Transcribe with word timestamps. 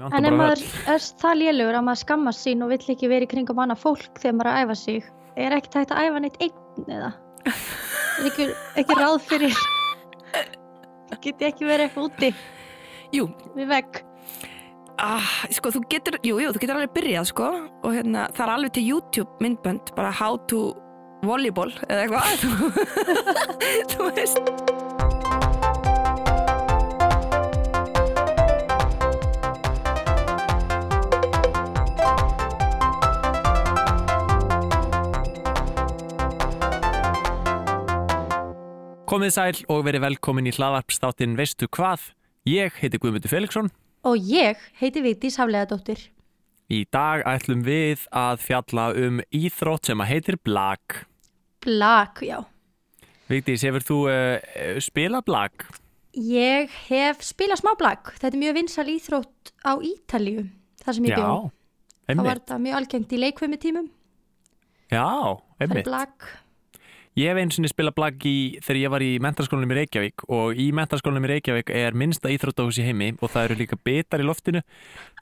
En 0.00 0.26
ef 0.26 0.34
maður 0.34 0.62
er 0.90 1.02
það 1.22 1.36
lélugur 1.40 1.78
að 1.78 1.84
maður 1.86 2.00
skammast 2.02 2.46
sín 2.46 2.64
og 2.64 2.72
vill 2.72 2.94
ekki 2.94 3.10
vera 3.12 3.26
í 3.26 3.30
kringum 3.30 3.60
annað 3.62 3.82
fólk 3.84 4.20
þegar 4.22 4.38
maður 4.38 4.50
er 4.50 4.54
að 4.54 4.64
æfa 4.64 4.78
sig, 4.80 5.10
er 5.36 5.56
ekki 5.58 5.72
tægt 5.74 5.92
að 5.94 6.08
æfa 6.08 6.22
neitt 6.24 6.38
einn 6.46 6.88
eða? 6.96 7.10
Er 7.52 8.28
ekki, 8.30 8.48
ekki 8.82 8.96
ráð 8.98 9.18
fyrir, 9.26 9.60
geti 11.22 11.48
ekki 11.48 11.68
verið 11.68 11.88
eitthvað 11.88 12.08
úti 12.08 12.32
Jú, 13.12 13.28
við 13.56 13.68
vegg? 13.72 14.02
ah, 15.02 15.32
sko, 15.52 15.72
þú 15.74 15.82
getur, 15.90 16.18
jú, 16.24 16.38
jú, 16.40 16.52
þú 16.54 16.62
getur 16.62 16.76
alveg 16.76 16.94
byrjað, 16.96 17.28
sko, 17.32 17.48
og 17.82 17.96
hérna, 17.96 18.28
það 18.36 18.46
er 18.46 18.54
alveg 18.54 18.74
til 18.76 18.86
YouTube 18.86 19.44
myndbönd, 19.44 19.92
bara 19.96 20.12
how 20.14 20.38
to 20.50 20.70
volleyball, 21.26 21.72
eða 21.88 22.06
eitthvað, 22.06 22.44
þú, 22.44 22.72
þú 23.94 24.10
veist. 24.16 24.81
Komið 39.12 39.32
sæl 39.34 39.58
og 39.68 39.82
verið 39.84 40.06
velkomin 40.06 40.46
í 40.48 40.52
hlaðvarpstáttin 40.56 41.34
Veistu 41.36 41.66
hvað? 41.76 42.06
Ég 42.48 42.72
heiti 42.80 42.96
Guðmundur 42.96 43.28
Felixson. 43.28 43.66
Og 44.08 44.16
ég 44.24 44.56
heiti 44.78 45.02
Vigdís 45.04 45.34
Hafleðadóttir. 45.36 46.06
Í 46.72 46.78
dag 46.88 47.20
ætlum 47.28 47.60
við 47.66 48.06
að 48.16 48.38
fjalla 48.40 48.86
um 48.96 49.18
íþrótt 49.28 49.90
sem 49.90 50.00
að 50.00 50.08
heitir 50.14 50.38
blag. 50.40 51.02
Blag, 51.60 52.22
já. 52.24 52.38
Vigdís, 53.28 53.66
hefur 53.68 53.84
þú 53.84 53.98
uh, 54.08 54.78
spilað 54.80 55.26
blag? 55.28 55.66
Ég 56.16 56.72
hef 56.88 57.20
spilað 57.28 57.60
smá 57.60 57.74
blag. 57.82 58.14
Þetta 58.16 58.30
er 58.30 58.42
mjög 58.46 58.56
vinsal 58.62 58.86
íþrótt 58.94 59.52
á 59.60 59.76
Ítalíu, 59.76 60.46
þar 60.86 60.96
sem 60.96 61.10
ég 61.10 61.20
bjó. 61.20 61.34
Það 62.08 62.16
var 62.16 62.16
einmitt. 62.16 62.32
þetta 62.32 62.58
mjög 62.64 62.80
algengt 62.80 63.12
í 63.12 63.20
leikvömi 63.20 63.60
tímum. 63.60 63.92
Já, 64.88 65.04
Það 65.04 65.60
er 65.60 65.68
einmitt. 65.68 65.92
blag. 65.92 66.32
Ég 67.12 67.28
hef 67.28 67.36
einu 67.36 67.52
sinni 67.52 67.68
spilað 67.68 67.92
blag 67.98 68.24
í, 68.24 68.36
þegar 68.64 68.78
ég 68.80 68.92
var 68.94 69.02
í 69.04 69.10
mentarskólanum 69.20 69.72
í 69.74 69.76
Reykjavík 69.82 70.22
og 70.32 70.56
í 70.56 70.70
mentarskólanum 70.72 71.26
í 71.26 71.30
Reykjavík 71.34 71.72
er 71.76 71.96
minnsta 72.00 72.30
íþróttahús 72.32 72.78
í 72.80 72.86
heimi 72.86 73.10
og 73.18 73.28
það 73.34 73.50
eru 73.50 73.56
líka 73.58 73.76
bitar 73.84 74.22
í 74.24 74.24
loftinu 74.24 74.62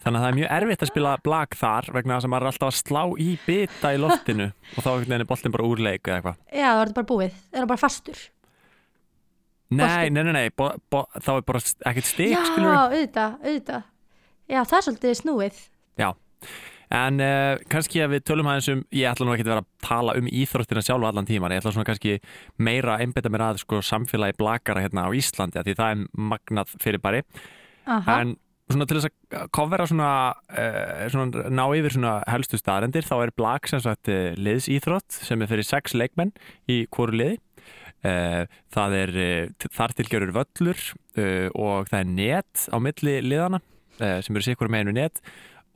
þannig 0.05 0.21
að 0.21 0.23
það 0.23 0.29
er 0.29 0.39
mjög 0.39 0.53
erfitt 0.61 0.85
að 0.87 0.93
spila 0.93 1.17
blag 1.27 1.57
þar 1.59 1.91
vegna 1.97 2.19
þess 2.21 2.29
að 2.29 2.33
maður 2.35 2.47
er 2.47 2.53
alltaf 2.53 2.71
að 2.71 2.79
slá 2.79 3.03
í 3.19 3.29
bita 3.43 3.91
í 3.91 3.99
loftinu 4.05 4.47
og 4.77 4.87
þá 4.87 4.91
er 5.19 5.27
boltin 5.33 5.57
bara 5.57 5.67
úr 5.67 5.83
leik 5.83 6.05
eða 6.07 6.21
eitthvað. 6.21 6.39
Já, 6.47 6.69
það 6.69 6.85
þetta 6.85 6.99
bara 7.01 7.11
búið. 7.11 7.41
Það 7.51 7.65
er 7.65 7.71
bara 7.75 7.83
fastur. 7.83 8.23
Nei, 9.71 10.11
nei, 10.11 10.23
nei, 10.27 10.33
nei, 10.35 10.49
bo, 10.55 10.71
bo, 10.91 11.05
þá 11.19 11.31
er 11.37 11.45
bara 11.47 11.61
ekkert 11.91 12.07
stig, 12.07 12.33
Já, 12.35 12.41
skilur 12.49 12.73
auðvitað, 12.75 13.37
auðvitað. 13.43 13.85
Já, 14.51 14.63
það 14.63 14.79
er 14.79 14.87
svolítið 14.87 15.19
snúið. 15.21 15.61
Já, 15.99 16.09
en 16.91 17.23
uh, 17.23 17.55
kannski 17.71 18.03
að 18.03 18.17
við 18.17 18.27
tölum 18.27 18.51
aðeins 18.51 18.69
um, 18.73 18.83
ég 18.95 19.09
ætla 19.11 19.27
nú 19.27 19.35
ekki 19.37 19.47
að 19.47 19.53
vera 19.53 19.63
að 19.63 19.73
tala 19.87 20.15
um 20.19 20.29
íþróttina 20.41 20.83
sjálfa 20.83 21.11
allan 21.13 21.29
tíman, 21.29 21.55
ég 21.55 21.63
ætla 21.63 21.73
svona 21.77 21.87
kannski 21.87 22.17
meira 22.59 22.97
að 22.97 23.05
einbytta 23.05 23.31
mér 23.31 23.47
að 23.47 23.61
sko 23.63 23.81
samfélagi 23.87 24.39
blakara 24.41 24.83
hérna 24.85 25.07
á 25.07 25.11
Íslandi, 25.15 25.63
því 25.67 25.77
það 25.79 25.93
er 25.95 26.07
magnað 26.33 26.73
fyrir 26.83 27.03
bari, 27.05 27.21
Aha. 27.87 28.17
en 28.17 28.35
svona 28.71 28.87
til 28.87 28.99
þess 28.99 29.11
að 29.11 29.53
kofvera 29.55 29.87
svona, 29.91 30.11
uh, 30.51 31.05
svona 31.15 31.45
ná 31.55 31.63
yfir 31.79 31.95
svona 31.95 32.17
helstu 32.31 32.59
staðrendir, 32.59 33.07
þá 33.07 33.17
er 33.21 33.35
blak 33.39 33.71
sem 33.71 33.83
sagt 33.85 34.11
uh, 34.11 34.33
liðsíþrótt 34.39 35.21
sem 35.31 35.43
er 35.43 35.51
fyrir 35.51 35.67
sex 35.67 35.95
leikmenn 35.95 36.35
í 36.71 36.83
hvoru 36.91 37.15
liði. 37.23 37.39
Uh, 38.01 38.49
það 38.73 38.95
er 38.97 39.11
uh, 39.21 39.69
þar 39.77 39.95
tilgjörur 39.99 40.31
völlur 40.33 40.85
og 41.21 41.91
það 41.91 41.99
er 41.99 42.07
net 42.09 42.63
á 42.73 42.77
milli 42.81 43.19
liðana 43.27 43.59
sem 43.99 44.33
eru 44.33 44.45
sikkur 44.47 44.71
meginu 44.73 44.95
net 44.97 45.19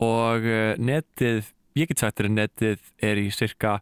og 0.05 0.48
uh, 0.48 0.74
netið, 0.80 1.52
ég 1.80 1.91
get 1.91 2.05
sagt 2.05 2.20
þér 2.20 2.30
að 2.30 2.36
netið 2.38 2.91
er 3.10 3.22
í 3.22 3.30
cirka 3.34 3.78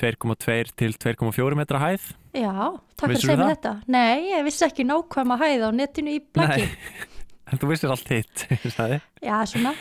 2,2 0.00 0.76
til 0.76 0.92
2,4 1.00 1.58
metra 1.58 1.80
hæð 1.82 2.12
Já, 2.36 2.52
takk 2.98 3.14
fyrir 3.14 3.16
að 3.16 3.24
segja 3.24 3.50
þetta. 3.54 3.72
Nei, 3.88 4.30
ég 4.34 4.44
vissi 4.44 4.64
ekki 4.66 4.84
nákvæma 4.84 5.38
hæð 5.40 5.62
á 5.64 5.70
netinu 5.72 6.16
í 6.18 6.20
blaki. 6.20 6.66
en 7.48 7.60
þú 7.62 7.70
vissir 7.70 7.92
allt 7.94 8.10
hitt. 8.12 8.46
Já, 9.24 9.36
svona. 9.48 9.72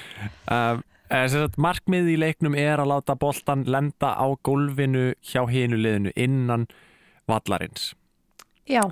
um, 0.48 0.84
sagt, 1.10 1.60
markmið 1.62 2.14
í 2.14 2.18
leiknum 2.22 2.56
er 2.60 2.80
að 2.80 2.94
láta 2.94 3.18
boltan 3.20 3.66
lenda 3.68 4.14
á 4.16 4.28
gólfinu 4.46 5.12
hjá 5.26 5.44
hinu 5.52 5.80
liðinu 5.82 6.16
innan 6.16 6.68
vallarins 7.30 7.92
Já, 8.66 8.86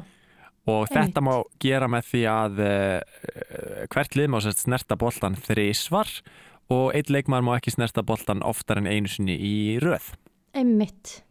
og 0.67 0.83
Einmitt. 0.83 0.93
þetta 0.97 1.23
má 1.25 1.33
gera 1.63 1.89
með 1.89 2.09
því 2.11 2.23
að 2.29 2.63
uh, 2.67 3.85
hvert 3.93 4.17
lið 4.19 4.31
má 4.33 4.39
snerta 4.43 4.97
boltan 4.99 5.39
þrísvar 5.39 6.11
og 6.71 6.93
einn 6.95 7.11
leikmaður 7.11 7.47
má 7.47 7.53
ekki 7.57 7.73
snerta 7.73 8.03
boltan 8.05 8.43
oftar 8.45 8.79
en 8.81 8.87
einu 8.87 9.11
sinni 9.11 9.35
í 9.35 9.53
röð. 9.83 10.13
Einmitt. 10.55 11.23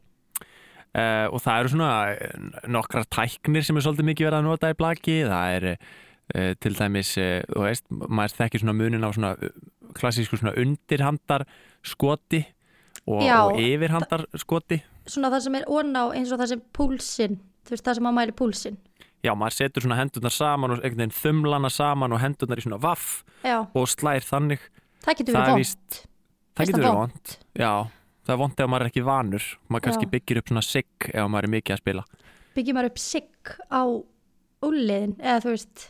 uh, 0.93 1.29
og 1.33 1.41
það 1.41 1.59
eru 1.61 1.73
svona 1.73 1.91
eh, 2.13 2.49
nokkrar 2.69 3.07
tæknir 3.09 3.65
sem 3.65 3.77
er 3.79 3.85
svolítið 3.87 4.09
mikið 4.11 4.29
verið 4.29 4.39
að 4.41 4.49
nota 4.49 4.73
í 4.73 4.79
blaki. 4.79 5.19
Það 5.31 5.57
er 5.57 5.69
uh, 5.73 6.53
til 6.61 6.75
dæmis 6.77 7.13
uh, 7.21 7.39
þú 7.49 7.67
veist, 7.67 7.87
maður 7.91 8.37
þekkir 8.41 8.65
svona 8.65 8.77
munin 8.77 9.07
á 9.07 9.11
svona 9.15 9.35
klassísku 9.97 10.41
svona 10.41 10.57
undirhandar 10.61 11.47
skoti 11.85 12.43
og, 13.07 13.23
og 13.23 13.61
yfirhandar 13.61 14.27
skoti. 14.41 14.83
Svona 15.09 15.33
það 15.33 15.47
sem 15.47 15.59
er 15.59 15.69
onna 15.71 16.07
á 16.07 16.15
eins 16.15 16.33
og 16.33 16.41
það 16.43 16.53
sem 16.53 16.65
púlsinn, 16.77 17.41
þú 17.67 17.75
veist 17.75 17.87
það 17.89 17.99
sem 17.99 18.11
að 18.11 18.19
mæli 18.19 18.37
púlsinn. 18.39 18.79
já, 19.23 19.33
maður 19.39 19.57
setur 19.57 19.85
svona 19.85 19.99
hendurnar 20.01 20.35
saman 20.35 20.75
og 20.75 20.81
einhvern 20.83 21.05
veginn 21.05 21.15
þumlana 21.15 21.71
saman 21.71 22.13
og 22.15 22.21
hendurnar 22.23 22.59
í 22.59 22.65
svona 22.65 22.79
vaff 22.83 23.23
Já, 23.47 23.63
og 23.71 23.87
slær 23.91 24.25
þannig 24.27 24.65
það 25.03 25.19
getur 25.21 25.35
verið 25.35 25.43
er 25.43 25.53
vond. 25.53 25.63
víst- 25.65 25.99
það 26.57 26.67
getur 26.71 26.83
verið 26.83 26.99
vond 27.01 27.37
já, 27.59 27.73
það 28.27 28.35
er 28.37 28.41
vond 28.43 28.61
ef 28.61 28.69
maður 28.73 28.85
er 28.87 28.91
ekki 28.93 29.05
vanur. 29.07 29.45
Maður 29.69 29.85
kannski 29.89 30.07
Já. 30.07 30.13
byggir 30.15 30.39
upp 30.43 30.49
svona 30.53 30.63
sigg 30.67 31.11
ef 31.13 31.29
maður 31.29 31.45
er 31.49 31.53
mikið 31.57 31.75
að 31.77 31.83
spila. 31.83 32.05
Byggjum 32.55 32.77
maður 32.79 32.91
upp 32.93 32.99
sigg 32.99 33.53
á 33.73 33.83
úliðin, 34.63 35.15
eða 35.19 35.41
þú 35.43 35.51
veist, 35.57 35.89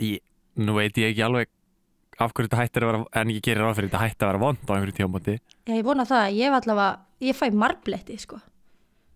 ég, 0.00 0.20
nú 0.58 0.74
veit 0.74 0.94
ég 0.98 1.12
ekki 1.12 1.22
alveg 1.26 1.48
af 2.20 2.32
hverju 2.34 2.48
þetta 2.50 2.60
hættir 2.60 2.84
að 2.84 2.90
vera 2.90 3.04
en 3.20 3.28
ég 3.32 3.40
gerir 3.46 3.62
ráð 3.64 3.76
fyrir 3.78 3.88
þetta 3.90 4.00
hætti 4.04 4.24
að 4.26 4.30
vera 4.32 4.40
vond 4.42 4.58
á 4.66 4.72
einhverju 4.74 4.96
tjómati 4.98 5.34
já 5.40 5.72
ég 5.78 5.84
vona 5.86 6.04
það, 6.04 6.24
ég 6.36 6.50
hef 6.50 6.56
allavega, 6.58 6.98
ég 7.24 7.36
fæ 7.38 7.46
marbletti 7.54 8.18
sko. 8.20 8.40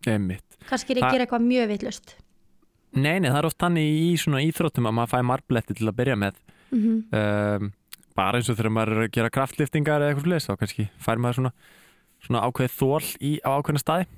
einmitt. 0.07 0.45
Kannski 0.69 0.95
er 0.95 1.01
ég 1.01 1.05
að 1.05 1.13
gera 1.13 1.27
eitthvað 1.27 1.45
mjög 1.49 1.69
villust. 1.75 2.15
nei, 2.95 3.19
nei, 3.19 3.29
það 3.31 3.39
er 3.43 3.47
oft 3.51 3.59
þannig 3.59 3.89
í 3.99 4.09
svona 4.17 4.41
íþróttum 4.47 4.87
að 4.89 4.95
maður 5.01 5.13
fæ 5.13 5.21
marbletti 5.25 5.75
til 5.75 5.89
að 5.91 5.97
byrja 6.01 6.17
með. 6.17 6.35
Mm 6.71 7.05
um, 7.13 7.73
bara 8.19 8.39
eins 8.39 8.51
og 8.51 8.59
þegar 8.59 8.75
maður 8.75 8.95
er 8.95 9.07
að 9.07 9.15
gera 9.17 9.33
kraftliftingar 9.35 10.03
eða 10.03 10.13
eitthvað 10.15 10.29
slis 10.29 10.49
þá 10.49 10.55
kannski 10.61 10.87
fær 11.03 11.23
maður 11.23 11.41
svona, 11.41 11.53
svona 12.25 12.45
ákveðið 12.47 12.77
þól 12.79 13.09
í, 13.19 13.33
á 13.43 13.51
ákveðna 13.59 13.83
staði. 13.83 14.09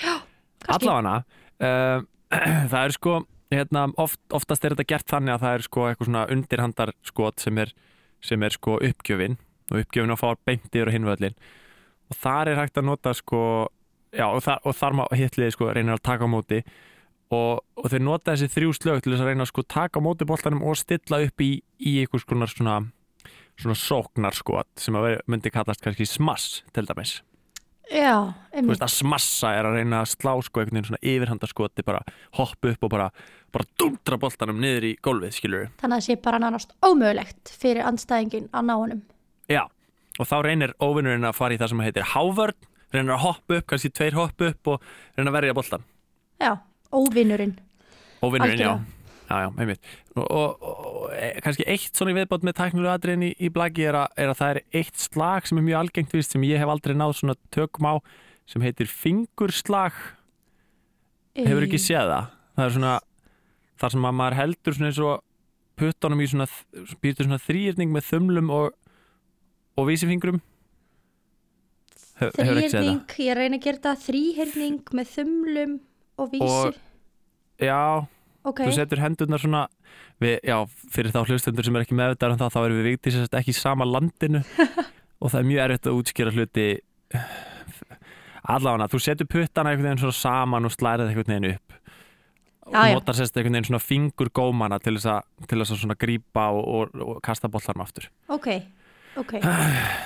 Kannski. 0.00 0.32
Allavega 0.74 1.16
um, 1.20 2.06
það 2.72 2.80
er 2.82 2.94
sko 2.96 3.16
hérna, 3.54 3.88
oft, 4.00 4.20
oftast 4.34 4.64
er 4.64 4.74
þetta 4.74 4.88
gert 4.94 5.10
þannig 5.10 5.34
að 5.34 5.44
það 5.44 5.56
er 5.58 5.66
sko 5.66 5.88
eitthvað 5.88 6.10
svona 6.10 6.24
undirhandar 6.34 6.94
skot 7.06 7.44
sem 7.44 7.60
er, 7.62 7.74
sem 8.24 8.42
er 8.42 8.56
sko 8.56 8.78
uppgjöfin 8.80 9.36
og 9.70 9.84
uppgjöfin 9.84 10.14
að 10.14 10.22
fá 10.22 10.28
beint 10.48 10.70
yfir 10.72 10.90
á 10.90 10.94
hinvöllin 10.96 11.36
og 12.10 12.18
þar 12.20 12.50
er 12.50 12.60
hægt 12.62 12.80
að 12.80 12.88
nota 12.90 13.14
sko 13.16 13.44
já 14.14 14.26
og, 14.28 14.42
þar, 14.44 14.60
og 14.64 14.76
þar 14.78 14.98
má 14.98 15.04
hitliði 15.14 15.54
sko 15.54 15.70
reynir 15.70 15.96
að 15.96 16.04
taka 16.06 16.28
á 16.28 16.30
móti. 16.30 16.60
Og, 17.34 17.62
og 17.80 17.86
þeir 17.90 18.04
nota 18.04 18.34
þessi 18.34 18.52
þrjú 18.52 18.74
slög 18.76 19.00
til 19.02 19.14
þess 19.14 19.24
að 19.24 19.30
reyna 19.32 19.46
að 19.46 19.50
sko 19.50 19.64
taka 19.74 19.98
á 19.98 20.04
móti 20.04 20.26
boltanum 20.28 20.62
og 20.68 20.76
stilla 20.78 21.22
upp 21.24 21.42
í, 21.42 21.50
í 21.80 21.94
einhvers 22.02 22.26
konar 22.28 22.52
svona 22.52 22.76
svona 23.60 23.76
sóknarskot 23.78 24.82
sem 24.82 24.96
að 24.98 25.20
myndi 25.30 25.50
kallast 25.54 25.82
kannski 25.84 26.06
smass 26.08 26.62
til 26.74 26.86
dæmis 26.88 27.20
Já, 27.92 28.32
þú 28.50 28.56
einmitt. 28.56 28.70
veist 28.72 28.82
að 28.86 28.92
smassa 28.94 29.50
er 29.58 29.66
að 29.68 29.74
reyna 29.76 29.98
að 30.00 30.08
slá 30.14 30.30
sko 30.42 30.60
einhvern 30.62 30.78
veginn 30.78 30.86
svona 30.88 31.02
yfirhandarskoti 31.04 31.84
bara 31.84 32.00
hoppa 32.38 32.70
upp 32.72 32.86
og 32.86 32.90
bara, 32.94 33.08
bara 33.52 33.66
dundra 33.78 34.16
boltanum 34.18 34.56
niður 34.62 34.86
í 34.88 34.92
gólfið 35.04 35.34
skilur 35.36 35.66
Þannig 35.82 35.98
að 35.98 36.00
það 36.00 36.06
sé 36.08 36.16
bara 36.24 36.40
nánast 36.40 36.72
ómögulegt 36.80 37.52
fyrir 37.60 37.84
andstæðingin 37.84 38.48
að 38.56 38.64
ná 38.70 38.74
honum. 38.80 39.02
já 39.52 39.62
og 40.18 40.26
þá 40.30 40.34
reynir 40.46 40.72
óvinnurinn 40.80 41.28
að 41.28 41.36
fara 41.36 41.54
í 41.54 41.60
það 41.60 41.72
sem 41.74 41.84
heitir 41.84 42.08
hávörn 42.14 42.56
reynir 42.94 43.14
að 43.18 43.22
hoppa 43.26 43.56
upp, 43.60 43.66
kannski 43.68 43.90
tveir 43.92 44.14
hoppa 44.16 44.48
upp 44.54 44.68
og 44.74 44.82
reynir 45.18 45.30
að 45.30 45.36
verja 45.40 45.54
boltan 45.60 45.84
Já, 46.40 46.52
óvinnurinn. 46.94 47.58
óvinnurinn 48.24 48.58
já 48.64 48.70
Algjörlega. 48.72 49.03
Já 49.34 49.44
já, 49.44 49.48
einmitt. 49.60 49.88
Og, 50.14 50.24
og, 50.24 50.68
og 50.68 51.14
e, 51.14 51.30
kannski 51.44 51.66
eitt 51.70 51.96
svona 51.96 52.14
viðbátt 52.16 52.46
með 52.46 52.56
tæknilegu 52.60 52.92
atriðin 52.92 53.26
í, 53.26 53.32
í 53.42 53.50
blagi 53.52 53.88
er, 53.88 53.98
er 54.16 54.30
að 54.32 54.38
það 54.40 54.52
er 54.52 54.60
eitt 54.80 55.00
slag 55.02 55.48
sem 55.48 55.60
er 55.60 55.66
mjög 55.66 55.80
algengt 55.82 56.14
vist 56.14 56.36
sem 56.36 56.46
ég 56.46 56.62
hef 56.62 56.70
aldrei 56.70 56.94
náð 56.98 57.16
svona 57.18 57.36
tökum 57.54 57.90
á 57.90 57.94
sem 58.50 58.64
heitir 58.64 58.90
fingurslag. 58.90 59.98
Hefur 61.34 61.66
ekki 61.66 61.82
séð 61.82 62.12
það? 62.12 62.32
Það 62.54 62.66
er 62.66 62.74
svona 62.78 62.96
þar 63.82 63.94
sem 63.96 64.08
að 64.08 64.18
maður 64.20 64.38
heldur 64.38 64.76
svona 64.76 64.90
eins 64.92 65.02
og 65.02 65.22
puttunum 65.80 66.22
í 66.22 66.30
svona 66.30 66.48
býr 67.02 67.16
til 67.18 67.26
svona 67.26 67.42
þrýrning 67.42 67.94
með 67.94 68.10
þumlum 68.12 68.52
og, 68.54 68.74
og 69.74 69.88
vísifingrum. 69.88 70.42
Hef, 72.20 72.30
það? 72.36 72.50
Þrýhyrning, 72.52 73.14
ég 73.26 73.38
reyna 73.40 73.58
að 73.58 73.64
gera 73.64 73.80
þetta 73.80 73.94
þrýhyrning 74.04 74.92
með 74.94 75.08
þumlum 75.16 75.72
og 76.22 76.28
vísir. 76.30 76.76
já, 77.58 78.06
ok, 78.44 78.60
þú 78.66 78.74
setur 78.76 79.02
hendurnar 79.02 79.42
svona 79.42 79.62
við, 80.22 80.36
já, 80.44 80.56
fyrir 80.94 81.14
þá 81.14 81.20
hlustendur 81.24 81.66
sem 81.66 81.78
er 81.78 81.86
ekki 81.86 81.96
meðvitað 81.98 82.34
um 82.34 82.42
það, 82.42 82.52
þá 82.54 82.60
erum 82.62 82.80
við 82.80 82.90
viktir 82.90 83.16
sérst 83.16 83.38
ekki 83.38 83.54
í 83.54 83.58
sama 83.58 83.86
landinu 83.88 84.42
og 85.22 85.32
það 85.32 85.40
er 85.40 85.48
mjög 85.50 85.64
erfitt 85.64 85.88
að 85.88 85.98
útskýra 86.00 86.34
hluti 86.34 86.68
allavega, 88.54 88.90
þú 88.92 89.00
setur 89.00 89.30
puttana 89.30 89.72
einhvern 89.72 89.90
veginn 89.90 90.04
svona 90.04 90.18
saman 90.18 90.68
og 90.68 90.74
slærið 90.74 91.10
einhvern 91.10 91.34
veginn 91.34 91.50
upp 91.54 91.80
og 92.64 92.76
já. 92.76 92.94
notar 92.96 93.16
sérst 93.16 93.36
einhvern 93.36 93.58
veginn 93.58 93.70
svona 93.70 93.82
fingur 93.82 94.30
gómana 94.32 94.80
til 94.82 94.96
þess 94.96 95.10
að, 95.14 95.28
til 95.48 95.60
þess 95.60 95.74
að 95.74 95.82
svona 95.82 95.98
grípa 96.00 96.48
og, 96.52 96.64
og, 96.64 96.96
og 97.04 97.20
kasta 97.24 97.50
bollarm 97.52 97.84
aftur 97.84 98.10
ok, 98.32 98.50
ok. 99.20 99.34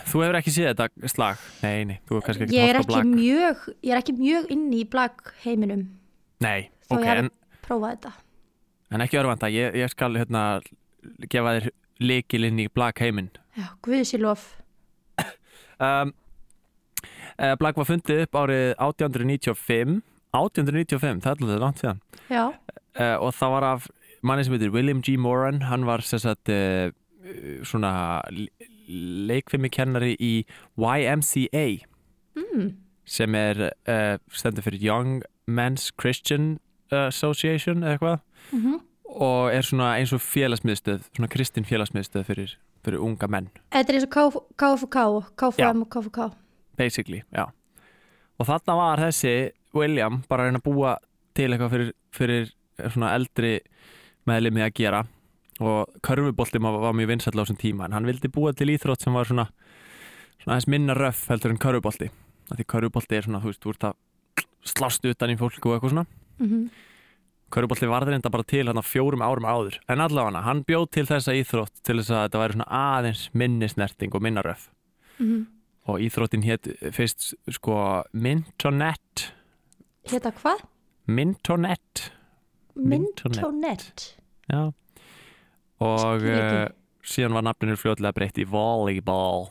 Þú 0.08 0.23
hefur 0.25 0.38
ekki 0.41 0.55
séð 0.55 0.70
þetta 0.73 1.11
slag? 1.11 1.43
Nei, 1.64 1.84
nei, 1.91 1.99
þú 2.06 2.19
hefur 2.19 2.29
kannski 2.29 2.49
ekki 2.49 2.62
horft 2.62 2.87
á 2.87 2.91
Black. 2.93 3.12
mjög, 3.12 3.69
ég 3.82 3.94
er 3.94 4.02
ekki 4.02 4.17
mjög 4.19 4.50
inni 4.55 4.82
í 4.84 4.88
blag 4.91 5.34
heiminum, 5.44 5.87
Nei, 6.44 6.70
ok, 6.87 7.06
en, 7.17 7.31
prófa 7.67 7.94
þetta. 7.94 8.12
En 8.90 9.05
ekki 9.05 9.20
örvanda 9.20 9.50
ég, 9.52 9.76
ég 9.76 9.90
skal 9.93 10.17
hérna 10.19 10.61
gefa 11.31 11.58
þér 11.58 11.69
likil 12.02 12.46
inn 12.49 12.62
í 12.62 12.69
Black 12.73 13.02
heiminn 13.02 13.31
Já, 13.58 13.73
guðsilof. 13.82 14.52
um, 15.82 16.12
uh, 16.12 17.55
Black 17.58 17.79
var 17.79 17.88
fundið 17.88 18.25
upp 18.26 18.38
árið 18.44 18.64
1895 18.76 20.00
1895, 20.37 21.23
það 21.25 21.31
er 21.32 21.44
alveg 21.44 21.62
langt 21.64 21.82
síðan 21.82 22.02
Já, 22.29 22.44
uh, 22.46 23.17
og 23.19 23.32
það 23.37 23.55
var 23.56 23.69
af 23.73 23.90
manni 24.23 24.46
sem 24.46 24.56
heitir 24.56 24.75
William 24.75 25.02
G. 25.05 25.17
Moran 25.20 25.64
hann 25.69 25.87
var 25.88 26.05
sem 26.06 26.23
sagt 26.23 26.50
uh, 26.52 26.91
svona 27.67 28.23
leikfimi 28.88 29.69
kennari 29.69 30.14
í 30.17 30.32
YMCA 30.81 31.67
mm. 32.38 32.70
sem 33.05 33.34
er 33.37 33.67
stendur 34.32 34.64
fyrir 34.64 34.81
Young 34.81 35.19
Men's 35.44 35.91
Christian 36.00 36.56
Association 36.93 37.82
eða 37.82 37.96
eitthvað. 37.96 38.20
Mm 38.52 38.79
og 39.08 39.49
er 39.55 39.64
svona 39.64 39.94
eins 39.99 40.12
og 40.12 40.20
félagsmiðstöð 40.20 41.06
svona 41.17 41.29
kristin 41.32 41.64
félagsmiðstöð 41.64 42.26
fyrir, 42.29 42.50
fyrir 42.85 43.00
unga 43.00 43.29
menn. 43.31 43.49
Þetta 43.73 43.93
er 43.93 43.96
eins 43.99 44.06
og 44.06 44.12
KF- 44.12 44.43
KFK, 44.61 45.05
KFM 45.40 45.82
og 45.85 45.88
KFK. 45.94 46.29
basically, 46.76 47.23
já. 47.35 47.46
Og 48.38 48.46
þarna 48.46 48.76
var 48.76 48.99
þessi 48.99 49.50
William 49.75 50.23
bara 50.29 50.44
að 50.44 50.46
reyna 50.46 50.61
að 50.61 50.69
búa 50.69 50.96
til 51.35 51.49
eitthvað 51.50 51.70
fyrir, 51.70 51.93
fyrir 52.12 52.52
svona 52.93 53.14
eldri 53.17 53.61
meðlimi 54.26 54.62
að 54.62 54.75
gera. 54.75 55.06
Og 55.61 55.88
körfubolti 56.02 56.61
var, 56.62 56.93
mjög 56.93 57.08
vinsall 57.08 57.34
á 57.34 57.43
þessum 57.43 57.58
tíma 57.58 57.88
en 57.88 57.93
hann 57.93 58.06
vildi 58.06 58.29
búa 58.29 58.52
til 58.55 58.69
íþrótt 58.69 59.02
sem 59.02 59.12
var 59.12 59.25
svona 59.26 59.49
svona 60.38 60.55
aðeins 60.55 60.69
minna 60.69 60.94
röff 60.94 61.26
heldur 61.32 61.50
en 61.50 61.58
körfubolti. 61.58 62.11
Því 62.55 62.64
körfubolti 62.64 63.17
er 63.17 63.23
svona, 63.26 63.41
þú 63.43 63.50
veist, 63.50 63.64
þú 63.64 63.70
ert 63.75 63.88
að 63.88 63.94
slást 64.69 65.05
utan 65.05 65.31
í 65.31 65.37
fólk 65.41 65.58
og 65.67 65.75
eitthvað 65.75 65.91
svona 65.96 66.06
Mm 66.38 66.69
Körubolti 67.49 67.88
varði 67.88 68.12
reynda 68.12 68.29
bara 68.29 68.44
til 68.44 68.67
hérna 68.67 68.82
fjórum 68.85 69.23
árum 69.25 69.46
áður 69.49 69.79
en 69.88 70.02
allavega 70.05 70.43
hann 70.44 70.64
bjóð 70.69 70.90
til 70.93 71.05
þessa 71.08 71.32
íþrótt 71.32 71.79
til 71.81 71.96
þess 71.96 72.11
að 72.12 72.25
þetta 72.26 72.43
væri 72.43 72.56
svona 72.58 72.67
aðeins 72.79 73.23
minni 73.32 73.69
snerting 73.73 74.14
og 74.14 74.23
minna 74.23 74.43
röf 74.44 74.69
-hmm. 75.19 75.46
og 75.88 76.00
íþróttin 76.00 76.44
hétt 76.44 76.69
fyrst 76.93 77.35
sko 77.49 78.05
Mintonette 78.12 79.32
Hérna 80.08 80.32
hvað? 80.32 80.61
Mintonette. 81.06 82.12
Mintonette. 82.75 84.17
já 84.52 84.73
og 85.81 86.23
uh, 86.23 86.69
síðan 87.02 87.32
var 87.32 87.43
nafninu 87.43 87.76
fljótlega 87.76 88.12
breytt 88.12 88.38
í 88.38 88.44
volleyball 88.44 89.49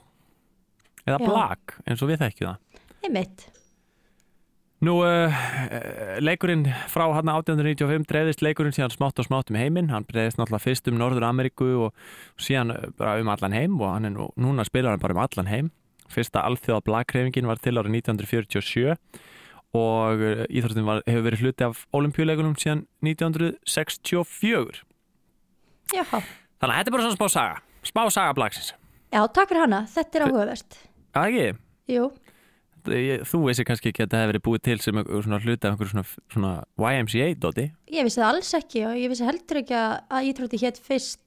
eða 1.08 1.20
Já. 1.20 1.26
blag 1.26 1.60
eins 1.88 2.02
og 2.02 2.10
við 2.10 2.20
þekkjum 2.20 2.50
það 2.50 2.58
Einmitt. 3.08 3.57
Nú, 4.78 5.00
uh, 5.02 5.34
leikurinn 6.22 6.68
frá 6.92 7.08
hann 7.16 7.32
1895 7.32 8.04
dreifðist 8.12 8.44
leikurinn 8.46 8.76
síðan 8.76 8.94
smátt 8.94 9.18
og 9.18 9.26
smátt 9.26 9.50
um 9.50 9.58
heiminn, 9.58 9.90
hann 9.90 10.06
dreifðist 10.06 10.38
náttúrulega 10.38 10.66
fyrst 10.68 10.90
um 10.92 11.00
Norður 11.00 11.26
Ameríku 11.26 11.70
og 11.88 11.96
síðan 12.38 12.76
eh, 12.76 12.84
bara 13.00 13.16
um 13.24 13.32
allan 13.34 13.56
heim 13.58 13.80
og 13.82 13.90
hann 13.96 14.06
er 14.06 14.14
nú, 14.14 14.28
núna 14.38 14.66
spilar 14.68 14.94
hann 14.94 15.02
bara 15.02 15.18
um 15.18 15.24
allan 15.24 15.50
heim. 15.50 15.72
Fyrsta 16.14 16.46
alþjóða 16.46 16.86
blagkrefingin 16.86 17.50
var 17.50 17.58
til 17.58 17.74
árið 17.74 17.98
1947 18.04 18.94
og 19.78 20.22
íþróttin 20.46 20.86
var, 20.88 21.02
hefur 21.10 21.26
verið 21.26 21.44
hluti 21.48 21.66
af 21.66 21.82
olimpíuleikunum 21.98 22.54
síðan 22.62 22.86
1964. 23.02 24.86
Já. 25.90 26.06
Þannig 26.06 26.70
að 26.70 26.78
þetta 26.78 26.86
er 26.86 26.96
bara 26.96 27.08
svona 27.08 27.18
smá 27.18 27.34
saga, 27.34 27.58
smá 27.86 28.04
saga 28.14 28.38
blagsins. 28.38 28.72
Já, 29.10 29.24
takk 29.26 29.50
fyrir 29.50 29.66
hana. 29.66 29.84
Þetta 29.90 30.20
er 30.20 30.30
áhugavert. 30.30 30.80
Það 31.18 31.34
ekki? 31.34 31.52
Jú. 31.98 32.08
Ég- 32.94 33.24
Þú 33.28 33.40
veist 33.48 33.64
kannski 33.68 33.90
ekki 33.92 34.04
að 34.04 34.08
þetta 34.08 34.20
hefur 34.22 34.32
verið 34.34 34.44
búið 34.48 34.62
til 34.68 34.78
sem 34.84 35.00
svona 35.04 35.40
hluti 35.44 35.68
af 35.68 35.74
einhverju 35.74 35.92
svona, 35.92 36.06
svona 36.34 36.52
YMCA-dóti. 36.78 37.66
Ég 37.92 38.08
vissi 38.08 38.22
það 38.22 38.30
alls 38.34 38.54
ekki 38.60 38.84
og 38.88 38.96
ég 39.02 39.10
vissi 39.12 39.26
heldur 39.28 39.62
ekki 39.64 39.76
að, 39.78 39.96
að 40.10 40.30
íþrótti 40.32 40.62
hétt 40.64 40.80
fyrst 40.88 41.20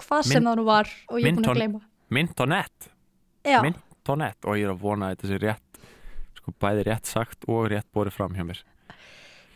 hvað 0.00 0.22
sem 0.30 0.44
það 0.48 0.56
nú 0.60 0.64
var 0.64 0.88
og 1.10 1.20
ég 1.20 1.26
er 1.30 1.36
búin 1.38 1.48
að 1.50 1.60
gleyma. 1.60 1.80
Mintonette. 2.10 2.90
Já, 3.46 3.60
Mintonette 3.62 4.48
og 4.48 4.56
ég 4.58 4.66
er 4.66 4.72
að 4.74 4.80
vona 4.82 5.10
að 5.10 5.16
þetta 5.16 5.30
sé 5.30 5.38
rétt 5.44 5.80
sko 6.40 6.54
bæði 6.60 6.84
rétt 6.88 7.06
sagt 7.06 7.44
og 7.48 7.68
rétt 7.70 7.86
borið 7.94 8.12
fram 8.16 8.34
hjá 8.36 8.44
mér 8.48 8.60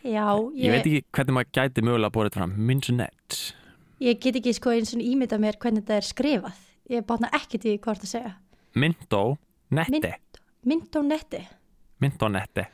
já, 0.05 0.25
ég, 0.53 0.69
veit 0.71 0.85
ekki 0.85 1.01
hvernig 1.17 1.33
maður 1.37 1.51
gæti 1.57 1.83
mögulega 1.85 2.13
borið 2.13 2.35
fram 2.37 2.53
Mintonette 2.69 3.53
ég 4.05 4.19
get 4.21 4.37
ekki 4.37 4.53
sko 4.53 4.73
eins 4.75 4.93
og 4.93 5.01
ímynda 5.01 5.39
mér 5.41 5.57
hvernig 5.57 5.81
þetta 5.85 5.97
er 5.97 6.05
skrifað. 6.05 6.61
Ég 6.93 7.05
bátna 7.09 7.29
ekkert 7.33 7.65
í 7.65 7.77
hvort 7.81 8.03
að 8.05 8.11
segja. 8.11 8.33
Minto 10.65 11.01
Nette 11.01 11.41
Mintonetti. 11.41 11.45
Mintonette 12.01 12.67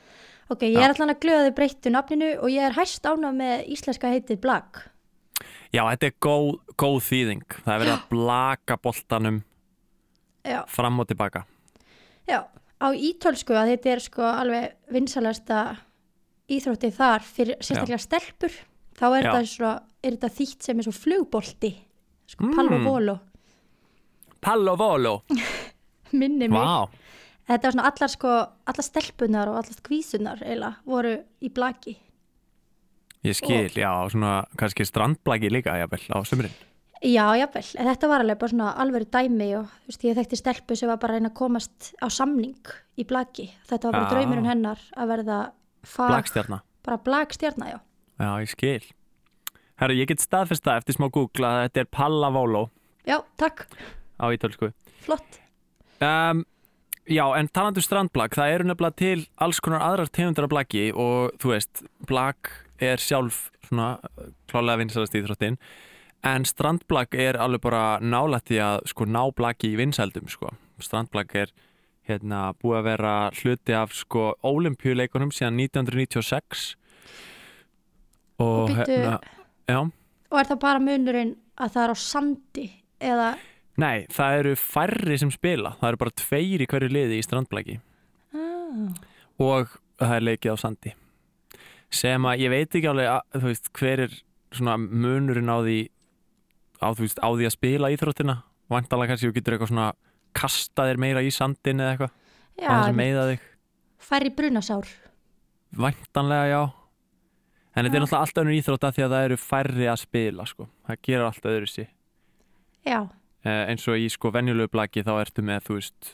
Ok, 0.52 0.64
ég 0.68 0.74
Já. 0.76 0.84
er 0.84 0.94
allan 0.96 1.14
að 1.14 1.20
glöða 1.24 1.44
þið 1.48 1.54
breyttu 1.56 1.92
nafninu 1.94 2.30
og 2.44 2.50
ég 2.52 2.66
er 2.68 2.74
hæst 2.76 3.06
ánað 3.08 3.36
með 3.38 3.68
íslenska 3.72 4.10
heitið 4.12 4.40
blag. 4.44 4.82
já 5.74 5.84
þetta 5.88 6.08
er 6.10 6.16
góð, 6.22 6.60
góð 6.76 6.98
þýðing 7.08 7.46
það 7.64 7.74
er 7.76 7.80
verið 7.80 7.94
að 7.94 8.10
blaka 8.10 8.78
boltanum 8.78 9.44
Já, 10.44 10.64
fram 10.68 11.00
og 11.00 11.08
tilbaka 11.08 11.46
já. 12.28 12.44
Á 12.82 12.88
ítölsku 12.98 13.54
að 13.54 13.70
þetta 13.76 13.90
er 13.94 14.00
sko 14.02 14.24
alveg 14.26 14.72
vinsalasta 14.92 15.78
íþróttið 16.50 16.94
þar 16.98 17.22
fyrir 17.22 17.56
sérstaklega 17.62 18.00
stelpur. 18.02 18.52
Þá 18.98 19.06
er 19.18 19.24
Já. 19.24 19.32
þetta, 19.38 19.72
er 20.04 20.12
þetta 20.16 20.30
þýtt 20.36 20.62
sem 20.66 20.80
er 20.80 20.84
svo 20.88 20.92
flugbolti. 20.98 21.70
Sko 22.28 22.44
Mm. 22.46 22.56
pall 22.56 22.74
og 22.74 22.82
volo. 22.84 23.20
Pallo 24.42 24.76
Volo 24.76 25.14
Minni 26.20 26.48
mig. 26.50 26.60
Vá, 26.60 26.90
Þetta 27.52 27.68
var 27.68 27.76
svona 27.76 27.88
allar 27.92 28.12
sko, 28.14 28.34
allar 28.72 28.86
stelpunar 28.88 29.50
og 29.52 29.58
allar 29.60 29.80
kvísunar 29.84 30.40
eiginlega 30.46 30.78
voru 30.88 31.14
í 31.44 31.50
blaki. 31.52 31.98
ég 33.28 33.36
skil, 33.38 33.68
já, 33.76 33.92
svona 34.10 34.46
kannski 34.58 34.86
strandblaki 34.88 35.50
líka, 35.52 35.76
jável, 35.78 36.00
á 36.10 36.18
sömurinn 36.26 36.54
Já, 37.02 37.34
jável, 37.34 37.64
þetta 37.66 38.08
var 38.10 38.22
alveg 38.24 38.38
bara 38.38 38.50
svona 38.54 38.72
alveg 38.78 39.08
dæmi 39.10 39.48
og 39.58 39.66
þú 39.66 39.90
veist, 39.90 40.04
ég 40.06 40.18
þekkti 40.20 40.38
stelpu 40.38 40.76
sem 40.78 40.90
var 40.90 41.00
bara 41.02 41.16
að 41.16 41.18
reyna 41.20 41.32
að 41.32 41.38
komast 41.40 41.92
á 41.98 42.08
samning 42.14 42.72
í 43.02 43.06
blaki. 43.10 43.48
Þetta 43.70 43.88
var 43.90 43.96
bara 43.98 44.06
Já. 44.06 44.12
draumurinn 44.14 44.46
hennar 44.52 44.84
að 44.96 45.10
verða 45.10 45.38
fag, 45.82 46.12
Blakstjarna, 46.14 46.60
bara 46.86 46.98
blagstjarna, 47.02 47.72
já. 47.74 47.80
já, 48.22 48.30
ég 48.46 48.52
skil 48.54 48.84
Herru, 49.82 49.96
ég 49.98 50.08
get 50.14 50.22
staðfest 50.22 50.62
það 50.64 50.78
eftir 50.84 50.94
smá 51.00 51.08
Google 51.10 51.48
að 51.50 51.64
þetta 51.66 51.80
er 51.82 51.90
Pallavolo 51.90 52.64
Já, 53.10 53.18
takk, 53.42 53.66
á 54.22 54.26
ítölsku 54.30 54.70
flott. 55.02 55.40
Um, 56.02 56.46
já, 57.12 57.26
en 57.40 57.48
talandu 57.52 57.82
strandblag, 57.84 58.34
það 58.38 58.54
eru 58.56 58.68
nefnilega 58.70 58.98
til 59.02 59.24
alls 59.44 59.60
konar 59.64 59.84
aðrar 59.86 60.10
tegundar 60.14 60.48
af 60.48 60.52
blagi 60.54 60.84
og 60.96 61.34
þú 61.42 61.54
veist, 61.54 61.84
blag 62.08 62.52
er 62.82 63.02
sjálf 63.02 63.50
svona 63.68 63.94
uh, 64.02 64.30
klálega 64.52 64.82
vinsælast 64.82 65.16
íþróttin 65.20 65.58
en 66.28 66.46
strandblag 66.46 67.16
er 67.18 67.38
alveg 67.42 67.62
bara 67.66 67.84
nálægt 68.02 68.50
því 68.52 68.60
að 68.66 68.88
sko 68.92 69.08
ná 69.10 69.22
blagi 69.36 69.72
í 69.74 69.78
vinsældum 69.80 70.28
sko. 70.30 70.52
Strandblag 70.82 71.34
er 71.38 71.52
hérna 72.10 72.52
búið 72.62 72.78
að 72.80 72.88
vera 72.90 73.14
hluti 73.38 73.74
af 73.78 73.94
sko 73.98 74.32
olimpíuleikunum 74.46 75.32
síðan 75.34 75.60
1996 75.62 76.76
og, 78.40 78.46
Og 78.46 78.70
býttu- 78.70 78.98
hérna, 78.98 79.20
já 79.70 79.80
Og 80.32 80.40
er 80.40 80.46
það 80.48 80.60
bara 80.62 80.80
munurinn 80.80 81.36
að 81.60 81.74
það 81.74 81.84
er 81.84 81.92
á 81.92 81.98
sandi 82.00 82.68
eða, 83.02 83.30
Nei, 83.80 84.06
það 84.12 84.38
eru 84.42 84.56
færri 84.60 85.18
sem 85.22 85.32
spila. 85.32 85.76
Það 85.80 85.88
eru 85.94 86.00
bara 86.02 86.14
tveir 86.20 86.62
í 86.64 86.68
hverju 86.68 86.90
liði 86.92 87.20
í 87.22 87.24
strandblagi 87.24 87.78
ah, 88.36 88.92
og 89.40 89.72
það 90.02 90.16
er 90.18 90.26
leikið 90.28 90.54
á 90.54 90.58
sandi. 90.60 90.94
Sem 91.92 92.28
að 92.28 92.44
ég 92.44 92.52
veit 92.54 92.76
ekki 92.76 92.90
alveg 92.92 93.42
veist, 93.46 93.72
hver 93.76 94.06
er 94.08 94.18
munurinn 94.62 95.52
á 95.52 95.58
því 95.64 95.78
á, 96.84 96.88
veist, 97.00 97.20
á 97.20 97.28
því 97.32 97.48
að 97.48 97.56
spila 97.56 97.92
íþróttina? 97.96 98.38
Vantalega 98.72 99.12
kannski 99.14 99.30
þú 99.30 99.36
getur 99.40 99.56
eitthvað 99.58 99.72
svona 99.74 99.88
kasta 100.36 100.86
þér 100.88 101.00
meira 101.04 101.24
í 101.24 101.32
sandin 101.36 101.82
eða 101.84 101.96
eitthvað? 101.96 102.14
Já, 102.62 102.68
á 102.68 102.72
þess 102.76 102.92
að 102.92 103.00
meiða 103.00 103.26
þig? 103.32 103.48
Færri 104.02 104.32
brunasár. 104.36 104.88
vantanlega 105.72 106.48
já. 106.52 106.62
En 107.72 107.86
þetta 107.86 107.96
er 107.96 108.02
Já. 108.02 108.04
náttúrulega 108.04 108.22
allt 108.26 108.40
önnur 108.42 108.56
íþrótt 108.58 108.84
að 108.88 108.96
því 108.98 109.04
að 109.06 109.14
það 109.16 109.26
eru 109.26 109.38
færri 109.40 109.86
að 109.88 110.00
spila 110.02 110.46
sko. 110.50 110.66
það 110.88 110.98
gerir 111.08 111.26
allt 111.28 111.46
öðru 111.48 111.70
sí 111.72 111.86
Já, 112.84 113.00
eins 113.48 113.88
og 113.90 113.98
í 113.98 114.10
sko 114.12 114.32
venjulegu 114.34 114.72
blaki 114.74 115.06
þá 115.06 115.16
ertu 115.20 115.46
með 115.46 115.66
þú 115.68 115.78
veist, 115.80 116.12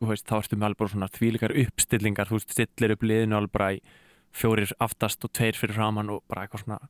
þú 0.00 0.10
veist 0.12 0.28
þá 0.28 0.36
ertu 0.38 0.58
með 0.58 0.70
alveg 0.70 0.92
svona 0.94 1.10
þvílikar 1.12 1.56
uppstillingar 1.64 2.30
þú 2.30 2.38
veist, 2.38 2.54
stillir 2.56 2.96
upp 2.96 3.04
liðinu 3.04 3.38
alveg 3.38 3.54
bara 3.56 3.72
í 3.76 3.82
fjórir 4.34 4.72
aftast 4.82 5.24
og 5.26 5.32
tveir 5.36 5.58
fyrir 5.58 5.76
framann 5.76 6.10
og 6.10 6.24
bara 6.30 6.46
eitthvað 6.46 6.64
svona 6.64 6.80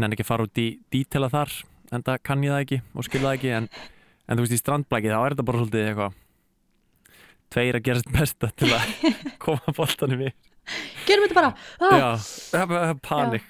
nenni 0.00 0.16
ekki 0.16 0.26
fara 0.26 0.46
út 0.48 0.58
í 0.58 0.68
dítela 0.90 1.30
þar 1.30 1.52
en 1.94 2.02
það 2.02 2.22
kann 2.26 2.42
ég 2.42 2.54
það 2.54 2.64
ekki 2.64 2.80
og 2.94 3.06
skilja 3.06 3.28
það 3.28 3.36
ekki 3.38 3.52
en, 3.60 3.68
en 4.26 4.38
þú 4.38 4.46
veist 4.46 4.56
í 4.56 4.62
strandblæki 4.62 5.12
þá 5.12 5.18
er 5.20 5.34
þetta 5.34 5.46
bara 5.50 5.60
svolítið 5.62 5.88
eitthvað 5.90 6.20
tveir 7.54 7.78
að 7.78 7.86
gerast 7.86 8.10
besta 8.14 8.50
til 8.58 8.72
að 8.74 9.12
koma 9.44 9.74
boltanum 9.76 10.24
í. 10.26 10.32
Gerum 11.04 11.26
þetta 11.26 11.36
bara 11.38 11.52
ah, 11.78 12.24
Já, 12.50 12.96
panik. 13.04 13.46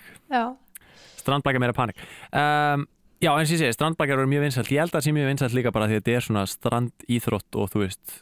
Strandblæki 1.23 1.63
meira 1.63 1.77
panik. 1.77 2.01
Um, 2.35 2.85
Já, 3.25 3.31
eins 3.41 3.49
og 3.49 3.55
ég 3.57 3.61
segi, 3.63 3.73
strandblækjar 3.79 4.21
eru 4.21 4.29
mjög 4.29 4.43
vinsælt. 4.45 4.71
Ég 4.75 4.83
held 4.83 4.91
að 4.93 4.99
það 4.99 5.05
sé 5.07 5.13
mjög 5.17 5.29
vinsælt 5.31 5.55
líka 5.57 5.71
bara 5.73 5.87
því 5.89 5.95
að 5.97 6.01
þetta 6.03 6.15
er 6.19 6.25
svona 6.27 6.43
strandíþrótt 6.51 7.57
og 7.63 7.71
þú 7.73 7.81
veist 7.85 8.17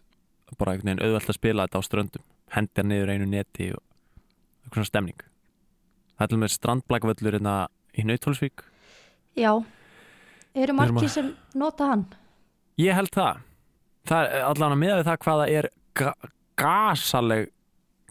bara 0.60 0.74
einhvern 0.76 0.90
veginn 0.92 1.02
auðvelt 1.06 1.30
að 1.32 1.38
spila 1.38 1.64
þetta 1.66 1.80
á 1.80 1.86
ströndum. 1.88 2.24
Hendir 2.54 2.86
niður 2.86 3.10
einu 3.14 3.26
neti 3.32 3.66
og 3.74 3.80
eitthvað 4.62 4.76
svona 4.78 4.90
stemning. 4.92 5.24
Það 6.14 6.26
er 6.26 6.30
til 6.34 6.40
með 6.42 6.52
strandblækvöllur 6.54 7.36
hérna 7.38 7.54
í 7.98 8.04
Nautólsvík 8.06 8.62
já. 9.34 9.52
Eru 10.54 10.72
margir 10.76 11.08
að- 11.08 11.10
sem 11.16 11.32
nota 11.54 11.86
hann? 11.88 12.06
Ég 12.78 12.94
held 12.94 13.10
það. 13.10 13.40
Það 14.06 14.28
er 14.36 14.44
allan 14.52 14.72
að 14.76 14.78
miða 14.84 14.98
við 15.00 15.08
það 15.08 15.18
hvað 15.24 15.42
það 15.42 15.56
er 15.58 15.68
ga 15.94 16.14
gasaleg 16.62 17.50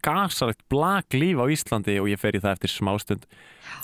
gasalegt 0.06 0.64
blaglíf 0.72 1.42
á 1.42 1.46
Íslandi 1.54 1.98
og 2.02 2.10
ég 2.12 2.20
fer 2.22 2.38
í 2.38 2.42
það 2.44 2.58
eftir 2.58 2.74
smástund 2.74 3.28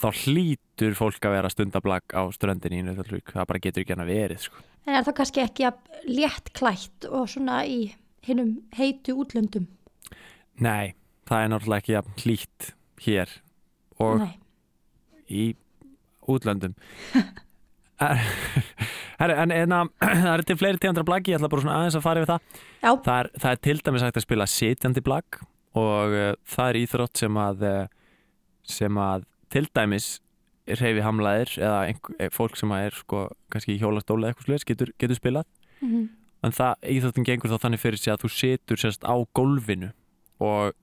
þá 0.02 0.08
hlýtur 0.24 0.98
fólk 0.98 1.28
að 1.28 1.36
vera 1.38 1.52
stundablag 1.54 2.16
á 2.16 2.24
ströndinni 2.36 2.82
í 2.82 2.88
Nautólsvík 2.88 3.34
það 3.34 3.50
bara 3.52 3.64
getur 3.64 3.84
ekki 3.84 3.96
hann 3.96 4.06
að 4.06 4.14
verið 4.14 4.44
sko. 4.48 4.64
En 4.88 4.96
er 4.98 5.08
það 5.08 5.18
kannski 5.20 5.44
ekki 5.44 5.68
að 5.68 5.80
létt 6.08 6.54
klætt 6.58 7.08
og 7.10 7.28
svona 7.32 7.62
í 7.68 7.80
hinnum 8.28 8.58
heitu 8.78 9.16
útlöndum? 9.22 9.68
Nei, 10.64 10.96
það 11.30 11.44
er 11.44 11.52
náttúrulega 11.54 11.84
ekki 11.84 11.96
jafn 11.96 12.22
hlýtt 12.24 12.72
hér 13.06 13.36
og 14.04 14.24
Nei. 14.24 14.34
í 15.28 15.44
útlöndum 16.28 16.76
Herri, 17.98 19.34
en, 19.34 19.74
að, 19.74 19.92
það 20.22 20.32
eru 20.36 20.46
til 20.46 20.58
fleiri 20.60 20.82
tegundra 20.82 21.06
blaggi, 21.08 21.34
ég 21.34 21.40
ætla 21.40 21.50
bara 21.50 21.64
svona 21.64 21.78
aðeins 21.80 21.98
að 21.98 22.06
fara 22.06 22.22
yfir 22.22 22.32
það 22.34 22.42
Já. 22.84 22.92
það 22.92 23.16
er, 23.18 23.30
það 23.42 23.52
er 23.52 23.62
til 23.68 23.78
dæmis 23.88 24.06
hægt 24.06 24.20
að 24.20 24.26
spila 24.28 24.50
sitjandi 24.54 25.04
blag 25.06 25.40
og 25.78 26.16
uh, 26.18 26.32
það 26.48 26.70
er 26.72 26.80
íþrótt 26.84 27.22
sem 27.22 27.42
að 27.42 27.68
uh, 27.68 27.84
sem 28.68 28.98
að 29.02 29.28
til 29.54 29.68
dæmis 29.76 30.18
reyfi 30.68 31.04
hamlaðir 31.04 31.54
eða 31.62 31.84
einhver, 31.88 32.16
eh, 32.20 32.32
fólk 32.34 32.58
sem 32.60 32.72
að 32.76 32.88
er 32.88 32.98
sko 32.98 33.22
kannski 33.54 33.76
í 33.76 33.80
hjólastóla 33.80 34.28
eða 34.28 34.34
eitthvað 34.34 34.48
sluðis 34.50 34.68
getur, 34.68 34.92
getur 35.00 35.20
spilað. 35.20 35.46
Mhm. 35.82 36.10
en 36.44 36.52
það, 36.54 36.74
íþróttin 36.94 37.26
gengur 37.26 37.50
þá 37.50 37.62
þannig 37.64 37.80
fyrir 37.82 37.98
sig 37.98 38.14
að 38.14 38.22
þú 38.24 38.30
situr 38.30 38.78
sérst 38.78 39.04
á 39.06 39.16
gólfinu 39.34 39.90
og, 40.40 40.74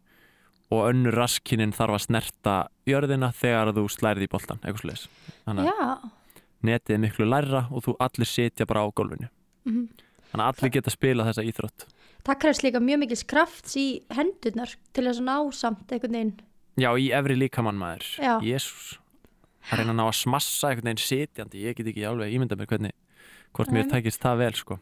og 0.71 0.81
önnur 0.91 1.15
raskinin 1.15 1.73
þarf 1.73 1.95
að 1.95 2.05
snerta 2.09 2.55
jörðina 2.87 3.31
þegar 3.33 3.71
þú 3.73 3.85
slærið 3.89 4.27
í 4.27 4.31
boltan 4.33 4.59
eitthvað 4.63 4.83
sluðis 4.83 5.05
þannig 5.47 5.71
að 5.71 6.09
netið 6.65 6.95
er 6.97 7.03
miklu 7.05 7.29
lærra 7.29 7.63
og 7.71 7.85
þú 7.87 7.95
allir 8.03 8.27
sitja 8.27 8.67
bara 8.67 8.83
á 8.83 8.89
gólfinu. 8.91 9.29
Mhm. 9.65 9.89
þannig 10.33 10.45
að 10.45 10.51
allir 10.51 10.75
geta 10.75 10.91
spila 10.91 11.27
þessa 11.29 11.47
íþrótt 11.47 11.87
Það 12.25 12.41
krefst 12.41 12.65
líka 12.65 12.81
mjög 12.81 13.01
mikils 13.03 13.25
krafts 13.29 13.77
í 13.77 13.87
hendurnar 14.17 14.73
til 14.97 15.05
þess 15.05 15.21
að 15.21 15.27
ná 15.29 15.37
samt 15.53 15.93
einhvern 15.93 16.17
veginn. 16.17 16.35
já, 16.81 16.91
í 16.97 17.11
efri 17.13 17.37
líkamann 17.37 17.79
maður. 17.81 18.07
Jésús 18.43 18.99
að 19.71 19.81
reyna 19.81 19.93
að 19.93 19.99
ná 20.01 20.05
að 20.07 20.17
smassa 20.21 20.71
einhvern 20.71 20.91
veginn 20.91 21.05
sitjandi. 21.05 21.65
Ég 21.65 21.77
get 21.77 21.91
ekki 21.93 22.07
alveg 22.09 22.33
ímynda 22.33 22.57
mér 22.57 22.71
hvernig 22.71 22.97
hvort 23.55 23.71
mér 23.73 23.87
Nei. 23.87 23.93
tækist 23.93 24.25
það 24.25 24.41
vel 24.41 24.57
sko. 24.59 24.79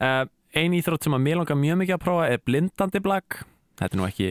Uh, 0.00 0.26
ein 0.56 0.74
íþrótt 0.76 1.06
sem 1.06 1.14
að 1.16 1.24
mér 1.24 1.40
langar 1.40 1.58
mjög 1.58 1.80
mikið 1.80 1.96
að 1.96 2.04
prófa 2.04 2.28
er 2.28 2.42
blindandi 2.44 3.00
blag 3.04 3.40
þetta 3.80 3.94
er 3.94 4.00
nú 4.00 4.06
ekki 4.08 4.28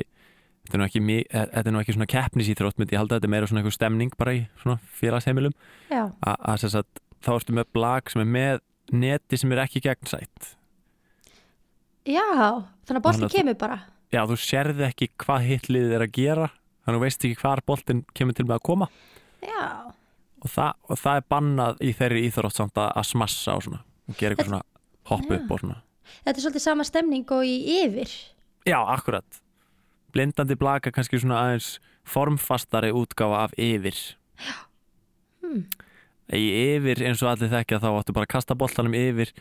þetta 0.69 0.75
er 0.75 0.81
nú 0.81 0.85
ekki, 0.85 1.01
eh, 1.23 1.45
þetta 1.55 1.65
er 1.65 1.73
nú 1.73 1.81
ekki 1.81 1.95
svona 1.95 2.09
keppnisíþrótt 2.13 2.77
myndi 2.77 2.93
ég 2.93 3.01
halda. 3.01 3.17
Þetta 3.17 3.29
er 3.29 3.33
meira 3.33 3.47
svona 3.49 3.63
einhver 3.63 3.73
stemning 3.73 4.15
bara 4.17 4.35
í 4.37 4.41
svona 4.61 4.79
félagsheimilum. 4.99 5.55
Að 5.89 6.85
þá 7.19 7.31
ertu 7.33 7.55
með 7.57 7.71
blag 7.73 8.11
sem 8.11 8.21
er 8.21 8.29
með 8.29 8.61
neti 8.91 9.37
sem 9.37 9.51
er 9.51 9.63
ekki 9.65 9.81
gegnsætt 9.81 10.55
Já, 12.05 12.23
þannig 12.87 12.99
að 12.99 13.03
bolti 13.03 13.19
Þannig 13.19 13.29
að- 13.29 13.35
kemur 13.37 13.57
bara. 13.59 13.79
já, 14.11 14.21
þú 14.25 14.35
sérði 14.39 14.83
ekki 14.87 15.07
hvað 15.17 15.45
hitliðið 15.49 15.91
er 15.95 16.01
að 16.07 16.11
gera 16.11 16.47
þannig 16.49 16.87
að 16.87 16.95
þú 16.95 17.01
veist 17.03 17.25
ekki 17.25 17.41
hvar 17.41 17.61
boltinn 17.67 18.05
kemur 18.15 18.33
til 18.33 18.45
með 18.45 18.55
að 18.59 18.63
koma 18.63 18.87
Já. 19.43 19.93
og 20.41 20.49
það, 20.49 20.73
og 20.89 20.97
það 20.97 21.15
er 21.17 21.25
bannað 21.29 21.77
í 21.81 21.93
þeirri 21.93 22.23
íþrótt 22.29 22.55
samt 22.55 22.73
að, 22.75 23.03
smassa 23.05 23.55
og 23.55 23.63
svona 23.63 23.81
og 24.09 24.15
gera 24.17 24.35
eitthvað 24.35 24.49
svona 24.49 24.63
hopp 25.11 25.31
upp 25.31 25.51
og 25.51 25.59
svona 25.59 25.81
Þetta 26.25 26.37
er 26.37 26.41
svolítið 26.41 26.61
sama 26.65 26.83
stemning 26.83 27.25
og 27.31 27.43
í 27.45 27.85
yfir. 27.85 28.09
já, 28.65 28.79
akkurat 28.81 29.41
blindandi 30.11 30.55
blaka 30.57 30.89
kannski 30.91 31.19
svona 31.21 31.43
aðeins 31.43 31.79
formfastari 32.03 32.89
útgáfa 32.91 33.43
af 33.43 33.51
yfir 33.57 34.15
Hmm. 35.41 35.65
í 36.33 36.41
yfir 36.77 36.99
eins 37.07 37.21
og 37.23 37.29
allir 37.31 37.49
þekkja 37.49 37.79
þá 37.81 37.89
áttu 37.99 38.13
bara 38.13 38.25
að 38.25 38.33
kasta 38.33 38.55
boltanum 38.55 38.93
yfir 38.97 39.31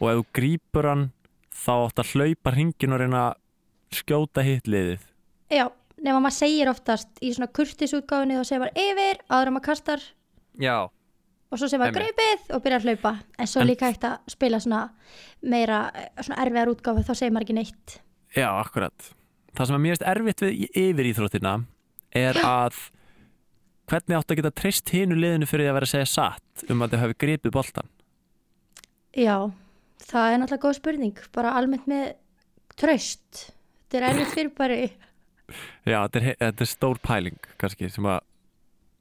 og 0.00 0.10
ef 0.10 0.16
þú 0.20 0.26
grípur 0.38 0.84
hann 0.88 1.12
þá 1.58 1.72
áttu 1.88 2.04
að 2.04 2.12
hlaupa 2.14 2.54
hringin 2.54 2.94
og 2.94 3.02
reyna 3.02 3.24
að 3.30 3.98
skjóta 3.98 4.44
hitliðið 4.46 5.02
Já, 5.50 5.64
nema 6.04 6.20
maður 6.20 6.36
segir 6.38 6.68
oftast 6.70 7.20
í 7.24 7.32
svona 7.34 7.48
kurtisútgáfinni 7.56 8.36
þá 8.38 8.44
segir 8.44 8.62
maður 8.64 8.82
yfir, 8.84 9.20
áður 9.32 9.52
maður 9.56 9.66
kastar 9.70 10.02
já, 10.60 10.76
og 11.48 11.56
svo 11.56 11.68
segir 11.70 11.80
maður 11.80 11.96
greipið 12.02 12.50
og 12.52 12.64
byrjar 12.66 12.82
að 12.82 12.90
hlaupa. 12.90 13.12
En 13.40 13.48
svo 13.48 13.62
En- 13.62 13.70
líka 13.70 13.88
hægt 13.88 14.04
að 14.04 14.18
spila 14.28 14.60
svona 14.60 14.82
meira, 15.42 15.78
eh, 15.94 16.10
svona 16.20 16.42
erfiðar 16.44 16.74
útgáfi, 16.74 17.06
þá 17.08 17.14
segir 17.16 17.32
maður 17.32 17.46
ekki 17.46 17.56
neitt. 17.56 17.94
Já, 18.36 18.48
akkurat. 18.60 19.08
Það 19.56 19.66
sem 19.66 19.74
er 19.78 19.84
mjög 19.86 20.04
erfitt 20.12 20.44
við 20.44 20.68
yfir 20.76 21.08
íþróttina 21.14 21.54
er 22.12 22.34
að 22.44 22.76
hvernig 23.88 24.18
áttu 24.18 24.34
að 24.34 24.42
geta 24.42 24.52
treyst 24.60 24.92
hinu 24.92 25.16
liðinu 25.16 25.48
fyrir 25.48 25.70
að 25.70 25.78
vera 25.78 25.88
að 25.88 25.94
segja 25.94 26.10
satt 26.12 26.70
um 26.70 26.84
að 26.84 26.92
þau 26.92 27.00
hafi 27.06 27.16
gripið 27.24 27.54
boltan. 27.56 27.88
Já, 29.16 29.50
það 30.04 30.32
er 30.32 30.38
náttúrulega 30.42 30.64
góð 30.66 30.78
spurning, 30.78 31.20
bara 31.34 31.52
almennt 31.58 31.86
með 31.90 32.14
tröst. 32.78 33.48
Þetta 33.88 33.98
er 34.02 34.08
erfitt 34.12 34.34
fyrir 34.36 34.54
bara, 34.56 34.76
Já, 35.88 36.02
þetta 36.04 36.20
er, 36.20 36.34
þetta 36.42 36.64
er 36.66 36.68
stór 36.68 36.98
pæling 37.00 37.38
kannski 37.60 37.88
sem 37.90 38.04
að, 38.04 38.18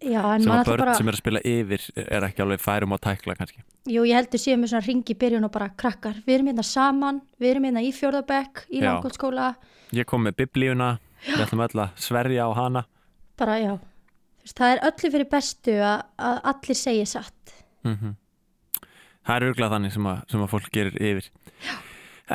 já, 0.08 0.22
sem 0.40 0.54
að 0.56 0.70
börn 0.70 0.80
bara, 0.86 0.94
sem 0.96 1.10
er 1.12 1.18
að 1.18 1.20
spila 1.20 1.42
yfir 1.44 1.88
er 2.06 2.24
ekki 2.30 2.44
alveg 2.46 2.62
færum 2.64 2.96
á 2.96 2.98
tækla 3.04 3.36
kannski. 3.36 3.64
jú, 3.92 4.06
ég 4.08 4.16
heldur 4.16 4.40
síðan 4.40 4.62
með 4.64 4.72
svona 4.72 4.86
ringi 4.88 5.16
byrjun 5.20 5.44
og 5.44 5.52
bara 5.52 5.68
krakkar, 5.76 6.22
við 6.24 6.38
erum 6.38 6.48
hérna 6.54 6.64
saman, 6.64 7.20
við 7.42 7.50
erum 7.52 7.68
hérna 7.68 7.84
í 7.84 7.92
fjórðabekk, 7.92 8.64
í 8.72 8.80
langkvöldskóla, 8.86 9.50
Ég 9.96 10.04
kom 10.08 10.24
með 10.28 10.36
biblíuna, 10.42 10.98
við 11.28 11.44
ætlum 11.46 11.62
öll 11.64 11.80
að 11.84 12.00
sverja 12.04 12.48
á 12.48 12.52
hana. 12.56 12.86
bara 13.40 13.60
já. 13.60 13.74
Það 14.48 14.72
er 14.74 14.82
öllu 14.88 15.12
fyrir 15.12 15.28
bestu 15.32 15.76
að, 15.84 16.02
að 16.18 16.40
allir 16.52 16.76
segja 16.80 17.06
satt. 17.06 17.54
Mm 17.84 18.16
Það 19.28 19.36
er 19.36 19.46
auðvitað 19.48 19.74
þannig 19.76 19.94
sem 19.94 20.08
að, 20.08 20.20
sem 20.32 20.44
að 20.46 20.52
fólk 20.54 20.70
gerir 20.72 20.98
yfir. 21.04 21.30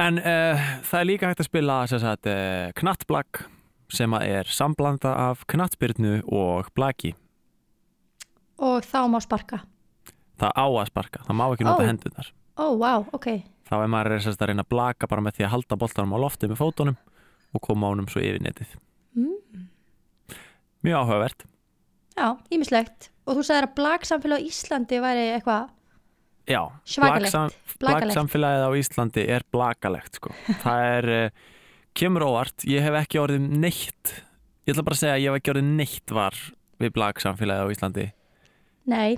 En 0.02 0.18
uh, 0.20 0.62
það 0.88 0.98
er 1.00 1.08
líka 1.08 1.30
hægt 1.30 1.42
að 1.44 1.48
spila 1.48 1.78
sagt, 1.88 2.28
uh, 2.28 2.68
knattblag 2.78 3.42
sem 3.92 4.14
er 4.20 4.48
samblanda 4.48 5.12
af 5.30 5.42
knattbyrnu 5.52 6.18
og 6.32 6.68
blaki. 6.76 7.14
Og 8.62 8.84
þá 8.86 9.00
má 9.10 9.18
sparka. 9.24 9.62
Það 10.40 10.52
á 10.56 10.66
að 10.68 10.86
sparka, 10.92 11.24
það 11.26 11.38
má 11.38 11.44
ekki 11.52 11.66
nota 11.66 11.84
Ó. 11.84 11.88
hendurnar. 11.88 12.30
Ó, 12.60 12.64
vá, 12.80 12.92
ok. 13.16 13.28
þá 13.72 13.74
er 13.80 13.88
maður 13.88 14.12
er 14.18 14.22
sérst 14.26 14.42
að 14.44 14.50
reyna 14.50 14.64
að 14.66 14.72
blaka 14.74 15.08
bara 15.08 15.22
með 15.24 15.38
því 15.38 15.44
að 15.46 15.52
halda 15.54 15.76
boltanum 15.80 16.12
á 16.12 16.18
lofti 16.20 16.48
með 16.50 16.58
fótunum 16.60 16.96
og 17.56 17.62
koma 17.64 17.88
ánum 17.88 18.08
svo 18.12 18.20
yfir 18.20 18.42
netið 18.44 18.74
Mm. 19.16 19.68
mjög 20.84 20.98
áhugavert 21.02 21.42
Já, 22.16 22.36
ímislegt. 22.52 23.10
Og 23.28 23.36
þú 23.38 23.42
sagðir 23.44 23.66
að 23.68 23.74
blagsamfélag 23.76 24.40
á 24.40 24.46
Íslandi 24.48 25.00
væri 25.04 25.24
eitthvað 25.36 25.70
já, 26.48 26.62
blagsamfélagið 27.82 28.66
á 28.66 28.70
Íslandi 28.78 29.24
er 29.30 29.46
blakalegt 29.54 30.18
sko. 30.20 30.34
það 30.64 30.84
er 30.88 31.10
uh, 31.16 31.48
kemur 31.98 32.26
óvart, 32.26 32.66
ég 32.68 32.84
hef 32.84 32.98
ekki 33.02 33.20
orðið 33.22 33.48
neitt 33.62 34.14
ég 34.66 34.74
ætla 34.74 34.84
bara 34.86 34.96
að 34.96 35.02
segja 35.02 35.14
að 35.16 35.22
ég 35.22 35.30
hef 35.30 35.40
ekki 35.40 35.52
orðið 35.52 35.70
neitt 35.78 36.14
var 36.14 36.40
við 36.82 36.92
blagsamfélagið 36.96 37.70
á 37.70 37.72
Íslandi. 37.74 38.04
Nei, 38.90 39.16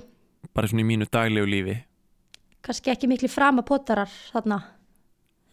bara 0.53 0.69
svona 0.69 0.85
í 0.85 0.87
mínu 0.89 1.07
daglegu 1.09 1.49
lífi. 1.49 1.75
Kannski 2.65 2.93
ekki 2.93 3.09
miklu 3.09 3.29
framapotarar 3.29 4.09
þarna. 4.33 4.63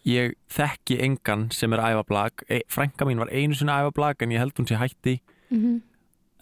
ég 0.09 0.33
þekki 0.50 0.97
engan 1.05 1.45
sem 1.55 1.73
er 1.73 1.79
að 1.79 1.93
æfa 1.95 2.07
blag 2.09 2.43
e, 2.50 2.57
frænka 2.67 3.07
mín 3.07 3.21
var 3.23 3.31
einu 3.31 3.55
sinni 3.55 3.71
að 3.71 3.85
æfa 3.85 3.95
blag 3.95 4.25
en 4.25 4.33
ég 4.35 4.43
held 4.43 4.57
hún 4.59 4.67
sé 4.67 4.79
hætti. 4.81 5.21
Mm 5.50 5.83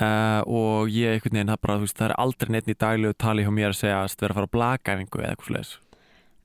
Uh, 0.00 0.40
og 0.48 0.88
ég 0.88 1.12
einhvern 1.12 1.34
veginn 1.36 1.50
það, 1.52 1.58
bara, 1.60 1.74
þú 1.76 1.84
veist, 1.84 1.96
það 1.98 2.06
er 2.08 2.14
aldrei 2.22 2.52
neitt 2.54 2.68
í 2.72 2.76
daglegu 2.80 3.16
tali 3.20 3.42
hjá 3.44 3.50
mér 3.52 3.72
að 3.74 3.78
segja 3.82 3.98
að 4.00 4.14
vera 4.22 4.32
að 4.32 4.38
fara 4.38 4.48
á 4.48 4.54
blagæfingu 4.54 5.20
eða 5.20 5.32
eitthvað 5.34 5.50
slags 5.50 5.72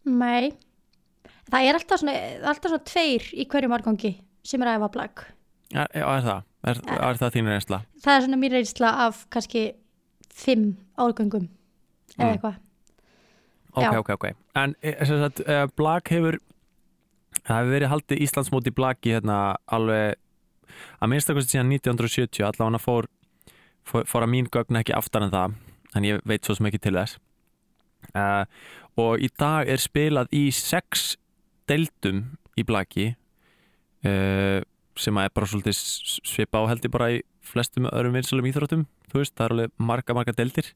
Nei. 0.06 0.52
Það 1.50 1.68
er 1.70 1.78
alltaf 1.80 2.02
svona, 2.02 2.16
alltaf 2.52 2.74
svona 2.74 2.88
tveir 2.90 3.30
í 3.32 3.46
hverjum 3.50 3.76
árgangi 3.78 4.12
sem 4.46 4.62
er 4.62 4.72
að 4.74 4.82
æfa 4.82 4.90
blag. 4.98 5.24
er, 5.74 5.88
er 6.02 6.26
það? 6.26 6.44
Er, 6.66 6.82
er 6.98 7.20
það 7.22 7.34
þín 7.38 7.50
reynsla? 7.54 7.80
Það 8.04 8.16
er 8.18 8.26
svona 8.26 8.42
mín 8.42 8.54
reynsla 8.58 8.92
af 9.06 9.24
kannski 9.34 9.64
fimm 10.36 10.76
árgangum 10.98 11.48
eða 11.48 12.26
Mm. 12.26 12.32
eitthvað. 12.36 12.56
Ok, 13.76 13.84
Já. 13.84 14.00
ok, 14.00 14.10
ok 14.10 14.26
En 14.56 14.76
eh, 14.82 15.06
sem 15.06 15.20
sagt, 15.20 15.42
uh, 15.48 15.66
blag 15.76 16.08
hefur 16.10 16.38
það 17.44 17.58
hefur 17.60 17.74
verið 17.74 17.92
haldið 17.92 18.22
Íslandsmóti 18.24 18.72
blagi 18.76 19.12
hérna 19.16 19.56
alveg 19.68 20.16
að 21.02 21.12
minnstakosti 21.12 21.56
síðan 21.58 21.74
1970 21.76 22.46
allavega 22.48 22.80
fór, 22.80 23.06
fór, 23.06 23.10
fór 23.86 24.25
að 24.25 24.32
mín 24.34 24.50
gögn 24.51 24.80
ekki 24.82 24.96
aftar 24.98 25.25
en 25.27 25.34
það 25.34 25.56
en 25.96 26.08
ég 26.08 26.22
veit 26.27 26.46
svo 26.46 26.56
sem 26.58 26.68
ekki 26.70 26.82
til 26.84 26.96
þess 26.98 27.20
uh, 28.15 28.46
og 29.00 29.22
í 29.24 29.30
dag 29.39 29.70
er 29.72 29.82
spilað 29.82 30.32
í 30.36 30.48
sex 30.56 31.15
deildum 31.70 32.24
í 32.60 32.65
blaki 32.68 33.12
uh, 34.06 34.60
sem 34.96 35.18
að 35.20 35.27
er 35.27 35.34
bara 35.36 35.50
svolítið 35.51 35.80
svipa 36.25 36.62
á 36.63 36.70
held 36.72 36.86
ég 36.88 36.94
bara 36.94 37.12
í 37.18 37.22
flestum 37.46 37.88
öðrum 37.92 38.15
vinsalum 38.18 38.48
íþróttum 38.50 38.86
þú 39.12 39.22
veist, 39.22 39.36
það 39.38 39.46
er 39.46 39.56
alveg 39.56 39.75
marga, 39.92 40.15
marga 40.18 40.36
deildir 40.36 40.72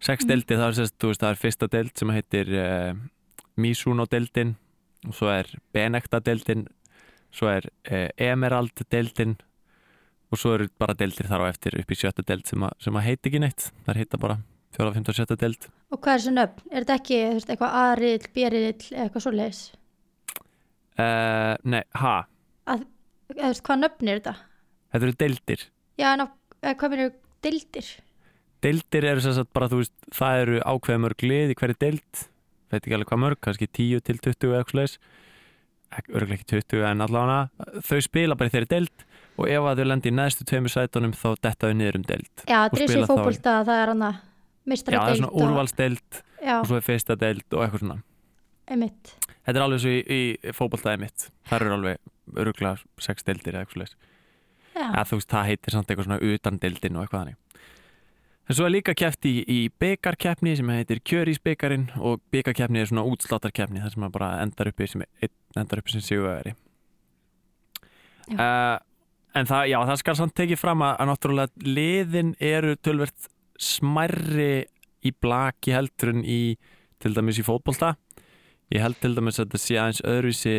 sex 0.00 0.24
Mhm. 0.24 0.28
deildir, 0.30 0.56
það 0.58 0.68
er, 0.68 0.76
sérst, 0.80 0.96
þú 0.98 1.10
veist, 1.10 1.20
það 1.20 1.30
er 1.30 1.40
fyrsta 1.44 1.68
deild 1.70 1.96
sem 1.98 2.12
heitir 2.14 2.52
uh, 2.56 2.92
Mizuno 3.60 4.06
deildin 4.08 4.56
og 5.08 5.14
svo 5.16 5.28
er 5.32 5.48
Benekta 5.72 6.20
deildin 6.20 6.66
svo 7.32 7.48
er 7.48 7.68
Emerald 8.18 8.82
deildin 8.90 9.36
og 10.30 10.38
svo 10.38 10.52
eru 10.54 10.68
bara 10.78 10.94
deildir 10.94 11.26
þar 11.30 11.42
á 11.46 11.50
eftir 11.50 11.74
upp 11.80 11.90
í 11.90 11.98
sjötta 11.98 12.22
deild 12.26 12.46
sem, 12.46 12.62
að- 12.62 12.76
sem 12.84 12.94
að 12.94 13.06
heiti 13.08 13.30
ekki 13.30 13.40
neitt 13.42 13.70
það 13.86 13.96
heita 14.02 14.18
bara 14.22 14.36
4, 14.76 14.92
5 14.94 15.08
og 15.10 15.16
sjötta 15.18 15.36
deild 15.40 15.68
Og 15.90 15.98
hvað 15.98 16.12
er 16.14 16.20
þessi 16.22 16.34
nöfn? 16.36 16.60
Er 16.70 16.84
þetta 16.84 16.98
ekki 17.00 17.16
veist, 17.34 17.48
eitthvað 17.50 17.74
B-rill 18.36 18.68
eða 18.94 19.04
eitthvað 19.08 19.24
svo 19.26 19.32
leiðis? 19.34 19.62
uh, 21.00 21.54
Nei, 21.66 21.82
ha, 21.98 22.14
Hvað 22.70 23.82
nöfn 23.82 24.10
er 24.10 24.20
þetta? 24.20 24.36
þetta 24.94 25.06
eru 25.08 25.16
deildir 25.24 25.66
Já, 26.00 26.12
en 26.14 26.24
á, 26.24 26.26
eða 26.62 26.76
hvað 26.80 26.94
eru 26.98 27.08
deildir? 27.44 27.88
Deildir 28.64 29.06
eru 29.08 29.22
sem 29.24 29.32
sagt 29.36 29.50
bara, 29.56 29.68
þú 29.72 29.80
veist, 29.82 29.94
það 30.16 30.40
eru 30.44 30.60
ákveð 30.68 30.98
mörg 31.04 31.22
lið 31.26 31.52
í 31.54 31.56
hverju 31.58 31.78
deild 31.80 32.22
veit 32.70 32.84
ekki 32.84 32.94
alveg 32.94 33.08
hvað 33.10 33.22
mörg, 33.24 33.38
kannski 33.42 33.66
10 33.66 34.02
til 34.06 34.18
20 34.22 34.46
eða 34.52 34.60
eitthvað 34.62 34.80
leis 34.80 34.98
örgulega 36.14 36.36
ekki 36.38 36.50
20 36.60 36.84
en 36.86 37.02
allavega 37.02 37.80
þau 37.82 37.98
spila 38.06 38.36
bara 38.38 38.50
í 38.50 38.54
þeirri 38.54 38.70
deild 38.70 39.04
og 39.40 39.48
ef 39.50 39.68
að 39.70 39.80
þau 39.80 39.88
lendi 39.88 40.10
í 40.10 40.16
neðstu 40.16 40.46
tveimur 40.48 40.72
sætunum 40.74 41.16
þá 41.16 41.28
dettaðu 41.46 41.78
niður 41.78 41.98
um 42.00 42.04
deild. 42.10 42.44
Já, 42.44 42.58
Og 42.66 42.82
og 42.84 43.08
fótbolta 43.08 43.56
að 43.60 43.70
það 43.70 43.82
er 43.82 43.92
hana 43.94 44.10
Já, 44.10 44.22
mistara 44.70 45.00
það 45.00 45.10
er 45.10 45.20
svona 45.20 45.32
úrvalsdeild 45.40 46.20
Já, 46.40 46.54
og 46.60 46.68
svo 46.68 46.78
er 46.78 46.86
fyrsta 46.86 47.16
deild 47.18 47.56
og 47.56 47.64
eitthvað 47.64 47.84
svona. 47.84 47.98
Einmitt. 48.70 49.14
Þetta 49.40 49.56
er 49.56 49.64
alveg 49.64 49.82
svo 49.82 49.92
í, 49.96 50.00
í 50.04 50.54
fótboltaði 50.54 51.02
mitt 51.02 51.26
Það 51.48 51.56
eru 51.56 51.76
alveg 51.78 52.40
öruglega 52.44 53.02
sex 53.02 53.26
deildir 53.26 53.56
eða 53.56 53.66
eitthvað 53.66 53.96
Já, 54.70 54.86
eða 54.86 55.06
þú 55.10 55.18
veist, 55.18 55.30
það 55.32 55.48
heitir 55.50 55.74
samt 55.74 55.90
eitthvað 55.90 56.06
svona 56.06 56.34
utan 56.34 56.58
deildin 56.62 56.98
og 56.98 57.04
eitthvað 57.04 57.24
þannig. 57.24 57.38
En 58.50 58.56
svo 58.58 58.66
er 58.66 58.72
líka 58.74 58.94
keft 58.98 59.26
í, 59.28 59.32
í 59.46 59.58
byggarkeppni 59.82 60.56
sem 60.58 60.70
heitir 60.74 60.98
kjörísbyggarinn 61.06 61.84
og 62.02 62.22
byggarkeppni 62.34 62.80
er 62.82 62.88
svona 62.90 63.04
útsláttarkeppni 63.06 63.82
þar 63.82 63.92
sem 63.94 64.02
maður 64.02 64.14
bara 64.16 64.30
endar 64.42 64.70
uppi 64.72 64.88
sem, 64.90 65.04
endar 65.54 65.82
uppi 65.82 65.94
sem 65.94 66.02
sigurvegari. 66.02 66.56
Já. 68.30 68.38
uh, 68.38 68.89
en 69.36 69.48
það, 69.48 69.64
já, 69.70 69.78
það 69.92 70.00
skal 70.02 70.16
samt 70.18 70.36
tekið 70.38 70.60
fram 70.60 70.84
að, 70.84 70.92
að 70.98 71.10
náttúrulega 71.10 71.72
liðin 71.78 72.34
eru 72.42 72.76
tölvert 72.82 73.30
smærri 73.60 74.52
í 75.06 75.12
blaki 75.16 75.74
heldur 75.74 76.14
en 76.14 76.22
í 76.24 76.42
til 77.00 77.14
dæmis 77.16 77.40
í 77.40 77.46
fótbolta 77.46 77.94
ég 78.72 78.84
held 78.84 78.98
til 79.00 79.14
dæmis 79.16 79.38
að 79.38 79.48
þetta 79.48 79.62
sé 79.64 79.80
aðeins 79.80 80.06
öðruvísi 80.06 80.56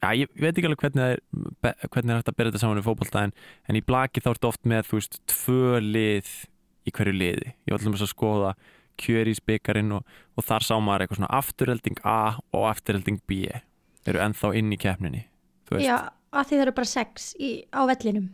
Já, 0.00 0.14
ég 0.16 0.30
veit 0.40 0.56
ekki 0.56 0.64
alveg 0.64 0.80
hvernig 0.80 1.02
það 1.02 1.10
er, 1.12 1.88
hvernig 1.92 2.12
er 2.14 2.18
hægt 2.22 2.28
að 2.30 2.36
byrja 2.38 2.50
þetta 2.50 2.60
saman 2.62 2.78
í 2.80 2.84
fótbolta 2.86 3.24
en, 3.26 3.34
en 3.68 3.76
í 3.76 3.82
blaki 3.84 4.22
þá 4.24 4.30
ertu 4.30 4.48
oft 4.48 4.62
með, 4.64 4.86
þú 4.88 4.96
veist, 4.96 5.18
tvö 5.28 5.80
lið 5.84 6.30
í 6.88 6.92
hverju 6.96 7.12
liði. 7.12 7.50
Ég 7.68 7.74
var 7.74 7.82
alltaf 7.82 8.06
að 8.06 8.12
skoða 8.14 8.52
kjörís-byggarinn 9.04 9.92
og, 9.98 10.14
og 10.40 10.46
þar 10.48 10.64
sá 10.64 10.72
maður 10.80 11.04
eitthvað 11.04 11.20
svona 11.20 11.30
afturhelding 11.36 12.00
A 12.08 12.22
og 12.56 12.64
afturhelding 12.70 13.20
B 13.28 13.42
eru 14.08 14.24
ennþá 14.24 14.54
inn 14.56 14.72
í 14.72 14.80
keppninni, 14.80 15.26
þú 15.68 15.76
veist. 15.76 15.90
já 15.90 15.98
að 16.30 16.52
það 16.52 16.64
eru 16.64 16.76
bara 16.76 16.90
sex 16.90 17.32
í, 17.38 17.50
á 17.74 17.80
vellinum. 17.90 18.30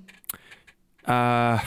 Uh, 1.07 1.63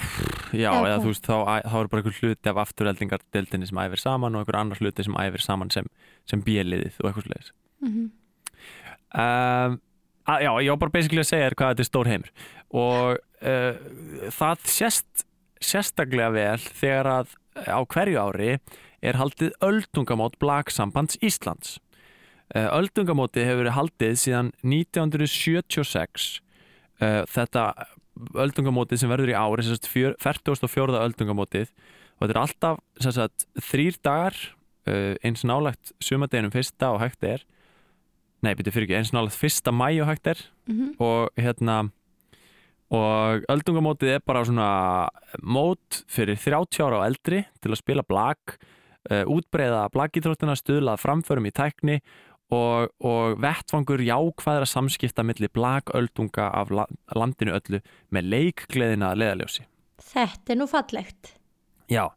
já, 0.51 0.67
eða 0.67 0.98
ok. 0.98 1.03
þú 1.05 1.12
veist, 1.13 1.27
þá, 1.29 1.36
þá 1.63 1.75
er 1.79 1.89
bara 1.91 2.01
einhver 2.01 2.17
hluti 2.17 2.51
af 2.51 2.57
afturheldingardeildinni 2.65 3.69
sem 3.69 3.79
æfir 3.86 4.01
saman 4.01 4.36
og 4.36 4.43
einhver 4.43 4.57
annar 4.59 4.81
hluti 4.83 5.05
sem 5.07 5.15
æfir 5.15 5.45
saman 5.45 5.71
sem, 5.71 5.88
sem 6.27 6.43
B-liðið 6.43 7.00
og 7.00 7.12
eitthvað 7.12 7.29
slegis. 7.29 7.53
Mm 7.79 8.09
um, 9.15 9.79
að, 10.27 10.43
Já, 10.43 10.51
ég 10.62 10.69
var 10.74 10.81
bara 10.83 10.93
basically 10.93 11.24
að 11.24 11.29
segja 11.31 11.48
þér 11.48 11.57
hvað 11.57 11.71
þetta 11.71 11.83
er 11.86 11.89
stór 11.89 12.09
heimur 12.12 12.31
og 12.69 13.21
uh, 13.49 13.80
það 14.36 14.67
sést 14.69 15.25
sérstaklega 15.60 16.30
vel 16.36 16.60
þegar 16.67 17.12
að 17.15 17.32
uh, 17.58 17.71
á 17.73 17.80
hverju 17.82 18.19
ári 18.27 18.51
er 18.99 19.17
haldið 19.17 19.56
öldungamót 19.65 20.38
Blagsambands 20.43 21.17
Íslands 21.25 21.77
uh, 21.80 21.88
Öldungamóti 22.55 23.43
hefur 23.45 23.62
verið 23.62 23.75
haldið 23.77 24.15
síðan 24.23 24.51
1976 24.65 26.29
uh, 27.01 27.23
þetta 27.29 27.65
öldungamótið 28.35 29.03
sem 29.03 29.12
verður 29.12 29.31
í 29.31 29.38
ári 29.38 29.65
sem 29.65 29.77
sagt 29.77 29.89
fjör- 29.91 30.17
44. 30.19 30.97
öldungamótið 31.05 31.69
og 32.17 32.25
þetta 32.25 32.33
er 32.33 32.41
alltaf 32.41 32.81
sagt, 33.05 33.45
þrýr 33.69 33.99
dagar 34.03 34.35
uh, 34.89 35.13
eins 35.23 35.45
nálagt 35.47 35.93
sumadeginum 36.03 36.53
fyrsta 36.55 36.91
og 36.95 37.03
hægt 37.03 37.23
er 37.23 37.45
nei, 38.43 38.55
byrju 38.55 38.73
fyrir 38.73 38.89
ekki, 38.89 38.97
eins 38.97 39.13
nálagt 39.15 39.38
fyrsta 39.38 39.71
mæ 39.75 39.93
og 40.01 40.09
hægt 40.09 40.27
er 40.33 40.41
-hmm. 40.67 40.95
og 40.99 41.29
hérna 41.38 41.91
og 42.89 43.45
öldungamótið 43.45 44.15
er 44.15 44.21
bara 44.25 44.43
svona 44.45 45.09
mót 45.43 46.03
fyrir 46.09 46.35
30 46.35 46.81
ára 46.81 46.97
og 46.99 47.05
eldri 47.05 47.45
til 47.62 47.71
að 47.71 47.77
spila 47.77 48.03
blag 48.03 48.38
útbreiða 49.09 49.89
blagítróttina, 49.93 50.55
stuðlað 50.57 51.01
framförum 51.01 51.47
í 51.47 51.51
tækni 51.51 52.01
og, 52.55 52.89
og 53.05 53.35
vettfangur 53.43 54.01
jákvæðra 54.01 54.65
samskipta 54.69 55.23
milli 55.25 55.49
blagöldunga 55.53 56.47
af 56.62 56.71
la 56.73 56.85
landinu 57.15 57.53
öllu 57.57 57.81
með 58.15 58.29
leikgleðina 58.33 59.12
að 59.13 59.21
leiðaljósi. 59.23 59.65
Þetta 60.09 60.53
er 60.55 60.59
nú 60.62 60.67
fallegt. 60.71 61.33
Já, 61.91 62.07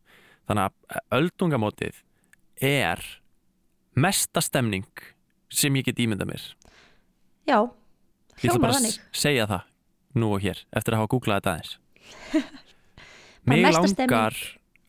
þannig 0.49 0.71
að 0.71 1.03
öldungamótið 1.19 2.01
er 2.65 3.03
mesta 3.99 4.41
stemning 4.45 4.89
sem 5.53 5.75
ég 5.77 5.85
get 5.91 6.01
ímynda 6.01 6.25
mér. 6.29 6.41
Já, 7.49 7.59
Ég 8.43 8.49
ætla 8.49 8.57
hljómar 8.57 8.73
bara 8.73 8.93
segja 9.13 9.45
það 9.51 9.69
nú 10.19 10.33
og 10.37 10.43
hér 10.45 10.59
eftir 10.77 10.95
að 10.97 11.03
hafa 11.03 11.11
googlað 11.13 11.41
þetta 11.41 11.53
aðeins 11.53 11.77
stemming. 13.93 14.13
langar 14.13 14.37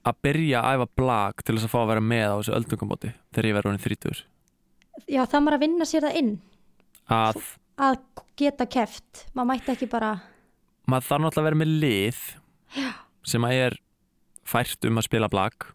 að 0.03 0.17
byrja 0.25 0.61
að 0.63 0.77
æfa 0.77 0.87
blag 0.99 1.43
til 1.43 1.55
þess 1.57 1.67
að 1.67 1.73
fá 1.73 1.79
að 1.81 1.89
vera 1.93 2.03
með 2.03 2.25
á 2.27 2.35
þessu 2.39 2.55
öldungamóti 2.57 3.11
þegar 3.33 3.47
ég 3.49 3.55
verður 3.57 3.71
honum 3.71 3.83
30 3.83 4.23
Já, 5.09 5.23
það 5.25 5.39
maður 5.41 5.57
að 5.57 5.63
vinna 5.65 5.87
sér 5.89 6.05
það 6.07 6.17
inn. 6.21 6.33
Að 7.11 7.41
að 7.83 7.99
geta 8.37 8.67
keft. 8.69 9.25
Maður 9.33 9.49
mætti 9.49 9.73
ekki 9.73 9.89
bara, 9.91 10.11
maður 10.89 11.07
þarf 11.09 11.23
náttúrulega 11.23 11.41
að 11.41 11.47
vera 11.49 11.61
með 11.63 11.71
lið 11.83 12.19
sem 13.33 13.47
að 13.47 13.59
er 13.63 13.77
fært 14.47 14.89
um 14.89 14.99
að 14.99 15.07
spila 15.07 15.29
blag 15.31 15.69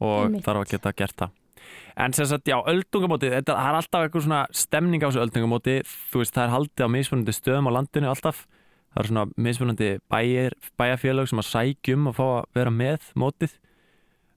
og 0.00 0.26
Einmitt. 0.26 0.44
þarf 0.46 0.62
að 0.62 0.72
geta 0.74 0.94
gert 0.96 1.16
það. 1.22 1.34
En 1.96 2.12
sem 2.12 2.28
sagt, 2.28 2.46
já, 2.46 2.56
öldungamóti 2.68 3.30
þetta 3.32 3.56
það 3.56 3.68
er 3.70 3.78
alltaf 3.80 4.04
eitthvað 4.04 4.26
svona 4.26 4.40
stemning 4.54 5.02
á 5.02 5.08
þessu 5.08 5.22
öldungamóti 5.24 5.76
þú 6.12 6.20
veist, 6.20 6.34
það 6.36 6.44
er 6.44 6.52
haldið 6.54 6.84
á 6.86 6.94
mismunandi 6.94 7.34
stöðum 7.34 7.70
á 7.72 7.76
landinu 7.76 8.10
alltaf, 8.12 8.42
það 8.92 9.00
er 9.02 9.08
svona 9.10 9.24
mismunandi 9.48 9.88
bæjar, 10.12 10.56
bæjarfélög 10.78 11.30
sem 11.32 11.40
að 11.42 11.48
sækjum 11.50 12.10
að 12.12 12.18
fá 12.20 12.26
að 12.26 12.44
vera 12.60 12.74
með 12.76 13.08
mótið 13.16 13.56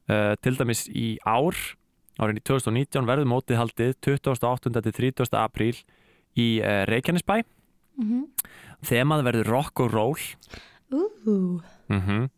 uh, 0.09 0.33
til 0.41 0.55
dæmis 0.57 0.85
í 0.89 1.09
ár 1.27 1.59
árinni 2.19 2.43
2019 2.43 3.07
verður 3.07 3.29
mótið 3.31 3.59
haldið 3.61 3.93
28. 4.05 4.73
til 4.75 4.93
30. 5.13 5.31
apríl 5.39 5.75
í 6.37 6.49
uh, 6.61 6.83
Reykjanesbæ 6.89 7.41
mm 7.99 8.27
þemað 8.79 9.25
verður 9.27 9.49
rock 9.51 9.81
og 9.83 9.89
roll 9.91 10.21
ú, 10.95 11.59
mm 11.91 12.29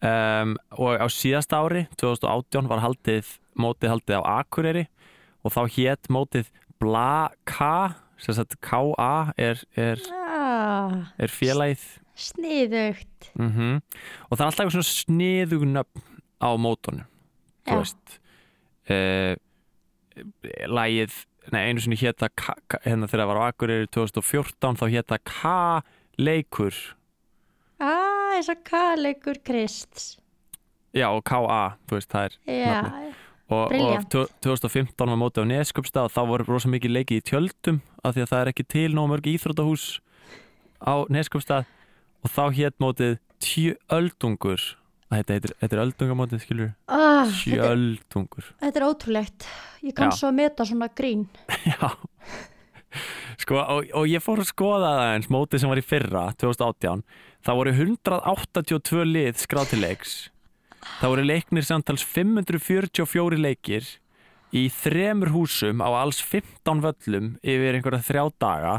um, 0.00 0.54
og 0.80 0.96
á 0.96 1.06
síðasta 1.12 1.60
ári 1.60 1.82
2018 2.00 2.70
var 2.70 2.80
haldið 2.84 3.34
mótið 3.60 3.92
haldið 3.92 4.24
á 4.24 4.40
Akureyri 4.40 4.86
og 5.44 5.52
þá 5.52 5.60
hétt 5.76 6.08
mótið 6.12 6.48
Bla-K 6.80 7.60
sem 8.20 8.36
sagt 8.36 8.56
K-A 8.64 9.32
er, 9.36 9.60
er, 9.76 10.00
ah, 10.16 11.12
er 11.20 11.32
félagið 11.32 11.84
sniðugt. 12.16 13.32
mm 13.36 13.80
og 14.30 14.36
það 14.36 14.40
er 14.40 14.48
alltaf 14.48 14.64
eitthvað 14.64 14.76
svona 14.78 14.92
sniðug 14.94 15.66
nöfn 15.74 16.06
á 16.40 16.50
mótunum 16.56 17.04
þú 17.68 17.76
Já. 17.76 17.82
veist 17.82 18.18
uh, 18.90 19.34
lagið 20.70 21.14
nei, 21.52 21.60
einu 21.70 21.82
sinni 21.82 21.98
hétt 22.00 22.18
það 22.22 22.32
K- 22.40 22.60
K- 22.72 22.80
hérna 22.86 23.06
þegar 23.06 23.22
það 23.24 23.30
var 23.30 23.38
á 23.38 23.44
Akureyri 23.52 23.88
2014 23.94 24.78
þá 24.80 24.84
hétt 24.94 25.12
það 25.12 25.22
K-leikur. 25.30 26.78
Ah, 27.78 28.32
eins 28.38 28.48
og 28.50 28.62
kalegur 28.66 29.38
Krists. 29.44 30.16
já 30.96 31.10
og 31.12 31.22
K-A, 31.28 31.76
þú 31.86 31.98
veist 31.98 32.08
það 32.14 32.24
er 32.24 32.36
Já, 32.48 32.78
og, 33.52 33.74
og 33.76 34.06
tv- 34.10 34.30
2015 34.42 35.10
var 35.12 35.20
mótið 35.20 35.44
á 35.44 35.50
Neskupstað 35.52 36.08
og 36.08 36.14
þá 36.16 36.20
voru 36.30 36.46
rosa 36.48 36.70
mikið 36.72 36.94
leikið 36.96 37.20
í 37.20 37.24
tjöldum 37.28 37.80
af 38.02 38.16
því 38.16 38.24
að 38.24 38.30
það 38.32 38.40
er 38.46 38.50
ekki 38.54 38.64
til 38.72 38.88
nóg 38.96 39.10
mörg 39.12 39.28
íþróttahús 39.34 39.84
á 40.80 40.94
Neskupstað 41.12 41.68
og 42.24 42.32
þá 42.32 42.42
hétt 42.56 42.80
mótið 42.82 43.18
Tjöldungur 43.44 44.62
þetta 45.12 45.36
heitir, 45.36 45.54
þetta 45.62 45.76
er 45.76 45.82
öldungamótið 45.84 46.42
skilur 46.42 46.70
ah, 46.88 47.24
þetta, 47.30 47.70
Tjöldungur 47.70 48.50
þetta 48.64 48.80
er 48.80 48.86
ótrúlegt. 48.88 49.48
Ég 49.86 49.96
kann 49.96 50.12
Já. 50.12 50.18
svo 50.18 50.30
að 50.32 50.38
meta 50.42 50.68
svona 50.68 50.90
grín. 50.92 51.26
Já 51.72 51.90
Sko, 53.36 53.58
og, 53.60 53.90
og 53.92 54.06
ég 54.08 54.22
fór 54.24 54.40
að 54.40 54.48
skoða 54.48 54.94
það 54.96 55.10
eins 55.12 55.26
mótið 55.28 55.60
sem 55.60 55.70
var 55.70 55.80
í 55.80 55.84
fyrra, 55.84 56.22
2018 56.40 57.02
það 57.44 57.58
voru 57.58 57.74
182 57.76 59.04
lið 59.10 59.42
skráð 59.42 59.74
til 59.74 59.82
leiks 59.82 60.14
Það 60.86 61.12
voru 61.12 61.24
leiknir 61.26 61.66
samtals 61.66 62.04
544 62.06 63.38
leikir 63.40 63.88
í 64.56 64.66
þremur 64.72 65.32
húsum 65.34 65.82
á 65.82 65.88
alls 65.98 66.20
15 66.22 66.82
völlum 66.84 67.32
yfir 67.42 67.76
einhverja 67.76 68.04
þrjá 68.06 68.22
daga. 68.40 68.74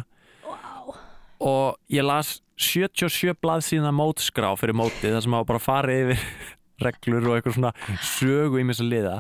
Og 1.44 1.78
ég 1.94 2.06
las 2.06 2.40
77 2.58 3.38
blaðsíðna 3.44 3.92
mótskrá 3.94 4.50
fyrir 4.58 4.78
mótið 4.78 5.14
þar 5.14 5.26
sem 5.26 5.36
hafa 5.38 5.50
bara 5.52 5.62
farið 5.62 6.00
yfir 6.06 6.24
reglur 6.88 7.28
og 7.30 7.38
eitthvað 7.38 7.58
svona 7.58 7.74
sögu 8.06 8.62
í 8.62 8.66
mér 8.66 8.78
sem 8.78 8.90
liða. 8.90 9.20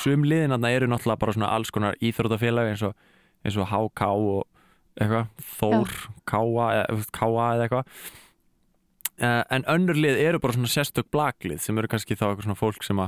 Sum 0.00 0.24
liðinarna 0.28 0.72
eru 0.72 0.88
náttúrulega 0.88 1.20
bara 1.20 1.36
svona 1.36 1.52
alls 1.56 1.72
konar 1.72 1.96
íþrótafélag 2.04 2.72
eins 2.72 2.84
og, 2.86 2.94
eins 3.44 3.58
og 3.60 3.68
HK 3.72 4.10
og 4.12 4.44
eitthvað 5.00 5.48
Þór, 5.58 5.96
Káa 6.28 6.68
eða, 6.76 6.84
eitthvað. 7.64 7.90
Uh, 9.14 9.42
en 9.54 9.66
önnur 9.70 9.98
lið 9.98 10.18
eru 10.18 10.40
bara 10.42 10.56
svona 10.56 10.70
sérstök 10.70 11.06
blaklið 11.14 11.60
sem 11.62 11.76
eru 11.78 11.90
kannski 11.90 12.16
þá 12.18 12.28
eitthvað 12.30 12.48
svona 12.48 12.58
fólk 12.58 12.86
sem 12.86 13.02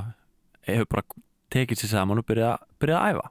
hefur 0.67 0.89
bara 0.93 1.23
tekið 1.51 1.81
sér 1.81 1.93
saman 1.95 2.21
og 2.21 2.27
byrjað, 2.27 2.63
byrjað 2.81 3.01
að 3.01 3.17
æfa. 3.17 3.25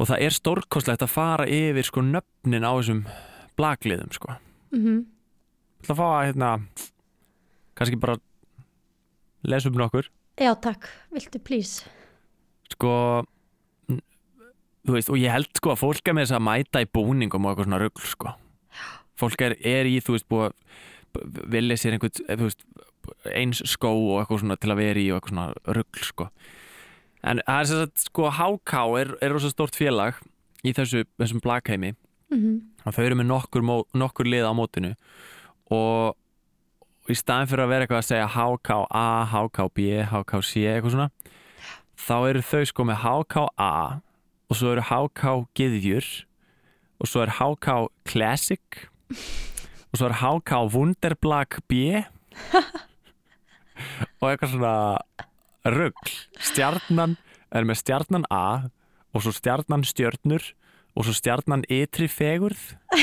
Og 0.00 0.08
það 0.08 0.24
er 0.26 0.36
stórkostlegt 0.36 1.04
að 1.04 1.12
fara 1.12 1.46
yfir 1.50 1.86
sko 1.86 2.02
nöfnin 2.04 2.66
á 2.66 2.72
þessum 2.72 3.04
blakliðum 3.60 4.12
sko. 4.16 4.36
Mm 4.74 5.06
Ég 5.80 5.86
ætla 5.88 5.94
að 5.94 6.00
fá 6.00 6.08
að 6.12 6.26
hérna 6.28 6.48
kannski 7.78 7.96
bara 7.96 8.18
lesa 9.48 9.70
um 9.70 9.78
nokkur. 9.80 10.10
Já, 10.36 10.52
takk. 10.60 10.90
Viltu 11.14 11.40
please? 11.40 11.88
sko 12.74 12.92
þú 14.86 14.96
veist, 14.96 15.10
og 15.12 15.18
ég 15.20 15.32
held 15.34 15.50
sko 15.56 15.74
að 15.74 15.82
fólk 15.82 16.08
er 16.08 16.16
með 16.16 16.28
þess 16.28 16.36
að 16.38 16.46
mæta 16.46 16.82
í 16.84 16.88
búningum 16.88 17.46
og 17.46 17.52
eitthvað 17.52 17.68
svona 17.68 17.80
rugl 17.82 18.06
sko. 18.08 18.34
Fólk 19.20 19.44
er, 19.44 19.56
er 19.66 19.88
í, 19.90 19.98
þú 20.00 20.16
veist, 20.16 20.28
búið 20.30 20.46
að 20.48 21.50
vilja 21.52 21.76
sér 21.80 21.96
einhvern, 21.96 22.40
veist 22.40 22.64
eins 23.34 23.60
skó 23.68 23.90
og 23.90 24.20
eitthvað 24.20 24.42
svona 24.44 24.56
til 24.60 24.72
að 24.72 24.80
vera 24.80 25.02
í 25.02 25.08
og 25.10 25.18
eitthvað 25.18 25.34
svona 25.34 25.76
rugl 25.78 26.04
sko. 26.06 26.28
En 27.20 27.42
það 27.44 27.58
er 27.58 27.68
sem 27.68 27.82
sagt, 27.82 28.04
sko, 28.06 28.28
HK 28.38 28.76
er, 29.02 29.12
er 29.20 29.34
rosa 29.34 29.50
stórt 29.52 29.76
félag 29.76 30.20
í 30.64 30.72
þessu, 30.76 31.04
þessum 31.20 31.42
blakheimi 31.44 31.92
Mm 32.30 32.58
og 32.80 32.94
þau 32.96 33.04
eru 33.04 33.16
með 33.20 33.28
nokkur, 33.28 33.64
nokkur 33.92 34.28
lið 34.30 34.46
á 34.48 34.52
mótinu 34.56 34.94
og 35.68 37.10
í 37.12 37.16
staðin 37.18 37.50
fyrir 37.50 37.64
að 37.66 37.72
vera 37.74 37.84
eitthvað 37.84 38.00
að 38.00 38.06
segja 38.08 38.28
HKA, 38.32 39.02
HKB, 39.34 39.78
HKC 40.08 40.64
eitthvað 40.70 40.94
svona 40.94 41.10
þá 42.00 42.16
eru 42.30 42.44
þau 42.46 42.62
sko 42.70 42.86
með 42.88 43.02
HKA 43.04 43.74
og 44.50 44.58
svo 44.58 44.72
eru 44.72 44.86
HK 44.88 45.34
Gyðjur 45.58 46.08
og 47.00 47.10
svo 47.10 47.24
er 47.24 47.34
HK 47.36 47.76
Classic 48.08 48.80
og 49.90 50.00
svo 50.00 50.08
er 50.08 50.16
HK 50.20 50.62
Wunderblag 50.74 51.60
B 51.70 52.00
og 54.20 54.26
eitthvað 54.28 54.54
svona 54.54 54.74
rugl. 55.64 56.14
Stjarnan 56.40 57.16
er 57.52 57.66
með 57.68 57.80
stjarnan 57.82 58.26
A 58.32 58.70
og 59.12 59.24
svo 59.24 59.32
stjarnan 59.34 59.84
stjörnur 59.86 60.52
og 60.94 61.06
svo 61.06 61.14
stjarnan 61.16 61.64
ytri 61.70 62.08
fegurð. 62.10 62.60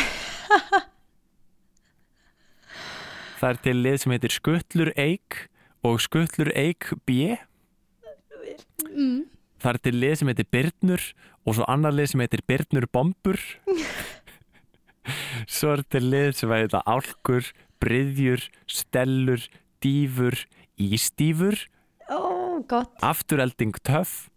Það 3.38 3.50
er 3.52 3.60
til 3.68 3.78
lið 3.86 3.98
sem 4.02 4.14
heitir 4.16 4.34
Skuttlur 4.34 4.90
Eik 4.98 5.44
og 5.86 6.00
Skuttlur 6.02 6.50
Eik 6.58 6.90
B. 7.06 7.38
Mm. 8.98 9.28
það 9.62 9.76
er 9.76 9.80
til 9.86 9.98
lið 10.02 10.14
sem 10.18 10.30
heitir 10.32 10.48
Byrnur 10.54 11.04
og 11.46 11.58
svo 11.58 11.66
annar 11.70 11.94
lið 11.94 12.08
sem 12.12 12.24
heitir 12.24 12.42
Byrnur 12.50 12.88
Bombur. 12.90 13.38
Svo 15.48 15.70
er 15.78 15.84
til 15.88 16.10
lið 16.12 16.34
sem 16.36 16.52
heitir 16.52 16.82
Álkur, 16.84 17.46
Bryðjur, 17.80 18.42
Stellur, 18.68 19.46
Dýfur, 19.86 20.36
Ísdýfur. 20.76 21.62
Ó, 22.10 22.20
gott. 22.68 22.92
Afturelding 23.06 23.78
töff 23.86 24.28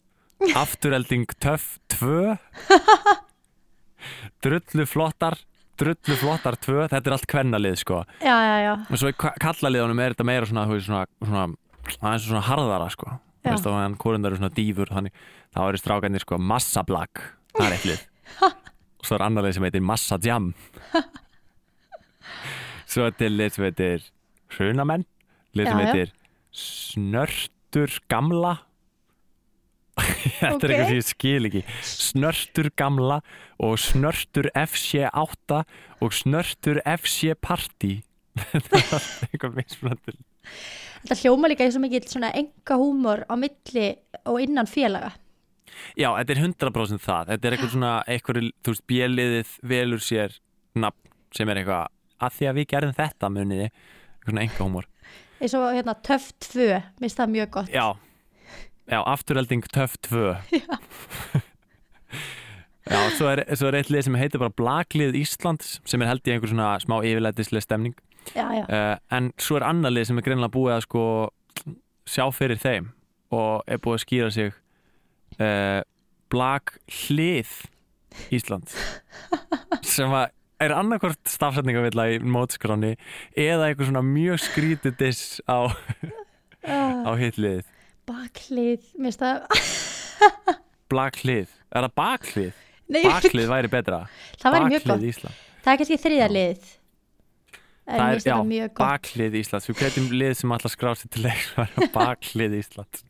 Afturelding 0.40 1.26
töff 1.40 1.78
2 1.88 2.36
Drullu 4.44 4.86
flottar 4.88 5.38
Drullu 5.80 6.16
flottar 6.20 6.56
2 6.60 6.88
Þetta 6.92 7.08
er 7.10 7.14
allt 7.16 7.26
kvennalið 7.30 7.76
sko. 7.80 8.02
Já, 8.20 8.36
já, 8.44 8.56
já. 8.66 8.72
og 8.90 9.00
svo 9.00 9.08
í 9.12 9.16
ka- 9.16 9.32
kallaliðunum 9.40 10.02
er 10.04 10.12
þetta 10.14 10.26
meira 10.28 10.46
svona 10.50 10.66
þú 10.68 10.74
veist, 10.76 10.86
svona, 10.90 11.06
svona, 11.24 11.46
aðeins 12.02 12.26
svona 12.28 12.42
harðara 12.50 12.88
sko. 12.92 13.14
Þú 13.40 13.54
veist, 13.54 13.66
og 13.70 13.78
hann 13.78 13.94
korundar 13.96 14.36
svona 14.36 14.52
dýfur 14.52 14.92
þannig, 14.92 15.14
þá 15.56 15.60
eru 15.70 15.80
strákarnir 15.80 16.20
sko 16.26 16.36
massablag 16.38 17.22
það 17.56 17.66
er 17.66 17.76
eitt 17.78 17.88
lið. 17.88 18.02
Og 19.00 19.08
svo 19.08 19.16
er 19.16 19.24
annar 19.24 19.46
lið 19.46 19.56
sem 19.56 19.64
heitir 19.64 19.80
massajam 19.88 20.50
svo 22.90 23.06
er 23.08 23.14
til 23.16 23.32
lið 23.38 23.54
sem 23.56 23.64
heitir 23.68 24.04
hrunamenn 24.56 25.06
lið 25.56 25.70
sem 25.70 25.80
heitir 25.80 26.12
snörtur 26.52 27.96
gamla 28.12 28.56
þetta 30.40 30.50
Ok. 30.56 30.64
er 30.64 30.72
eitthvað 30.74 30.90
sem 30.90 30.98
ég 31.00 31.08
skil 31.08 31.48
ekki. 31.50 31.62
Snörtur 31.90 32.68
gamla 32.80 33.20
og 33.62 33.78
snörtur 33.82 34.50
FC8 34.56 35.60
og 36.00 36.14
snörtur 36.16 36.80
FC 36.88 37.34
Party. 37.40 37.96
Þetta 38.40 38.78
er 38.78 39.08
eitthvað 39.30 39.56
mismunandi. 39.58 40.12
Þetta 41.02 41.16
hljóma 41.22 41.48
líka 41.50 41.66
í 41.66 41.72
svo 41.74 41.80
mikið 41.82 42.06
svona 42.12 42.30
enga 42.38 42.76
húmor 42.80 43.24
á 43.28 43.34
milli 43.40 43.88
og 44.28 44.38
innan 44.44 44.68
félaga. 44.70 45.10
Já, 45.98 46.08
þetta 46.18 46.34
er 46.34 46.40
100% 46.44 47.02
það. 47.04 47.28
Þetta 47.32 47.48
er 47.48 47.54
eitthvað 47.56 47.72
svona, 47.74 47.90
eitthvað, 48.10 48.38
þú 48.64 48.72
veist, 48.74 48.84
bjöliðið 48.90 49.52
velur 49.70 50.02
sér 50.04 50.34
nafn 50.78 51.12
sem 51.36 51.50
er 51.52 51.60
eitthvað, 51.62 51.92
að 52.26 52.34
því 52.38 52.48
að 52.50 52.56
við 52.58 52.66
gerðum 52.72 52.96
þetta 52.98 53.30
muniði, 53.32 53.68
eitthvað 53.70 54.32
svona 54.32 54.46
enga 54.46 54.64
húmor 54.64 54.88
Eins 55.40 55.54
og 55.56 55.62
hérna 55.72 55.94
töff 56.04 56.26
2, 56.50 56.66
minnst 57.00 57.16
það 57.16 57.30
mjög 57.32 57.52
gott. 57.54 57.70
Já, 57.72 57.86
já, 58.90 58.98
afturhelding 59.06 59.64
töff 59.72 59.96
2 60.10 60.34
Já, 62.90 62.98
svo 63.14 63.28
er, 63.30 63.44
svo 63.54 63.68
er 63.68 63.76
eitt 63.78 63.90
lið 63.92 64.06
sem 64.08 64.16
heitir 64.18 64.40
bara 64.42 64.54
Blaklið 64.56 65.14
Íslands 65.20 65.76
sem 65.86 66.02
er 66.02 66.08
held 66.10 66.26
í 66.26 66.32
einhver 66.34 66.50
svona 66.50 66.72
smá 66.82 66.96
yfirlætislega 67.06 67.62
stemning. 67.62 67.94
Já, 68.34 68.48
já. 68.56 68.64
uh, 68.66 68.96
en 69.14 69.30
svo 69.38 69.60
er 69.60 69.66
annar 69.68 69.94
lið 69.94 70.08
sem 70.08 70.18
er 70.18 70.26
greinlega 70.26 70.54
búið 70.56 70.74
að 70.74 70.82
sko 70.88 71.04
sjá 72.10 72.24
fyrir 72.34 72.58
þeim 72.58 72.90
og 73.36 73.62
er 73.70 73.78
búið 73.82 73.96
að 73.96 74.02
skýra 74.04 74.32
sig 74.34 74.50
uh, 75.38 75.80
Blag 76.32 76.74
Hlið 76.90 77.52
Ísland 78.34 78.74
sem 79.94 80.10
að 80.10 80.34
er 80.60 80.74
annarkvort 80.76 81.30
stafsetningavilla 81.30 82.08
í 82.12 82.18
mótskráni 82.20 82.96
eða 83.38 83.70
eitthvað 83.70 83.92
svona 83.92 84.02
mjög 84.04 84.42
skrítið 84.44 84.98
diss 85.00 85.38
á, 85.48 85.72
á 87.08 87.10
hitlið 87.16 87.62
baklið, 88.08 88.88
minnst 88.98 89.20
það... 89.22 89.44
Blag 90.90 91.16
Hlið, 91.22 91.52
er 91.70 91.86
það 91.86 91.94
Baklið? 92.00 92.58
Nei, 92.90 93.02
Baklið 93.06 93.48
væri 93.52 93.70
betra 93.70 94.00
það 94.42 94.54
væri 94.56 94.70
mjög 94.72 94.86
gott. 94.90 95.04
Ísland 95.06 95.46
Það 95.60 95.72
er 95.72 95.78
kannski 95.82 95.98
þriðja 96.00 96.28
lið. 96.32 96.70
En 97.90 98.00
Það 98.00 98.14
er, 98.14 98.22
já, 98.26 98.66
baklið 98.78 99.36
Íslands 99.40 99.68
Við 99.70 99.78
hvetjum 99.82 100.08
lið 100.14 100.34
sem 100.38 100.52
alltaf 100.54 100.74
skrá 100.74 100.90
sér 100.98 101.10
til 101.14 101.24
leik 101.26 101.46
baklið 101.96 102.56
Íslands 102.60 103.04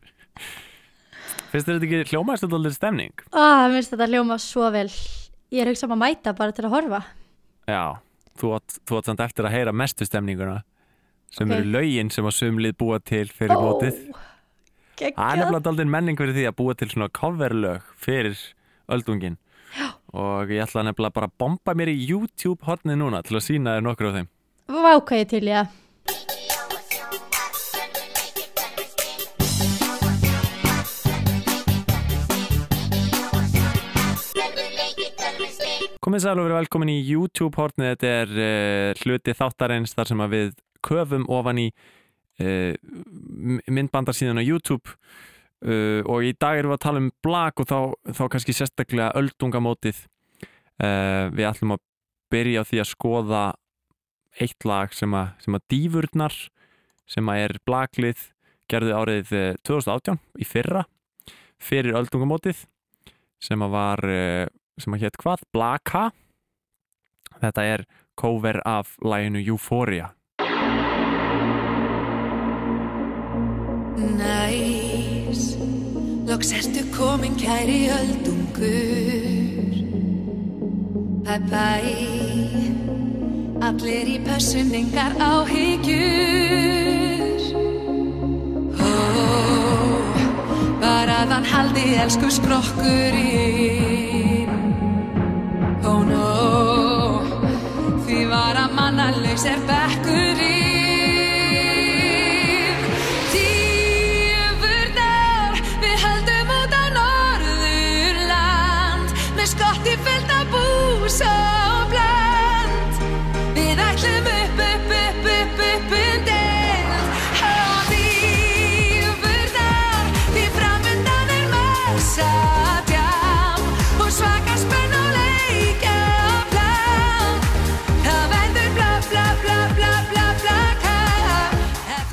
Finnst 1.50 1.66
þetta 1.66 1.87
ekki 1.88 2.12
hljómaðist 2.12 2.44
þetta 2.46 2.59
alveg 2.61 2.76
stemning? 2.76 3.24
Ah, 3.35 3.64
minnst 3.72 3.90
þetta 3.92 4.07
hljóma 4.11 4.37
svo 4.40 4.68
vel. 4.70 4.87
Ég 5.50 5.64
er 5.64 5.70
hugsa 5.72 5.88
um 5.88 5.96
að 5.96 6.03
mæta 6.05 6.33
bara 6.38 6.55
til 6.55 6.62
að 6.68 6.74
horfa. 6.76 7.00
Já, 7.66 7.83
þú 8.38 8.53
átt, 8.55 8.76
samt 9.09 9.22
eftir 9.24 9.48
að 9.48 9.57
heyra 9.57 9.74
mestu 9.74 10.07
stemninguna 10.07 10.61
sem 11.35 11.50
Ok. 11.50 11.57
eru 11.59 11.72
lögin 11.74 12.11
sem 12.14 12.26
að 12.26 12.37
sumlið 12.38 12.76
búa 12.79 13.00
til 13.03 13.26
fyrir 13.35 13.59
mótið 13.59 13.98
Það 15.00 15.30
er 15.32 15.38
nefnilega 15.40 15.70
aldrei 15.70 15.88
menning 15.88 16.18
fyrir 16.20 16.36
því 16.36 16.42
að 16.50 16.56
búa 16.58 16.74
til 16.76 16.90
svona 16.90 17.08
coverlög 17.16 17.86
fyrir 17.96 18.40
öldungin 18.92 19.38
Já. 19.72 19.86
og 20.12 20.50
ég 20.52 20.64
ætla 20.66 20.84
nefnilega 20.84 21.16
bara 21.16 21.30
að 21.30 21.36
bomba 21.40 21.74
mér 21.78 21.92
í 21.92 22.00
YouTube 22.04 22.66
hotnið 22.68 22.98
núna 23.00 23.22
til 23.24 23.38
að 23.38 23.46
sína 23.46 23.78
þér 23.78 23.86
nokkur 23.86 24.10
á 24.12 24.16
þeim 24.18 24.28
Vá, 24.70 24.92
hvað 25.00 25.22
ég 25.22 25.30
til, 25.30 25.46
já. 25.48 25.62
Komið 36.00 36.22
sæl 36.24 36.38
og 36.38 36.46
verið 36.46 36.58
velkomin 36.58 36.92
í 36.92 37.00
YouTube 37.04 37.56
hortnið, 37.60 37.94
þetta 37.94 38.12
er 38.20 38.30
uh, 38.36 39.00
hluti 39.04 39.34
þáttarins 39.36 39.92
þar 39.96 40.08
sem 40.10 40.22
að 40.24 40.36
við 40.36 40.52
köfum 40.86 41.26
ofan 41.28 41.60
í 41.60 41.66
uh, 42.40 42.72
myndbandarsíðan 43.70 44.40
á 44.40 44.44
YouTube 44.44 44.90
uh, 44.90 46.00
og 46.05 46.26
í 46.26 46.35
dag 46.40 46.59
erum 46.59 46.74
við 46.74 46.79
að 46.79 46.85
tala 46.87 47.05
um 47.05 47.12
blag 47.24 47.62
og 47.62 47.70
þá, 47.70 47.79
þá 48.16 48.24
kannski 48.33 48.57
sérstaklega 48.57 49.12
öldungamótið. 49.20 50.05
Uh, 50.81 51.29
við 51.37 51.50
ætlum 51.50 51.76
að 51.76 51.85
byrja 52.33 52.62
á 52.62 52.68
því 52.68 52.81
að 52.81 52.88
skoða 52.88 53.44
eitt 54.38 54.66
lag 54.68 54.92
sem 54.94 55.14
að, 55.16 55.33
sem 55.42 55.57
að 55.57 55.66
dýfurnar 55.72 56.37
sem 57.11 57.31
að 57.31 57.42
er 57.44 57.57
blaglið 57.66 58.22
gerði 58.70 58.94
árið 58.94 59.33
eh, 59.35 59.55
2018 59.66 60.20
í 60.38 60.46
fyrra 60.46 60.85
fyrir 61.61 61.98
öldungamótið 61.98 62.64
sem 63.42 63.64
að 63.64 63.74
var 63.74 64.05
eh, 64.07 64.46
sem 64.81 64.94
að 64.94 65.07
hétt 65.07 65.18
hvað? 65.20 65.42
Blaka 65.53 66.05
þetta 67.40 67.66
er 67.66 67.87
cover 68.20 68.61
af 68.68 68.94
læginu 69.03 69.42
Euphoria 69.42 70.12
loks 76.40 76.53
ertu 76.53 76.83
komin 76.96 77.35
kæri 77.37 77.81
öldungur. 77.98 79.74
Bæ 81.24 81.37
bæ, 81.53 81.70
allir 83.66 84.07
í 84.14 84.18
pössun 84.26 84.74
engar 84.81 85.12
áhyggjur. 85.33 86.61
Ó, 88.88 88.90
bara 90.81 91.18
þann 91.31 91.44
haldi 91.53 91.87
elsku 92.05 92.29
skrokkurinn. 92.38 93.70
Ó 95.85 95.94
nó, 96.11 96.33
því 98.05 98.18
var 98.33 98.55
að 98.64 98.70
mannalaus 98.79 99.44
er 99.53 99.61
bekkurinn 99.68 100.69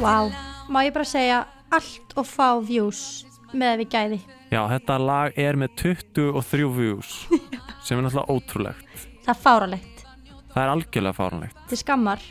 Vá, 0.08 0.32
má 0.72 0.86
ég 0.88 0.94
bara 0.96 1.04
segja 1.08 1.42
allt 1.68 2.14
og 2.16 2.28
fá 2.30 2.56
views 2.64 3.26
með 3.52 3.82
við 3.82 3.90
gæði. 3.92 4.20
Já, 4.54 4.62
þetta 4.72 4.96
lag 5.04 5.36
er 5.36 5.60
með 5.60 5.74
23 5.82 6.70
views 6.78 7.10
sem 7.86 8.00
er 8.00 8.06
náttúrulega 8.06 8.32
ótrúlegt. 8.32 9.04
Það 9.26 9.34
er 9.34 9.42
fáralegt. 9.44 10.06
Það 10.54 10.62
er 10.64 10.72
algjörlega 10.72 11.18
fáranlegt 11.18 11.60
Til 11.68 11.80
skammar. 11.82 12.24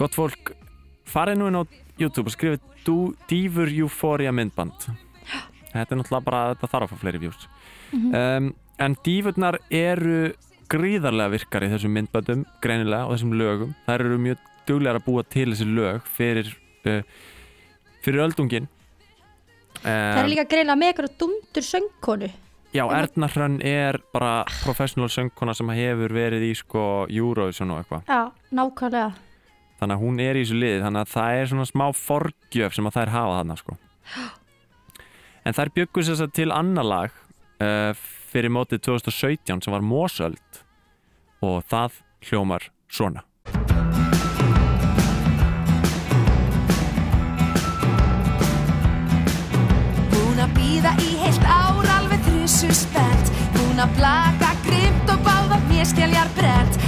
Gott 0.00 0.16
fólk, 0.16 0.54
farið 1.04 1.36
nú 1.42 1.50
inn 1.50 1.60
á 1.60 1.62
YouTube 2.00 2.32
og 2.32 2.34
skrifið 2.38 2.64
Dýfur 3.28 3.68
Euphoria 3.68 4.32
myndband. 4.32 4.88
Þetta 5.74 5.84
er 5.84 6.00
náttúrulega 6.00 6.24
bara, 6.24 6.42
þetta 6.54 6.70
þarf 6.72 6.86
að 6.86 6.94
fá 6.94 7.02
fleiri 7.04 7.20
views. 7.26 7.44
Um, 7.92 8.54
En 8.80 8.94
dýfurnar 9.04 9.58
eru 9.68 10.30
gríðarlega 10.72 11.34
virkar 11.34 11.66
í 11.66 11.68
þessum 11.68 11.92
myndböndum 11.98 12.46
greinilega 12.64 13.10
og 13.10 13.12
þessum 13.18 13.34
lögum. 13.36 13.74
Það 13.84 13.98
eru 13.98 14.20
mjög 14.24 14.46
duglegar 14.70 15.00
að 15.02 15.04
búa 15.04 15.24
til 15.28 15.50
þessi 15.50 15.66
lög 15.68 16.06
fyrir, 16.16 16.48
fyrir 16.84 18.22
öldungin 18.26 18.68
Það 19.80 20.18
er 20.20 20.28
líka 20.28 20.44
greinlega 20.50 20.76
með 20.76 20.90
eitthvað 20.90 21.12
dundur 21.20 21.64
söngkonu. 21.64 22.28
Já, 22.74 22.82
Erna 22.94 23.26
Hrönn 23.32 23.56
er 23.66 23.96
bara 24.12 24.44
professional 24.60 25.08
söngkona 25.10 25.54
sem 25.56 25.70
hefur 25.74 26.12
verið 26.14 26.44
í 26.46 26.50
sko 26.58 26.82
Eurovision 27.10 27.72
og 27.74 27.80
eitthvað 27.80 28.10
Já, 28.10 28.20
nákvæmlega. 28.54 29.08
þannig 29.80 29.96
að 29.96 30.04
hún 30.04 30.20
er 30.22 30.36
í 30.38 30.44
þessu 30.44 30.58
liði 30.60 30.82
þannig 30.84 31.00
að 31.06 31.14
það 31.14 31.38
er 31.38 31.50
svona 31.50 31.66
smá 31.70 31.86
forgjöf 31.96 32.76
sem 32.76 32.90
að 32.90 32.96
þær 32.98 33.12
hafa 33.16 33.38
þarna 33.40 33.56
sko. 33.58 33.78
en 35.46 35.56
þær 35.58 35.72
byggur 35.80 36.06
sér 36.06 36.30
til 36.36 36.50
annar 36.54 36.86
lag 36.86 37.16
uh, 37.64 37.90
fyrir 38.30 38.54
mótið 38.54 38.84
2017 38.90 39.64
sem 39.64 39.74
var 39.74 39.82
Mosöld 39.82 40.62
og 41.42 41.64
það 41.72 41.98
hljómar 42.28 42.68
svona 42.90 43.24
Blaka 54.00 54.54
grimt 54.64 55.10
og 55.12 55.20
báða 55.26 55.58
mér 55.68 55.84
skelljar 55.84 56.28
brent 56.32 56.79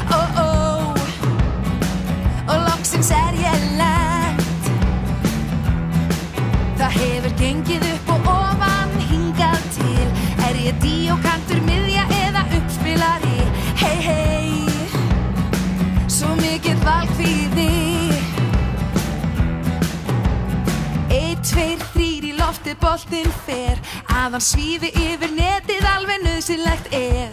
þrýr 22.52 22.74
í 22.74 22.76
lofti 22.76 22.76
boltinn 22.80 23.32
fer. 23.46 23.78
Að 24.08 24.34
hann 24.34 24.40
svífi 24.40 24.90
yfir 24.92 25.32
netið 25.32 25.86
alveg 25.86 26.22
nöðsynlegt 26.24 26.92
er. 26.92 27.32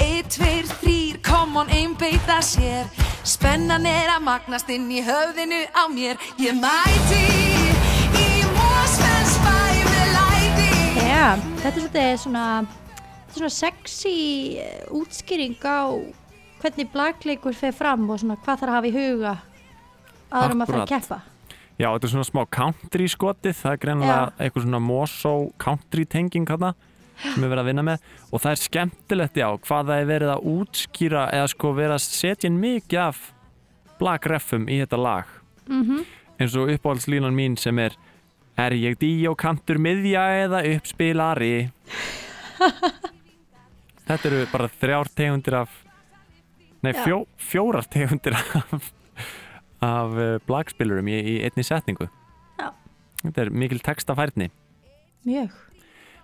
Eitt, 0.00 0.30
tveir, 0.30 0.66
þrýr, 0.80 1.20
come 1.22 1.60
on, 1.60 1.68
einbeita 1.68 2.40
sér. 2.42 2.86
Spennan 3.24 3.86
er 3.86 4.08
að 4.14 4.24
magnast 4.24 4.68
inn 4.70 4.88
í 4.90 5.02
höfðinu 5.02 5.66
á 5.76 5.84
mér. 5.92 6.16
Ég 6.38 6.56
mæti 6.56 7.22
í 8.16 8.44
Mosfellsbæ 8.56 9.58
með 9.90 10.10
læti. 10.16 10.70
Já, 11.04 11.36
þetta 11.62 11.68
er 11.68 11.78
svolítið 11.78 12.10
svona, 12.22 12.46
þetta 12.64 13.32
er 13.32 13.38
svona 13.40 13.54
sexy 13.58 14.16
eh, 14.62 14.84
útskýring 14.90 15.58
á 15.66 15.92
hvernig 16.62 16.90
blagleikur 16.92 17.54
fer 17.54 17.74
fram 17.76 18.08
og 18.08 18.20
svona 18.22 18.38
hvað 18.40 18.62
þarf 18.62 18.70
að 18.70 18.76
hafa 18.78 18.88
í 18.88 18.96
huga 18.96 19.38
aðrum 20.32 20.62
að 20.62 20.70
fara 20.72 20.86
að 20.86 20.94
keppa. 20.94 21.24
Já, 21.76 21.90
þetta 21.90 22.06
er 22.08 22.12
svona 22.14 22.28
smá 22.28 22.42
country 22.56 23.06
skotið 23.12 23.56
það 23.58 23.72
er 23.72 23.80
greinilega 23.84 24.20
eitthvað 24.40 24.66
svona 24.66 24.82
Mosó 24.82 25.32
country 25.60 26.06
tenging 26.08 26.48
hana 26.48 26.74
sem 27.20 27.44
er 27.44 27.50
verið 27.50 27.62
að 27.62 27.70
vinna 27.70 27.84
með. 27.84 28.04
Og 28.30 28.42
það 28.44 28.54
er 28.54 28.62
skemmtilegt 28.62 29.40
já 29.40 29.48
hvað 29.54 29.90
það 29.90 30.02
er 30.02 30.10
verið 30.12 30.34
að 30.34 30.46
útskýra 30.52 31.24
eða 31.36 31.50
sko 31.52 31.72
verið 31.76 31.96
að 31.96 32.06
setja 32.06 32.50
inn 32.50 32.60
mikið 32.60 33.02
af 33.06 33.24
blagreffum 34.00 34.68
í 34.68 34.80
þetta 34.82 35.00
lag. 35.00 35.36
Mm 35.66 36.06
eins 36.36 36.56
og 36.56 36.70
uppáhaldslínan 36.72 37.36
mín 37.36 37.56
sem 37.56 37.78
er 37.78 37.96
Er 38.56 38.72
ég 38.72 38.96
díókantur 38.96 39.76
miðja 39.76 40.22
eða 40.46 40.62
uppspilari? 40.72 41.68
Þetta 44.06 44.28
eru 44.30 44.46
bara 44.48 44.68
þrjár 44.80 45.10
tegundir 45.12 45.58
af 45.58 45.74
Nei, 46.80 46.94
fjó, 46.96 47.26
fjórar 47.36 47.84
tegundir 47.90 48.36
af 48.36 48.92
af 49.84 50.14
uh, 50.16 50.36
blagspilurum 50.48 51.08
í, 51.12 51.18
í 51.20 51.34
einni 51.46 51.64
setningu. 51.66 52.08
Já. 52.60 52.70
Þetta 53.24 53.44
er 53.44 53.52
mikil 53.52 53.82
textafærni 53.84 54.50
Mjög. 55.26 55.50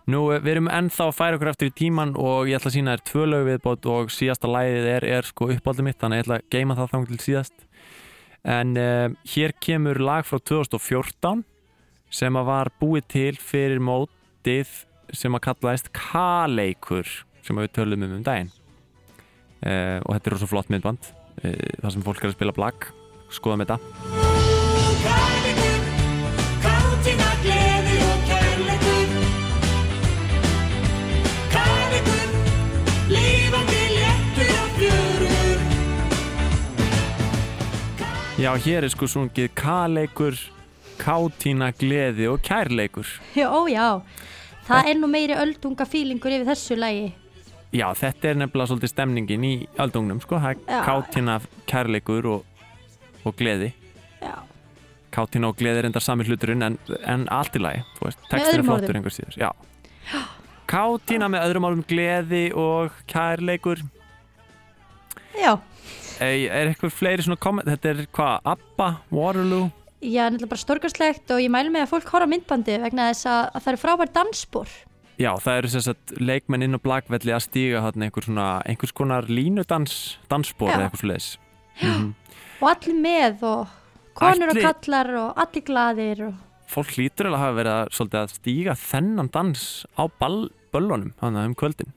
Nú, 0.06 0.20
eh, 0.30 0.40
við 0.42 0.56
erum 0.56 0.70
ennþá 0.70 1.08
að 1.08 1.16
færa 1.16 1.38
okkur 1.38 1.50
eftir 1.50 1.70
í 1.70 1.74
tíman 1.78 2.14
og 2.18 2.48
ég 2.50 2.58
ætla 2.58 2.70
að 2.70 2.76
sína 2.76 2.94
þér 2.94 3.02
tvö 3.10 3.26
lög 3.26 3.44
viðbót 3.48 3.88
og 3.90 4.12
síðasta 4.14 4.50
lægið 4.50 4.86
er, 4.92 5.06
er 5.18 5.26
sko 5.26 5.48
uppáldið 5.54 5.86
mitt 5.86 5.98
þannig 5.98 6.16
að 6.16 6.20
ég 6.20 6.26
ætla 6.26 6.38
að 6.38 6.48
geima 6.54 6.76
það 6.78 6.92
þang 6.92 7.06
til 7.10 7.18
síðast. 7.22 7.66
En 8.42 8.72
uh, 8.78 9.08
hér 9.34 9.54
kemur 9.62 10.02
lag 10.02 10.26
frá 10.26 10.38
2014 10.38 11.44
sem 12.10 12.38
að 12.38 12.48
var 12.50 12.72
búið 12.82 13.06
til 13.14 13.34
fyrir 13.38 13.82
mótið 13.82 14.70
sem 15.14 15.34
að 15.34 15.44
kallaðist 15.46 15.92
K-leikur 15.94 17.14
sem 17.42 17.58
við 17.58 17.74
tölum 17.74 18.06
um 18.06 18.16
um 18.18 18.26
daginn. 18.26 18.50
Uh, 19.62 19.98
og 20.02 20.16
þetta 20.16 20.26
er 20.26 20.34
rosa 20.34 20.50
flott 20.50 20.70
myndband 20.70 21.12
uh, 21.42 21.78
þar 21.78 21.94
sem 21.94 22.06
fólk 22.06 22.22
er 22.22 22.32
að 22.32 22.38
spila 22.38 22.54
blag 22.54 22.90
skoðum 23.36 23.64
þetta 23.64 23.78
Já, 38.42 38.56
hér 38.58 38.82
er 38.82 38.90
sko 38.90 39.06
sungið 39.06 39.52
K-leikur 39.54 40.34
Kátína 40.98 41.68
gleði 41.78 42.26
og 42.26 42.40
kærleikur 42.42 43.06
Já, 43.38 43.46
ó 43.46 43.62
já. 43.70 43.86
Það 44.66 44.88
er 44.90 44.98
nú 45.00 45.10
meiri 45.10 45.36
öldunga 45.38 45.86
fílingur 45.88 46.32
yfir 46.34 46.46
þessu 46.46 46.76
lagi. 46.78 47.10
Já, 47.72 47.86
þetta 47.96 48.28
er 48.30 48.38
nefnilega 48.42 48.70
svolítið 48.70 48.92
stemningin 48.92 49.46
í 49.48 49.52
aldungnum, 49.80 50.20
sko, 50.22 50.38
það 50.42 50.58
er 50.60 50.82
kátina 50.86 51.38
kærleikur 51.70 52.28
og, 52.34 52.44
og 53.24 53.36
gleði 53.38 53.72
Já. 54.22 54.36
kátina 55.14 55.50
og 55.50 55.58
gleði 55.60 55.82
er 55.82 55.90
enda 55.90 56.02
sami 56.02 56.26
hluturinn 56.28 56.62
en, 56.66 56.78
en 57.06 57.26
allt 57.32 57.58
í 57.58 57.62
lagi, 57.62 57.82
textin 58.30 58.60
er 58.60 58.66
flottur 58.66 58.88
orðum. 58.92 59.02
einhver 59.02 59.16
síður, 59.16 59.38
já 59.40 59.50
kátina 60.72 61.28
með 61.28 61.48
öðrum 61.48 61.68
álum 61.68 61.84
gleði 61.88 62.46
og 62.56 62.94
kærleikur 63.10 63.82
Já. 65.32 65.56
Ei, 66.20 66.44
er 66.46 66.68
eitthvað 66.70 66.92
fleiri 66.92 67.24
svona 67.24 67.40
komment, 67.40 67.68
þetta 67.68 67.88
er 67.88 68.02
hvað, 68.12 68.34
Abba, 68.52 68.88
Waterloo 69.10 69.70
Já, 70.02 70.26
náttúrulega 70.26 70.50
bara 70.50 70.58
stórkastlegt 70.64 71.30
og 71.30 71.38
ég 71.38 71.50
mælu 71.52 71.70
með 71.70 71.84
að 71.84 71.92
fólk 71.92 72.08
horfa 72.10 72.26
myndbandi 72.26 72.74
vegna 72.82 73.04
þess 73.12 73.28
að, 73.30 73.42
að 73.54 73.62
það 73.62 73.70
eru 73.72 73.80
frábær 73.84 74.10
dansspor. 74.16 74.72
Já, 75.22 75.28
það 75.38 75.58
eru 75.60 75.70
sagt 75.84 76.14
leikmenn 76.18 76.66
inn 76.66 76.74
á 76.74 76.80
blagvelli 76.82 77.34
að 77.36 77.44
stíga 77.44 77.82
þarna 77.84 78.08
einhver 78.08 78.26
svona, 78.26 78.46
einhvers 78.66 78.94
konar 78.98 79.28
línudans, 79.30 79.94
dansspor 80.32 80.72
Já. 80.72 80.74
eða 80.74 80.88
eitthvað 80.88 81.04
svoleiðis. 81.04 81.28
Mhm. 81.78 82.08
Og 82.62 82.68
allir 82.70 82.98
með 83.02 83.42
og 83.48 83.72
konur 84.14 84.52
Allir- 84.52 84.62
og 84.70 84.82
kallar 84.82 85.10
og 85.18 85.40
allir 85.42 85.64
glaðir 85.66 86.26
og 86.28 86.34
fólk 86.72 86.92
hlýtur 86.96 87.26
alveg 87.28 87.36
að 87.36 87.42
hafa 87.42 87.56
verið 87.58 87.72
að, 87.76 87.88
svolítið 87.96 88.18
að 88.22 88.30
stíga 88.38 88.74
þennan 88.80 89.28
dans 89.34 89.64
á 89.92 90.02
ball, 90.20 90.38
böllunum 90.72 91.10
þannig 91.20 91.50
um 91.50 91.56
kvöldin. 91.58 91.90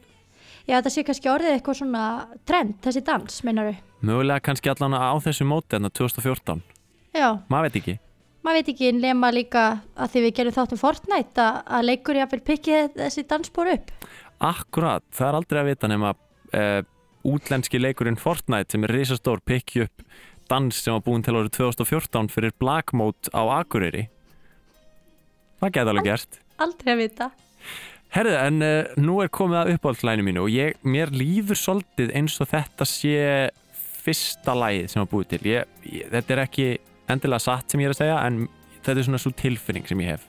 Já, 0.65 0.79
þetta 0.81 0.91
sé 0.91 1.03
kannski 1.07 1.29
orðið 1.31 1.53
eitthvað 1.53 1.77
svona 1.79 2.01
trend, 2.49 2.73
þessi 2.83 3.03
dans, 3.07 3.37
meinaru. 3.47 3.75
Mögulega 4.03 4.43
kannski 4.43 4.71
allan 4.73 4.97
á 4.97 5.15
þessu 5.23 5.45
móti 5.47 5.77
en 5.77 5.87
2014. 5.87 6.59
Já, 7.15 7.29
Maður 7.47 7.69
veit 7.69 7.77
ekki. 7.79 7.95
maður 8.43 8.59
veit 8.59 8.73
ekki 8.73 8.91
nema 8.97 9.29
líka 9.31 9.63
að 9.95 10.11
því 10.11 10.25
við 10.25 10.35
gerum 10.41 10.55
þáttum 10.57 10.81
Fortnite 10.81 11.45
að, 11.45 11.61
að 11.77 11.85
leikur 11.87 12.19
ég 12.19 12.25
að 12.25 12.33
fyrir 12.33 12.45
pikkið 12.49 12.91
þessi 12.99 13.23
dansbór 13.31 13.71
upp. 13.77 13.93
Akkurat, 14.43 15.05
það 15.15 15.27
er 15.29 15.37
aldrei 15.39 15.61
að 15.61 15.69
vita 15.71 15.87
nema 15.93 16.11
uh, 16.11 16.81
útlenski 17.25 17.79
leikurinn 17.79 18.19
Fortnite 18.19 18.75
sem 18.75 18.83
er 18.83 18.93
risastór 18.99 19.39
pikki 19.45 19.85
upp 19.87 20.03
dans 20.51 20.77
sem 20.77 20.93
var 20.93 21.03
búin 21.05 21.23
til 21.25 21.35
árið 21.37 21.53
2014 21.57 22.29
fyrir 22.33 22.53
Black 22.61 22.93
Mode 22.97 23.31
á 23.33 23.41
Akureyri. 23.59 24.05
Það 25.61 25.73
geta 25.77 25.93
alveg 25.93 26.07
gert. 26.09 26.39
Aldrei 26.61 26.93
að 26.93 27.01
vita. 27.01 27.29
Herðu, 28.15 28.35
en 28.39 28.63
uh, 28.63 28.93
nú 29.01 29.17
er 29.23 29.31
komið 29.33 29.59
að 29.59 29.71
uppáhaldslæginu 29.75 30.27
mínu 30.27 30.43
og 30.45 30.53
ég, 30.53 30.77
mér 30.87 31.11
líður 31.11 31.59
svolítið 31.59 32.13
eins 32.15 32.37
og 32.39 32.51
þetta 32.51 32.87
sé 32.87 33.17
fyrsta 34.05 34.55
lægið 34.55 34.87
sem 34.91 35.01
var 35.01 35.11
búið 35.11 35.33
til. 35.33 35.41
Ég, 35.49 35.75
ég, 35.89 36.07
þetta 36.13 36.35
er 36.35 36.43
ekki 36.45 36.69
endilega 37.11 37.43
satt 37.43 37.73
sem 37.73 37.83
ég 37.83 37.89
er 37.89 37.95
að 37.95 38.01
segja 38.03 38.21
en 38.29 38.45
þetta 38.77 38.95
er 38.95 39.07
svona 39.09 39.21
svo 39.25 39.33
tilfinning 39.35 39.89
sem 39.89 40.05
ég 40.05 40.15
hef. 40.15 40.25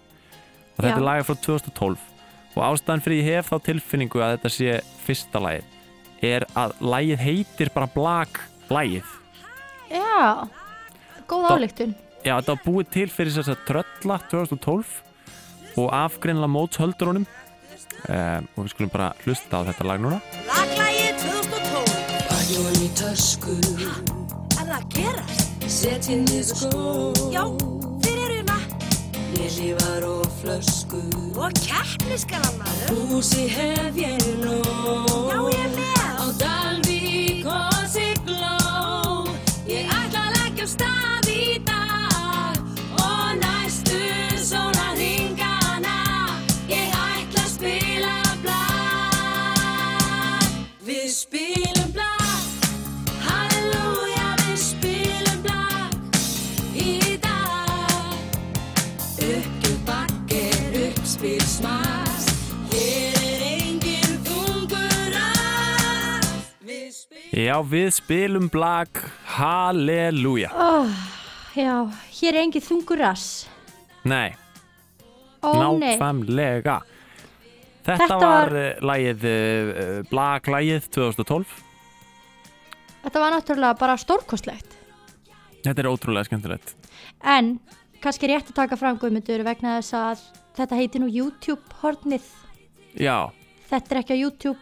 Og 0.74 0.83
þetta 0.83 0.96
Já. 0.96 0.98
er 0.98 1.09
lagið 1.11 1.29
frá 1.29 1.40
2012 1.46 2.12
og 2.57 2.61
ástæðan 2.64 3.02
fyrir 3.05 3.20
ég 3.20 3.35
hef 3.37 3.50
þá 3.52 3.57
tilfinningu 3.68 4.22
að 4.24 4.37
þetta 4.38 4.55
sé 4.57 4.76
fyrsta 5.05 5.42
lægið 5.44 5.72
er 6.24 6.46
að 6.57 6.74
lægið 6.81 7.22
heitir 7.22 7.70
bara 7.74 7.88
Black 7.92 8.40
lægið. 8.72 9.05
Já, 9.90 10.49
góð 11.31 11.46
álíktun. 11.53 11.94
Já, 12.27 12.35
þetta 12.40 12.55
var 12.57 12.62
búið 12.66 12.88
til 12.96 13.09
fyrir 13.12 13.35
þess 13.37 13.53
að 13.53 13.64
trölla 13.68 14.16
2012 14.31 14.94
og 15.79 15.90
afgreinlega 15.94 16.51
mótshöldurunum 16.51 17.27
um, 17.27 18.49
og 18.57 18.64
við 18.64 18.70
skulum 18.72 18.90
bara 18.94 19.11
hlusta 19.25 19.61
á 19.62 19.66
þetta 19.68 19.87
lag 19.87 20.03
núna. 20.03 20.18
Laglægi 20.49 21.09
2012 21.22 22.31
Bæjón 22.31 22.81
í 22.83 22.88
tösku, 22.99 23.57
Er 24.57 24.64
það 24.64 24.75
að 24.81 24.88
gerast? 24.96 25.44
setjið 25.66 26.20
niður 26.25 26.61
skó. 26.62 26.83
Já, 27.35 27.44
þeir 28.03 28.18
eru 28.25 28.35
hérna 28.40 28.59
Lillívar 29.37 30.07
og 30.09 30.27
flösku. 30.40 31.01
Og 31.37 31.59
keppniskalan 31.62 32.59
maður. 32.62 33.01
Húsi 33.12 33.46
hef 33.53 33.99
ég 34.01 34.27
nú 34.42 34.57
Já, 35.31 35.40
ég 35.53 35.75
með. 35.77 36.07
Á 36.16 36.27
Dalvík 36.40 37.46
og 37.51 37.76
Já, 67.33 67.55
við 67.62 67.90
spilum 67.95 68.49
blag 68.51 68.88
Halleluja. 69.37 70.51
Oh, 70.55 70.88
já, 71.55 71.77
hér 72.19 72.35
er 72.35 72.40
engin 72.42 72.64
þungur 72.64 72.99
rass. 72.99 73.47
Nei, 74.07 74.35
Ó 75.42 75.53
nei, 75.79 75.95
nákvæmlega. 75.97 76.81
Þetta, 77.87 77.97
Þetta 78.03 78.16
var, 78.19 78.27
var- 78.27 78.51
var 78.51 78.83
lagið, 78.90 79.25
uh, 79.31 80.03
blaglægið 80.11 80.88
2012. 80.90 81.47
þetta 83.05 83.21
var 83.23 83.33
náttúrulega 83.37 83.79
bara 83.79 83.97
stórkostlegt. 83.97 84.73
Þetta 85.62 85.79
er 85.85 85.90
ótrúlega 85.90 86.27
skemmtilegt. 86.27 86.75
En 87.23 87.61
kannski 88.03 88.27
rétt 88.31 88.51
að 88.51 88.55
taka 88.59 88.77
fram 88.77 88.99
Guðmundur 88.99 89.45
vegna 89.47 89.79
þess 89.79 89.95
að 89.95 90.25
þetta 90.59 90.77
heiti 90.77 90.99
nú 90.99 91.07
YouTube-hornið. 91.11 92.23
Já, 92.99 93.31
Þetta 93.71 93.95
er 93.95 93.99
ekki 94.03 94.14
á 94.14 94.23
YouTube, 94.23 94.59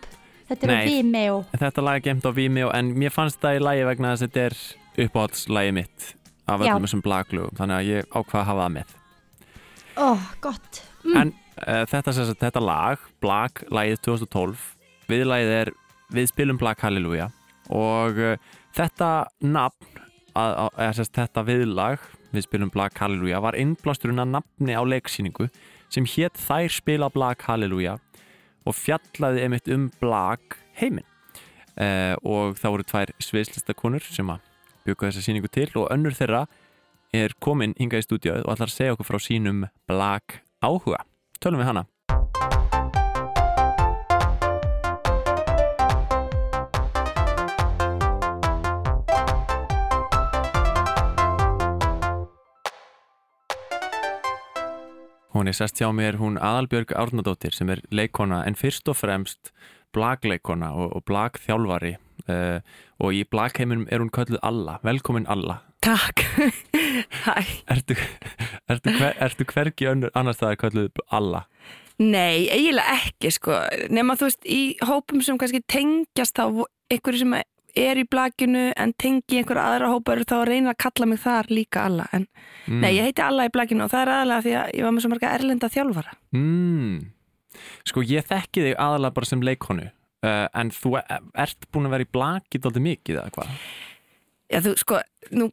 þetta 0.48 0.68
er 0.68 0.74
á. 0.74 0.82
Vimeo. 0.88 1.38
þetta 1.52 1.84
lag 1.86 2.00
er 2.00 2.04
gemt 2.08 2.28
á 2.28 2.32
Vimeo 2.36 2.72
en 2.74 2.92
mér 2.98 3.14
fannst 3.14 3.40
það 3.42 3.60
í 3.60 3.64
lagi 3.64 3.86
vegna 3.88 4.12
þess 4.12 4.26
að 4.26 4.28
þetta 4.28 4.44
er 4.44 5.06
uppáhaldslægið 5.06 5.76
mitt 5.78 6.10
af 6.44 6.60
öllum 6.60 6.84
þessum 6.84 7.02
blaglugum, 7.04 7.56
þannig 7.58 7.78
að 7.78 7.88
ég 7.88 8.10
ákvað 8.12 8.40
að 8.40 8.48
hafa 8.50 8.64
það 8.64 8.74
með. 8.74 8.92
Ó, 9.94 10.08
gott. 10.44 10.80
Mm. 11.04 11.16
En 11.20 11.32
uh, 11.62 11.84
þetta, 11.88 12.14
sagt, 12.16 12.40
þetta 12.42 12.62
lag, 12.62 13.06
Blag, 13.22 13.64
lagið 13.72 14.02
2012, 14.10 14.68
viðlagið 15.10 15.56
er 15.62 15.72
Við 16.14 16.28
spilum 16.30 16.58
Blag 16.60 16.82
Halleluja 16.84 17.30
og 17.72 18.18
uh, 18.20 18.34
þetta 18.76 19.08
nafn, 19.40 20.02
að, 20.36 20.50
að, 20.68 20.90
sérst 20.98 21.16
þetta 21.16 21.44
viðlag, 21.48 22.02
Við 22.34 22.46
spilum 22.46 22.72
Blag 22.74 22.96
Halleluja, 23.00 23.40
var 23.44 23.56
innblásturinn 23.58 24.22
að 24.22 24.34
nafni 24.36 24.76
á 24.76 24.82
leiksýningu 24.84 25.48
sem 25.92 26.06
hétt 26.16 26.38
Þær 26.40 26.76
spila 26.76 27.10
Blag 27.14 27.40
Halleluja 27.46 27.96
og 28.64 28.76
fjallaði 28.76 29.44
einmitt 29.44 29.70
um 29.72 29.88
Blag 30.00 30.58
heiminn. 30.80 31.06
Uh, 31.74 32.14
og 32.22 32.58
það 32.60 32.76
voru 32.76 32.86
tvær 32.86 33.14
sviðslistakonur 33.22 34.04
sem 34.06 34.28
að 34.30 34.44
bjöku 34.84 35.08
þessa 35.08 35.24
sýningu 35.24 35.50
til 35.50 35.70
og 35.80 35.88
önnur 35.90 36.14
þeirra 36.14 36.44
er 37.14 37.34
komin 37.42 37.74
hingað 37.78 38.04
í 38.04 38.06
stúdíóið 38.08 38.44
og 38.44 38.54
ætlar 38.54 38.70
að 38.70 38.76
segja 38.76 38.94
okkur 38.94 39.10
frá 39.10 39.22
sínum 39.22 39.66
Blag 39.90 40.38
áhuga. 40.62 41.02
Tölum 41.42 41.62
við 41.62 41.70
hana. 41.72 41.88
Hún 55.34 55.50
er 55.50 55.56
sest 55.58 55.80
hjá 55.82 55.88
mér, 55.90 56.20
hún 56.20 56.36
Aðalbjörg 56.38 56.92
Árnadóttir 56.94 57.54
sem 57.56 57.70
er 57.74 57.80
leikona 57.90 58.44
en 58.46 58.54
fyrst 58.54 58.86
og 58.86 59.00
fremst 59.00 59.50
blagleikona 59.94 60.68
og, 60.78 60.92
og 60.94 61.02
blagþjálfari 61.10 61.96
uh, 62.30 62.60
og 63.02 63.16
í 63.18 63.24
blagheiminum 63.26 63.88
er 63.90 64.04
hún 64.04 64.12
kölluð 64.14 64.38
Alla. 64.46 64.78
Velkomin 64.86 65.26
Alla. 65.26 65.58
Takk. 65.82 66.22
Hæ. 67.26 67.34
Ertu, 67.74 67.96
ertu, 68.70 68.94
hver, 68.94 69.18
ertu 69.26 69.46
hvergi 69.50 69.90
annars 69.90 70.38
það 70.38 70.52
er 70.52 70.60
kölluð 70.62 71.02
Alla? 71.10 71.42
Nei, 71.98 72.46
eiginlega 72.50 72.94
ekki 73.00 73.34
sko, 73.34 73.58
nema 73.90 74.14
þú 74.18 74.30
veist 74.30 74.46
í 74.46 74.62
hópum 74.86 75.22
sem 75.22 75.38
kannski 75.38 75.64
tengjast 75.70 76.38
þá 76.38 76.62
einhverju 76.94 77.24
sem 77.24 77.36
er 77.76 77.98
í 77.98 78.04
blakinu 78.10 78.72
en 78.76 78.92
tengi 78.98 79.38
einhverja 79.40 79.64
aðra 79.74 79.88
hópa 79.92 80.12
eru 80.14 80.24
þá 80.28 80.34
að 80.40 80.46
reyna 80.50 80.70
að 80.74 80.80
kalla 80.84 81.06
mig 81.10 81.18
þar 81.24 81.50
líka 81.50 81.84
alla 81.88 82.06
en 82.12 82.26
Mm. 82.64 82.80
nei, 82.80 82.94
ég 82.96 83.04
heiti 83.04 83.20
alla 83.20 83.44
í 83.44 83.50
blakinu 83.52 83.84
og 83.84 83.90
það 83.92 84.00
er 84.06 84.10
aðalega 84.14 84.42
því 84.46 84.52
að 84.56 84.68
ég 84.78 84.84
var 84.86 84.92
með 84.96 85.02
svo 85.04 85.10
marga 85.12 85.32
erlenda 85.36 85.68
þjálfara 85.68 86.12
Mm. 86.32 87.00
Sko 87.84 88.00
ég 88.02 88.24
þekki 88.24 88.62
þig 88.64 88.76
aðalega 88.80 89.14
bara 89.14 89.26
sem 89.28 89.42
leikonu 89.44 89.84
uh, 90.24 90.46
en 90.54 90.70
þú 90.70 90.94
e- 91.02 91.18
ert 91.44 91.66
búin 91.72 91.86
að 91.90 91.90
vera 91.98 92.06
í 92.06 92.12
blaki 92.16 92.58
dálítið 92.62 92.86
mikið 92.88 93.18
eða 93.20 93.34
hvað? 93.36 93.50
Já, 94.54 94.58
þú 94.64 94.72
sko, 94.78 94.98
nú 95.32 95.46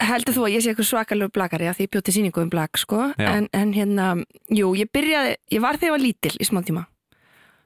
heldur 0.00 0.34
þú 0.34 0.42
að 0.46 0.54
ég 0.54 0.62
sé 0.64 0.70
eitthvað 0.72 0.88
svakalegu 0.90 1.32
blakari 1.34 1.68
að 1.70 1.76
því 1.78 1.84
ég 1.86 1.92
bjóti 1.94 2.14
sýningu 2.14 2.42
um 2.42 2.50
blak 2.50 2.78
sko, 2.78 3.12
en, 3.18 3.46
en 3.54 3.72
hérna 3.72 4.08
jú, 4.50 4.72
ég 4.78 4.90
byrjaði, 4.92 5.36
ég 5.54 5.62
var 5.62 5.78
þegar 5.78 5.90
ég 5.90 5.94
var 5.94 6.02
lítil 6.02 6.34
í 6.38 6.44
smá 6.48 6.60
tíma 6.66 6.82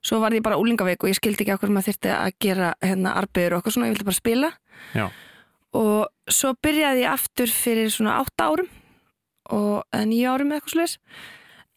svo 0.09 0.21
var 0.23 0.33
ég 0.37 0.43
bara 0.47 0.57
úlingaveik 0.61 1.03
og 1.05 1.11
ég 1.13 1.19
skildi 1.19 1.45
ekki 1.45 1.55
okkur 1.59 1.73
maður 1.75 1.91
þyrfti 1.93 2.13
að 2.17 2.35
gera 2.45 2.73
hérna 2.85 3.13
arbegur 3.21 3.57
og 3.59 3.63
okkur 3.63 3.75
svona, 3.77 3.91
ég 3.91 3.97
vildi 3.97 4.09
bara 4.09 4.19
spila 4.23 4.51
Já. 4.97 5.07
og 5.77 6.33
svo 6.33 6.55
byrjaði 6.65 7.05
ég 7.05 7.13
aftur 7.13 7.53
fyrir 7.53 7.91
svona 7.93 8.19
átta 8.23 8.49
árum 8.53 8.71
og 9.53 9.85
eða 9.93 10.09
nýja 10.11 10.33
árum 10.35 10.51
eða 10.53 10.61
eitthvað 10.63 10.75
slags 10.77 10.99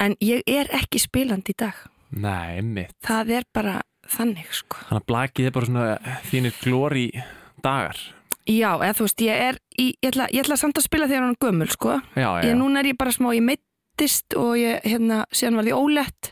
en 0.01 0.15
ég 0.23 0.41
er 0.49 0.71
ekki 0.79 0.99
spilandi 1.03 1.53
í 1.53 1.59
dag 1.61 1.83
Nei, 2.11 2.59
mitt. 2.61 2.95
það 3.07 3.29
er 3.37 3.45
bara 3.55 3.77
þannig 4.11 4.49
sko 4.55 4.79
Þannig 4.89 5.03
að 5.03 5.05
blakið 5.11 5.45
er 5.47 5.53
bara 5.55 5.69
svona 5.69 5.85
eh, 5.95 6.17
þínir 6.27 6.57
glóri 6.63 7.05
dagar. 7.63 7.99
já, 8.49 8.71
eða 8.81 8.95
þú 8.97 9.05
veist, 9.05 9.21
ég 9.23 9.43
er 9.47 9.59
í, 9.79 9.85
ég, 10.01 10.09
ætla, 10.11 10.25
ég 10.33 10.43
ætla 10.43 10.57
samt 10.59 10.79
að 10.81 10.87
spila 10.89 11.07
þegar 11.07 11.23
hann 11.27 11.35
er 11.37 11.43
gömul 11.45 11.69
sko 11.71 11.93
Já, 12.17 12.27
já. 12.41 12.47
ég, 12.49 12.55
núna 12.59 12.81
er 12.81 12.89
ég 12.91 12.97
bara 12.99 13.13
smá, 13.15 13.29
ég 13.37 13.45
meittist 13.47 14.35
og 14.35 14.57
ég, 14.59 14.81
hérna, 14.83 15.21
síðan 15.31 15.61
var 15.61 15.69
ég 15.71 15.79
ólétt 15.79 16.31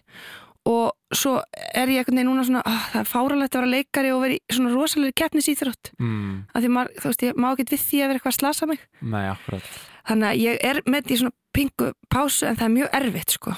og 0.69 1.15
svo 1.17 1.39
er 1.73 1.89
ég 1.89 2.05
veginn 2.05 2.27
núna 2.29 2.43
svona, 2.45 2.61
oh, 2.69 2.81
það 2.93 2.99
er 3.01 3.07
fáralegt 3.09 3.55
að 3.55 3.63
vera 3.63 3.71
leikari 3.73 4.11
og 4.13 4.21
vera 4.21 4.35
í 4.37 4.41
svona 4.53 4.73
rosalegri 4.75 5.15
keppnisýþrótt 5.23 5.91
Mm, 5.99 6.35
að 6.53 6.65
því 6.65 6.69
maður, 6.75 6.91
þú 7.01 7.09
veist, 7.09 7.23
ég 7.25 7.39
má 7.41 7.47
ekkert 7.53 7.73
við 7.73 7.81
því 7.87 7.99
að 8.03 8.07
vera 8.11 8.19
eitthvað 8.19 8.33
að 8.33 8.39
slasa 8.39 8.69
mig. 8.69 8.83
Nei, 9.01 9.25
akkurat. 9.31 9.71
þannig 10.09 10.29
að 10.29 10.39
ég 10.43 10.61
er 10.69 10.81
með 10.85 11.11
í 11.13 11.17
svona 11.23 11.35
pingu 11.57 11.89
pásu 12.13 12.45
en 12.47 12.59
það 12.59 12.67
er 12.69 12.73
mjög 12.77 12.89
erfitt 13.01 13.35
sko. 13.39 13.55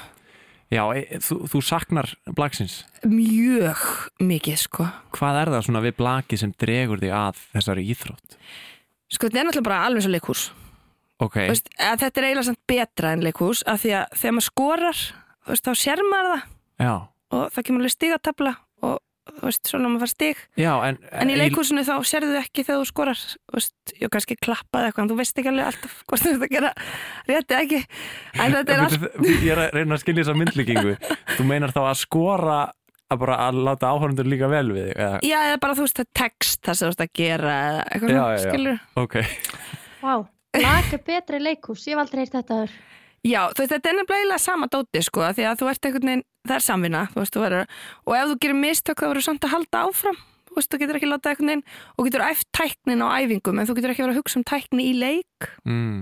Já, 0.71 0.81
e, 0.95 1.19
þú, 1.19 1.35
þú 1.51 1.59
saknar 1.67 2.07
blaksins. 2.31 2.77
mjög 3.03 3.81
mikið 4.23 4.57
sko. 4.61 4.87
Hvað 5.11 5.39
er 5.41 5.51
það 5.51 5.65
svona 5.67 5.81
við 5.83 5.97
blakið 5.99 6.39
sem 6.45 6.53
dregur 6.63 7.01
þig 7.03 7.11
að 7.11 7.41
þessari 7.57 7.83
íþrótt? 7.91 8.37
sko 9.11 9.27
þetta 9.27 9.39
er 9.41 9.45
náttúrulega 9.49 9.67
bara 9.67 9.81
alveg 9.89 10.05
svo 10.05 10.11
leikhús. 10.15 10.43
Ok, 11.21 11.35
Þú 11.35 11.51
veist, 11.51 11.67
að 11.75 11.99
þetta 12.05 12.21
er 12.21 12.25
eiginlega 12.29 12.47
samt 12.47 12.61
betra 12.71 13.11
en 13.13 13.21
leikhús 13.27 13.59
af 13.67 13.83
því 13.83 13.91
að 13.99 14.15
þegar 14.21 14.35
maður 14.37 14.47
skorar 14.47 15.01
veist, 15.51 15.67
þá 15.67 15.73
sér 15.83 16.01
maður 16.07 16.31
það 16.31 16.45
já, 16.81 16.93
og 17.31 17.47
það 17.55 17.65
kemur 17.67 17.83
alveg 17.83 17.95
stigatabla 17.95 18.53
og 18.81 18.99
þú 19.31 19.45
veist, 19.45 19.69
svona 19.69 19.89
maður 19.91 20.03
fær 20.03 20.11
stig. 20.11 20.39
Já 20.59 20.71
en, 20.87 20.97
en 21.21 21.31
í 21.31 21.37
leikhúsinu 21.37 21.83
þá 21.87 21.93
sérðu 22.09 22.35
ekki 22.41 22.65
þegar 22.65 22.81
þú 22.81 22.89
skorar 22.89 23.21
þú 23.21 23.55
veist, 23.59 23.93
ég 24.01 24.11
kannski 24.11 24.37
klappað 24.41 24.87
eitthvað 24.87 25.05
en 25.05 25.11
þú 25.11 25.17
veist 25.21 25.41
ekki 25.41 25.51
alveg 25.53 25.69
alltaf 25.69 25.95
hvort 26.09 26.25
þú 26.25 26.33
ert 26.33 26.45
að 26.47 26.53
gera 26.55 26.73
rétt 27.29 27.55
eða 27.55 27.63
ekki. 27.67 27.81
En 28.35 28.57
þetta 28.57 28.75
er 28.75 28.83
allt 28.87 29.07
Ég 29.31 29.49
er 29.53 29.63
að 29.63 29.73
reyna 29.77 29.97
að 29.97 30.03
skilja 30.03 30.25
þessa 30.25 30.37
myndlíkingu. 30.41 30.95
Þú 31.37 31.47
meinar 31.47 31.75
þá 31.75 31.81
að 31.85 31.97
skora 32.01 32.59
að 33.11 33.21
bara 33.25 33.37
að 33.45 33.61
láta 33.67 33.91
áhörundur 33.91 34.29
líka 34.29 34.49
vel 34.51 34.67
við 34.71 34.89
þig 34.89 35.01
eða, 35.05 35.17
Já, 35.27 35.37
eða 35.49 35.57
bara 35.63 35.77
þú 35.77 35.85
veist, 35.85 35.97
það 35.99 36.05
er 36.05 36.13
text 36.21 36.61
það 36.65 36.77
sem 36.77 36.85
þú 36.85 36.91
veist 36.91 37.03
að 37.05 37.11
gera 37.21 37.55
eða 37.65 37.81
eitthvað, 37.83 38.13
Já, 38.13 38.21
svona, 38.21 38.31
já, 38.31 38.37
já. 38.37 38.45
skilur 38.47 38.77
Ok, 39.01 39.17
Vá, 40.01 40.13
er 40.61 41.03
betri 41.09 41.41
leikhús, 41.41 41.83
ég 41.87 41.95
hef 41.95 42.03
aldrei 42.05 42.23
heyrt 42.23 42.37
þetta 42.37 42.59
þar. 42.61 42.77
Já, 43.21 43.41
þú 43.53 43.61
veist, 43.61 43.71
þetta 43.75 43.89
er 43.91 43.95
nefnilega 43.99 44.19
eiginlega 44.21 44.41
sama 44.41 44.67
dóti 44.73 45.01
sko, 45.05 45.21
því 45.37 45.43
að 45.45 45.59
þú 45.61 45.67
ert 45.69 45.85
einhvern 45.85 46.09
veginn, 46.09 46.23
það 46.47 46.55
er 46.57 46.63
samvinna 46.65 47.01
þú 47.13 47.19
veist, 47.21 47.35
verður, 47.37 47.67
og 48.07 48.15
ef 48.17 48.29
þú 48.31 48.37
gerir 48.41 48.57
mistök 48.63 49.01
þá 49.03 49.07
verður 49.11 49.25
samt 49.27 49.45
að 49.45 49.53
halda 49.55 49.83
áfram, 49.85 50.17
þú 50.49 50.55
veist, 50.57 50.71
þú 50.73 50.79
getur 50.81 50.97
ekki 50.97 51.09
láta 51.11 51.29
einhvern 51.33 51.51
veginn, 51.51 51.63
og 51.97 52.07
getur 52.09 52.23
æft 52.25 52.47
tæknin 52.57 53.03
á 53.05 53.07
æfingum 53.21 53.61
en 53.61 53.69
þú 53.69 53.75
getur 53.77 53.93
ekki 53.93 54.03
verið 54.07 54.15
að 54.15 54.21
hugsa 54.23 54.39
um 54.41 54.47
tækni 54.49 54.87
í 54.89 54.95
leik. 54.97 55.49
Mm, 55.69 55.99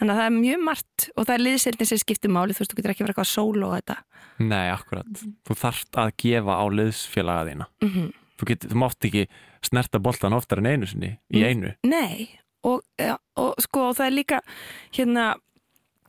þannig 0.00 0.14
að 0.16 0.18
það 0.18 0.26
er 0.26 0.34
mjög 0.40 0.64
margt 0.66 1.06
og 1.14 1.28
það 1.28 1.34
er 1.36 1.44
liðsildin 1.46 1.90
sem 1.92 2.02
skiptir 2.02 2.32
máli, 2.34 2.56
þú 2.56 2.64
veist, 2.64 2.72
þú 2.74 2.80
getur 2.80 2.94
ekki 2.96 3.04
verið 3.06 3.14
eitthvað 3.14 3.30
solo 3.30 3.68
og 3.70 3.76
þetta. 3.78 3.96
Nei, 4.42 4.66
akkurat. 4.72 5.22
Þú 5.46 5.58
þarft 5.62 6.00
að 6.02 6.10
gefa 6.24 6.58
á 6.58 6.64
liðsfélaga 6.74 7.46
þína. 7.52 7.68
Mm 7.86 8.10
Þú, 8.42 8.46
get, 8.48 8.64
þú 8.66 8.78
mátt 8.80 9.04
ekki 9.06 9.20
snerta 9.62 10.00
boltan 10.02 10.34
oftar 10.34 10.58
en 10.58 10.66
einu 10.66 10.86
sinni 10.90 11.12
í 11.30 11.38
Mm. 11.38 11.46
einu. 11.46 11.68
Nei, 11.86 12.40
og, 12.66 12.80
ja, 12.98 13.14
og 13.38 13.54
sko, 13.62 13.84
og 13.92 13.94
það 13.94 14.06
er 14.08 14.16
líka 14.16 14.40
hérna, 14.96 15.26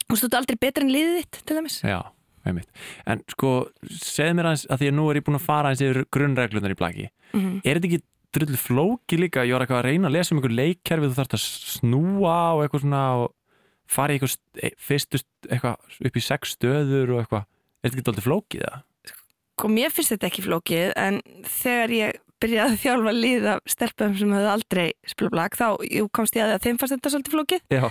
þú 0.08 0.14
veist, 0.16 0.24
þú 0.24 0.30
ert 0.30 0.38
aldrei 0.42 0.58
betur 0.62 0.86
en 0.86 0.94
liðið 0.94 1.20
þitt, 1.22 1.40
til 1.50 1.58
dæmis? 1.60 1.78
Já, 1.84 2.00
einmitt. 2.46 2.70
En 3.10 3.22
sko, 3.34 3.52
segð 3.90 4.34
mér 4.40 4.50
aðeins 4.52 4.66
að 4.70 4.82
því 4.84 4.90
að 4.92 4.98
nú 5.00 5.06
er 5.12 5.20
ég 5.22 5.26
búin 5.28 5.40
að 5.40 5.46
fara 5.48 5.72
aðeins 5.72 5.86
yfir 5.88 6.08
grunnreglunar 6.18 6.74
í 6.76 6.80
blaki. 6.80 7.08
Mm 7.34 7.62
Er 7.64 7.80
þetta 7.80 7.90
ekki 7.92 8.02
drullu 8.34 8.58
flóki 8.58 9.18
líka? 9.22 9.44
Ég 9.46 9.54
var 9.56 9.64
eitthvað 9.66 9.82
að 9.84 9.88
reyna 9.90 10.10
að 10.10 10.16
lesa 10.18 10.34
um 10.34 10.40
einhver 10.42 10.56
leikkerfi 10.58 11.10
þú 11.12 11.18
þarft 11.20 11.36
að 11.38 11.44
snúa 11.78 12.38
og 12.58 12.64
eitthvað 12.66 12.84
svona 12.86 13.04
og 13.24 13.34
fara 13.94 14.14
í 14.14 14.18
eitthvað 14.18 14.38
e- 14.70 14.74
fyrstu 14.82 15.20
st- 15.22 15.50
eitthvað 15.52 16.02
upp 16.10 16.18
í 16.18 16.24
sex 16.26 16.56
stöður 16.58 17.14
og 17.14 17.22
eitthvað. 17.24 17.46
Er 17.84 17.90
þetta 17.92 17.98
ekki 18.00 18.06
drullu 18.10 18.26
flókið 18.28 18.66
það? 18.68 18.82
og 19.64 19.70
mér 19.70 19.92
finnst 19.94 20.10
þetta 20.16 20.28
ekki 20.32 20.42
flókið 20.48 20.90
en 20.98 21.20
þegar 21.46 21.92
ég 21.94 22.16
byrjaði 22.42 22.74
að 22.74 22.80
þjálfa 22.82 23.12
lið 23.16 23.46
af 23.54 23.60
stelpum 23.70 24.16
sem 24.18 24.32
hefðu 24.34 24.50
aldrei 24.50 24.86
spila 25.08 25.30
blag 25.32 25.54
þá 25.56 25.68
komst 26.12 26.36
ég 26.36 26.44
að 26.50 26.64
þeim 26.66 26.80
fannst 26.82 26.96
þetta 26.98 27.12
svolítið 27.14 27.36
flókið. 27.38 27.62
Já, 27.72 27.84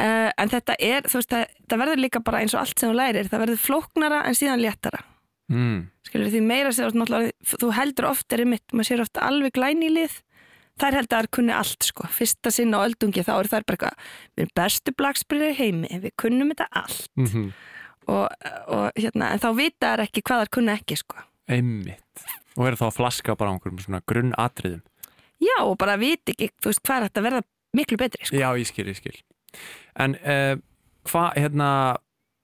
uh, 0.00 0.30
en 0.40 0.52
þetta 0.52 0.76
er, 0.80 1.06
þú 1.08 1.20
veist, 1.20 1.30
það, 1.34 1.54
það 1.68 1.82
verður 1.84 2.02
líka 2.04 2.24
bara 2.26 2.42
eins 2.42 2.56
og 2.56 2.62
allt 2.64 2.80
sem 2.80 2.90
þú 2.90 2.98
lærir, 2.98 3.30
það 3.30 3.44
verður 3.44 3.62
flóknara 3.66 4.24
en 4.28 4.38
síðan 4.38 4.64
léttara, 4.64 5.04
mm. 5.52 5.78
skilur 6.08 6.32
því 6.32 6.42
meira 6.48 6.74
sem 6.74 7.06
þú 7.52 7.70
heldur 7.76 8.10
oft 8.10 8.36
er 8.36 8.46
mitt, 8.48 8.66
maður 8.72 8.90
sér 8.90 9.04
oft 9.06 9.22
alveg 9.22 9.56
glæni 9.58 9.90
í 9.90 9.94
lið. 10.00 10.18
Þær 10.80 10.96
held 10.96 11.10
að 11.12 11.18
þær 11.18 11.26
kunni 11.36 11.52
allt 11.52 11.84
sko. 11.84 12.06
Fyrsta 12.08 12.48
sinn 12.54 12.72
á 12.72 12.80
öldungi 12.80 13.20
þá 13.26 13.34
er 13.34 13.48
þær 13.50 13.64
bara 13.68 13.76
eitthvað 13.76 14.12
við 14.38 14.44
erum 14.46 14.52
bestu 14.56 14.94
blagsbyrðir 14.96 15.50
í 15.52 15.58
heimi, 15.58 15.90
við 16.06 16.14
kunnum 16.22 16.54
þetta 16.54 16.68
allt. 16.80 17.10
Mm 17.20 17.50
og, 18.10 18.28
og 18.70 18.98
hérna, 18.98 19.32
en 19.34 19.42
þá 19.42 19.50
vita 19.56 19.92
þær 19.92 20.04
ekki 20.06 20.22
hvað 20.26 20.44
þær 20.44 20.52
kunni 20.56 20.74
ekki 20.74 20.98
sko. 21.00 21.24
Einmitt. 21.50 22.24
Og 22.58 22.68
eru 22.68 22.78
þá 22.78 22.86
að 22.88 22.96
flaska 22.98 23.36
bara 23.38 23.52
á 23.52 23.54
einhverjum 23.54 23.82
svona 23.84 24.02
grunnatriðum. 24.10 24.84
Já, 25.40 25.56
og 25.64 25.76
bara 25.80 25.96
viti 26.00 26.34
ekki, 26.34 26.50
þú 26.60 26.72
veist, 26.72 26.82
hvað 26.84 26.96
er 26.96 27.08
þetta 27.08 27.20
að 27.20 27.28
verða 27.28 27.42
miklu 27.76 27.98
betri, 28.00 28.26
sko. 28.26 28.40
Já, 28.40 28.48
ég 28.60 28.68
skil, 28.68 28.88
ég 28.90 28.98
skil 28.98 29.16
En 30.00 30.16
uh, 30.20 30.54
hvað, 31.08 31.34
hérna 31.40 31.72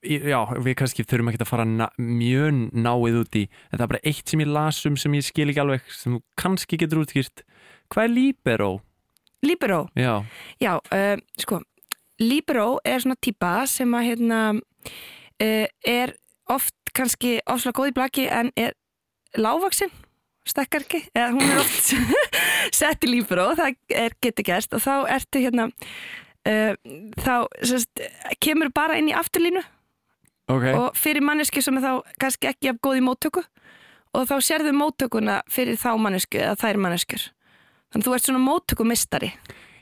Já, 0.06 0.38
við 0.62 0.76
kannski 0.78 1.02
þurfum 1.08 1.32
ekki 1.32 1.40
að 1.42 1.48
fara 1.48 1.64
na 1.66 1.86
mjög 1.98 2.58
náið 2.76 3.16
út 3.22 3.38
í 3.40 3.40
en 3.48 3.78
það 3.78 3.84
er 3.86 3.90
bara 3.90 4.02
eitt 4.06 4.30
sem 4.30 4.42
ég 4.44 4.50
las 4.54 4.78
um 4.86 4.98
sem 5.00 5.14
ég 5.16 5.24
skil 5.26 5.48
ekki 5.50 5.62
alveg 5.62 5.88
sem 5.90 6.14
þú 6.14 6.20
kannski 6.38 6.78
getur 6.78 7.00
útskýrt. 7.00 7.42
Hvað 7.90 8.04
er 8.04 8.12
libero? 8.12 8.68
Libero, 9.42 9.80
Já, 9.98 10.24
já, 10.62 10.76
uh, 10.78 11.16
sko, 11.38 11.60
Libero 12.22 12.78
er 12.84 13.02
svona 13.02 13.18
típa 13.20 13.66
sem 13.68 13.92
að, 13.94 14.06
hérna, 14.10 14.40
uh, 15.42 15.66
er 15.86 16.14
oft 16.50 16.74
kannski 16.96 17.36
ofslega 17.44 17.76
góð 17.76 17.90
í 17.90 17.96
blaki 17.98 18.28
en 18.32 18.52
er 18.56 18.72
lágvaksinn, 19.36 19.92
stekkar 20.48 20.86
ekki, 20.86 21.02
eða 21.12 21.34
hún 21.34 21.44
er 21.44 21.60
oft 21.60 21.92
sett 22.78 23.04
í 23.04 23.10
Libero, 23.12 23.50
það 23.58 23.76
er 23.92 24.16
getur 24.24 24.48
gerst. 24.48 24.72
Og 24.76 24.82
þá 24.82 24.94
ertu 25.18 25.42
hérna, 25.44 25.68
þá 26.46 27.34
sest, 27.66 28.04
kemur 28.42 28.72
bara 28.74 28.98
inn 29.00 29.10
í 29.10 29.16
afturlínu 29.16 29.62
ok 30.52 30.66
og 30.70 30.98
fyrir 30.98 31.24
manneski 31.26 31.62
sem 31.64 31.78
er 31.80 31.86
þá 31.86 32.18
kannski 32.22 32.50
ekki 32.52 32.70
jafn 32.70 32.82
góð 32.86 33.00
í 33.00 33.06
móttöku 33.06 33.44
og 34.16 34.28
þá 34.30 34.36
sérðu 34.44 34.72
móttökuna 34.76 35.40
fyrir 35.50 35.78
þá 35.80 35.92
mannesku 35.98 36.38
eða 36.40 36.58
þær 36.60 36.82
manneskjur 36.84 37.30
þannig 37.90 38.02
að 38.02 38.08
þú 38.08 38.18
ert 38.18 38.28
svona 38.28 38.44
móttökumistari 38.46 39.32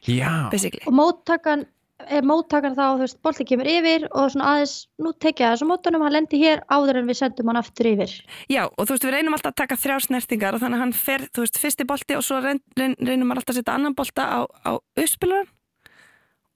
Já, 0.04 0.50
basically. 0.52 0.84
Og 0.86 0.92
móttakan, 0.92 1.64
er 2.12 2.26
móttakan 2.26 2.74
þá, 2.76 2.84
þú 2.98 3.04
veist, 3.04 3.18
bolti 3.24 3.46
kemur 3.48 3.68
yfir 3.70 4.04
og 4.10 4.32
svona 4.34 4.50
aðeins, 4.52 4.74
nú 5.00 5.14
tekja 5.16 5.54
þessu 5.54 5.68
mótunum, 5.68 6.04
hann 6.04 6.16
lendi 6.18 6.40
hér 6.42 6.60
áður 6.68 7.00
en 7.00 7.08
við 7.08 7.20
sendum 7.22 7.48
hann 7.50 7.60
aftur 7.60 7.88
yfir. 7.94 8.12
Já, 8.52 8.66
og 8.66 8.82
þú 8.84 8.96
veist, 8.96 9.06
við 9.06 9.14
reynum 9.16 9.36
alltaf 9.38 9.54
að 9.54 9.60
taka 9.62 9.80
þrjár 9.80 10.04
snertingar 10.04 10.56
og 10.56 10.64
þannig 10.64 10.80
að 10.80 10.84
hann 10.84 10.96
fer, 10.98 11.26
þú 11.32 11.46
veist, 11.46 11.60
fyrsti 11.62 11.88
bolti 11.88 12.18
og 12.18 12.26
svo 12.26 12.42
reyn, 12.44 12.60
reyn, 12.76 12.96
reynum 13.00 13.30
maður 13.30 13.44
alltaf 13.44 13.54
að 13.54 13.60
setja 13.62 13.78
annan 13.78 13.96
bolta 13.96 14.28
á, 14.28 14.40
á 14.44 14.72
uppspilaran 14.76 15.48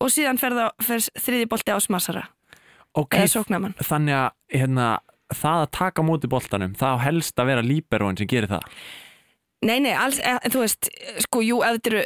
og 0.00 0.12
síðan 0.14 0.38
fer, 0.40 0.54
fer 0.82 1.04
þriði 1.18 1.48
bolti 1.50 1.74
á 1.74 1.78
smassara 1.82 2.26
ok 2.98 3.18
eða 3.20 3.32
sóknamann. 3.34 3.74
Þannig 3.82 4.14
að 4.14 4.30
hérna, 4.60 4.86
það 5.34 5.66
að 5.66 5.70
taka 5.78 6.02
móti 6.06 6.30
boltanum 6.30 6.74
það 6.78 6.96
á 6.96 7.04
helst 7.08 7.38
að 7.38 7.50
vera 7.52 7.62
liberóin 7.66 8.18
sem 8.18 8.26
gerir 8.30 8.48
það 8.50 8.64
Nei, 9.58 9.80
nei, 9.82 9.90
alls, 9.90 10.20
e, 10.22 10.32
þú 10.54 10.60
veist, 10.62 10.86
sko, 11.24 11.40
jú, 11.42 11.56
ef 11.66 11.80
þetta 11.80 11.90
eru, 11.90 12.02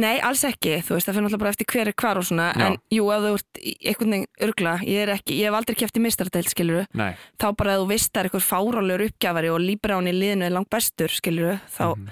nei, 0.00 0.14
alls 0.24 0.40
ekki, 0.48 0.78
þú 0.86 0.94
veist, 0.96 1.04
það 1.04 1.18
fyrir 1.18 1.24
náttúrulega 1.26 1.42
bara 1.42 1.50
eftir 1.52 1.66
hver 1.68 1.90
er 1.90 1.96
hvar 2.00 2.16
og 2.16 2.24
svona, 2.24 2.46
Já. 2.56 2.62
en 2.64 2.78
jú, 2.96 3.10
ef 3.12 3.26
þú 3.26 3.32
ert 3.36 3.58
einhvern 3.90 4.14
veginn 4.14 4.46
örgla, 4.46 4.72
ég 4.88 5.02
er 5.04 5.12
ekki, 5.12 5.36
ég 5.36 5.50
hef 5.50 5.58
aldrei 5.58 5.76
kæft 5.82 5.98
í 6.00 6.04
mistardeild, 6.06 6.48
skiluru, 6.48 6.86
Nei, 6.96 7.10
þá 7.36 7.46
bara 7.60 7.74
að 7.76 7.82
þú 7.82 7.90
veist 7.92 8.08
það 8.08 8.22
er 8.22 8.30
eitthvað 8.30 8.46
fárálur 8.48 9.04
uppgjafari 9.04 9.50
og 9.52 9.60
líbrán 9.66 10.08
í 10.08 10.14
liðinu 10.16 10.48
er 10.48 10.54
langt 10.56 10.70
bestur, 10.72 11.12
skiluru, 11.12 11.58
þá, 11.76 11.84
Mhm. 11.92 12.08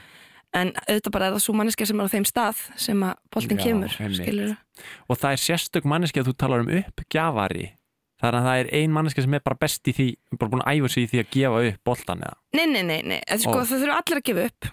En 0.57 0.73
auðvitað 0.87 1.15
bara 1.15 1.29
er 1.29 1.35
það 1.37 1.43
svo 1.45 1.55
manneska 1.59 1.87
sem 1.89 2.01
er 2.01 2.09
á 2.09 2.15
þeim 2.15 2.27
stað 2.29 2.63
sem 2.81 3.03
að 3.07 3.19
boltin 3.35 3.61
kemur, 3.61 3.97
og 5.07 5.21
það 5.21 5.35
er 5.37 5.43
sérstök 5.43 5.89
manneski 5.89 6.23
að 6.23 6.31
þú 6.31 6.37
talar 6.41 6.65
um 6.65 6.71
uppgjafari. 6.81 7.69
Þannig 8.17 8.41
að 8.41 8.47
það 8.49 8.59
er 8.63 8.69
ein 8.79 8.93
manneski 8.97 9.23
sem 9.27 9.35
er 9.37 9.43
bara 9.45 9.59
best 9.61 9.89
í 9.91 9.93
því 9.93 10.07
bara 10.41 10.53
búin 10.55 10.63
að 10.65 10.79
æfa 10.81 10.89
sig 10.95 11.05
í 11.05 11.09
því 11.11 11.19
að 11.21 11.31
gefa 11.37 11.63
upp 11.71 11.81
boltan 11.85 12.23
eða? 12.25 12.37
Nei, 12.57 12.67
nei, 12.71 12.83
nei, 12.89 13.01
nei, 13.05 13.19
sko, 13.43 13.59
það 13.61 13.83
þurfa 13.83 13.99
allir 14.01 14.21
að 14.23 14.29
gefa 14.31 14.47
upp, 14.51 14.69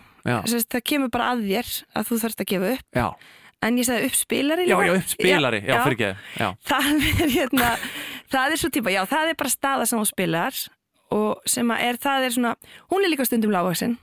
Sest, 0.47 0.69
það 0.71 0.85
kemur 0.87 1.09
bara 1.11 1.31
að 1.33 1.41
þér 1.49 1.71
að 1.99 2.05
þú 2.07 2.19
þarfst 2.21 2.43
að 2.45 2.47
gefa 2.53 2.69
upp, 2.77 2.87
já, 2.95 3.07
en 3.67 3.79
ég 3.81 3.87
sagði 3.89 4.07
uppspilari 4.07 4.67
já, 4.69 4.75
já 4.87 4.93
uppspilari 4.95 5.59
Já, 5.59 5.73
já. 5.73 5.81
fyrir 5.83 5.97
ekki, 5.97 6.47
það 6.69 6.87
er 7.25 7.33
hérna 7.33 7.73
það 8.31 8.55
er 8.55 8.61
svo 8.63 8.71
típa, 8.73 8.93
já, 8.95 9.01
það 9.11 9.33
er 9.33 9.37
bara 9.43 9.51
staða 9.51 9.89
sem 9.89 9.99
þú 9.99 10.07
spilar 10.09 10.61
og 11.13 11.43
sem 11.49 11.75
að 11.75 11.83
er, 11.89 11.99
það 12.01 12.27
er 12.29 12.35
svona 12.37 12.53
hún 12.91 13.03
er 13.05 13.11
líka 13.11 13.27
stundum 13.27 13.51
lágvaksinn. 13.53 13.97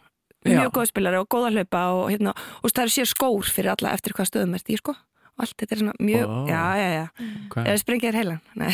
Mjög 0.47 0.73
góð 0.77 0.91
spilari 0.91 1.21
og 1.21 1.29
góð 1.33 1.47
að 1.51 1.59
hlaupa 1.59 1.85
og 1.97 2.11
hérna, 2.11 2.35
og 2.63 2.73
það 2.73 2.83
eru 2.87 2.95
sér 2.97 3.11
skór 3.11 3.51
fyrir 3.51 3.73
alla 3.75 3.95
eftir 3.97 4.17
hvað 4.17 4.31
stöðum 4.31 4.55
ert 4.59 4.71
í, 4.73 4.79
sko. 4.81 4.95
Og 5.37 5.45
allt 5.45 5.57
þetta 5.63 5.77
er 5.77 5.81
svona 5.83 5.97
mjög, 6.05 6.29
Ó. 6.29 6.39
já, 6.51 6.63
já, 6.77 6.89
já. 6.95 7.05
Hvað? 7.53 7.67
eða 7.67 7.81
sprengja 7.81 8.11
þér 8.11 8.19
heilan. 8.21 8.41
Nei, 8.61 8.73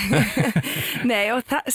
Nei 1.12 1.24
og 1.34 1.42
það, 1.46 1.72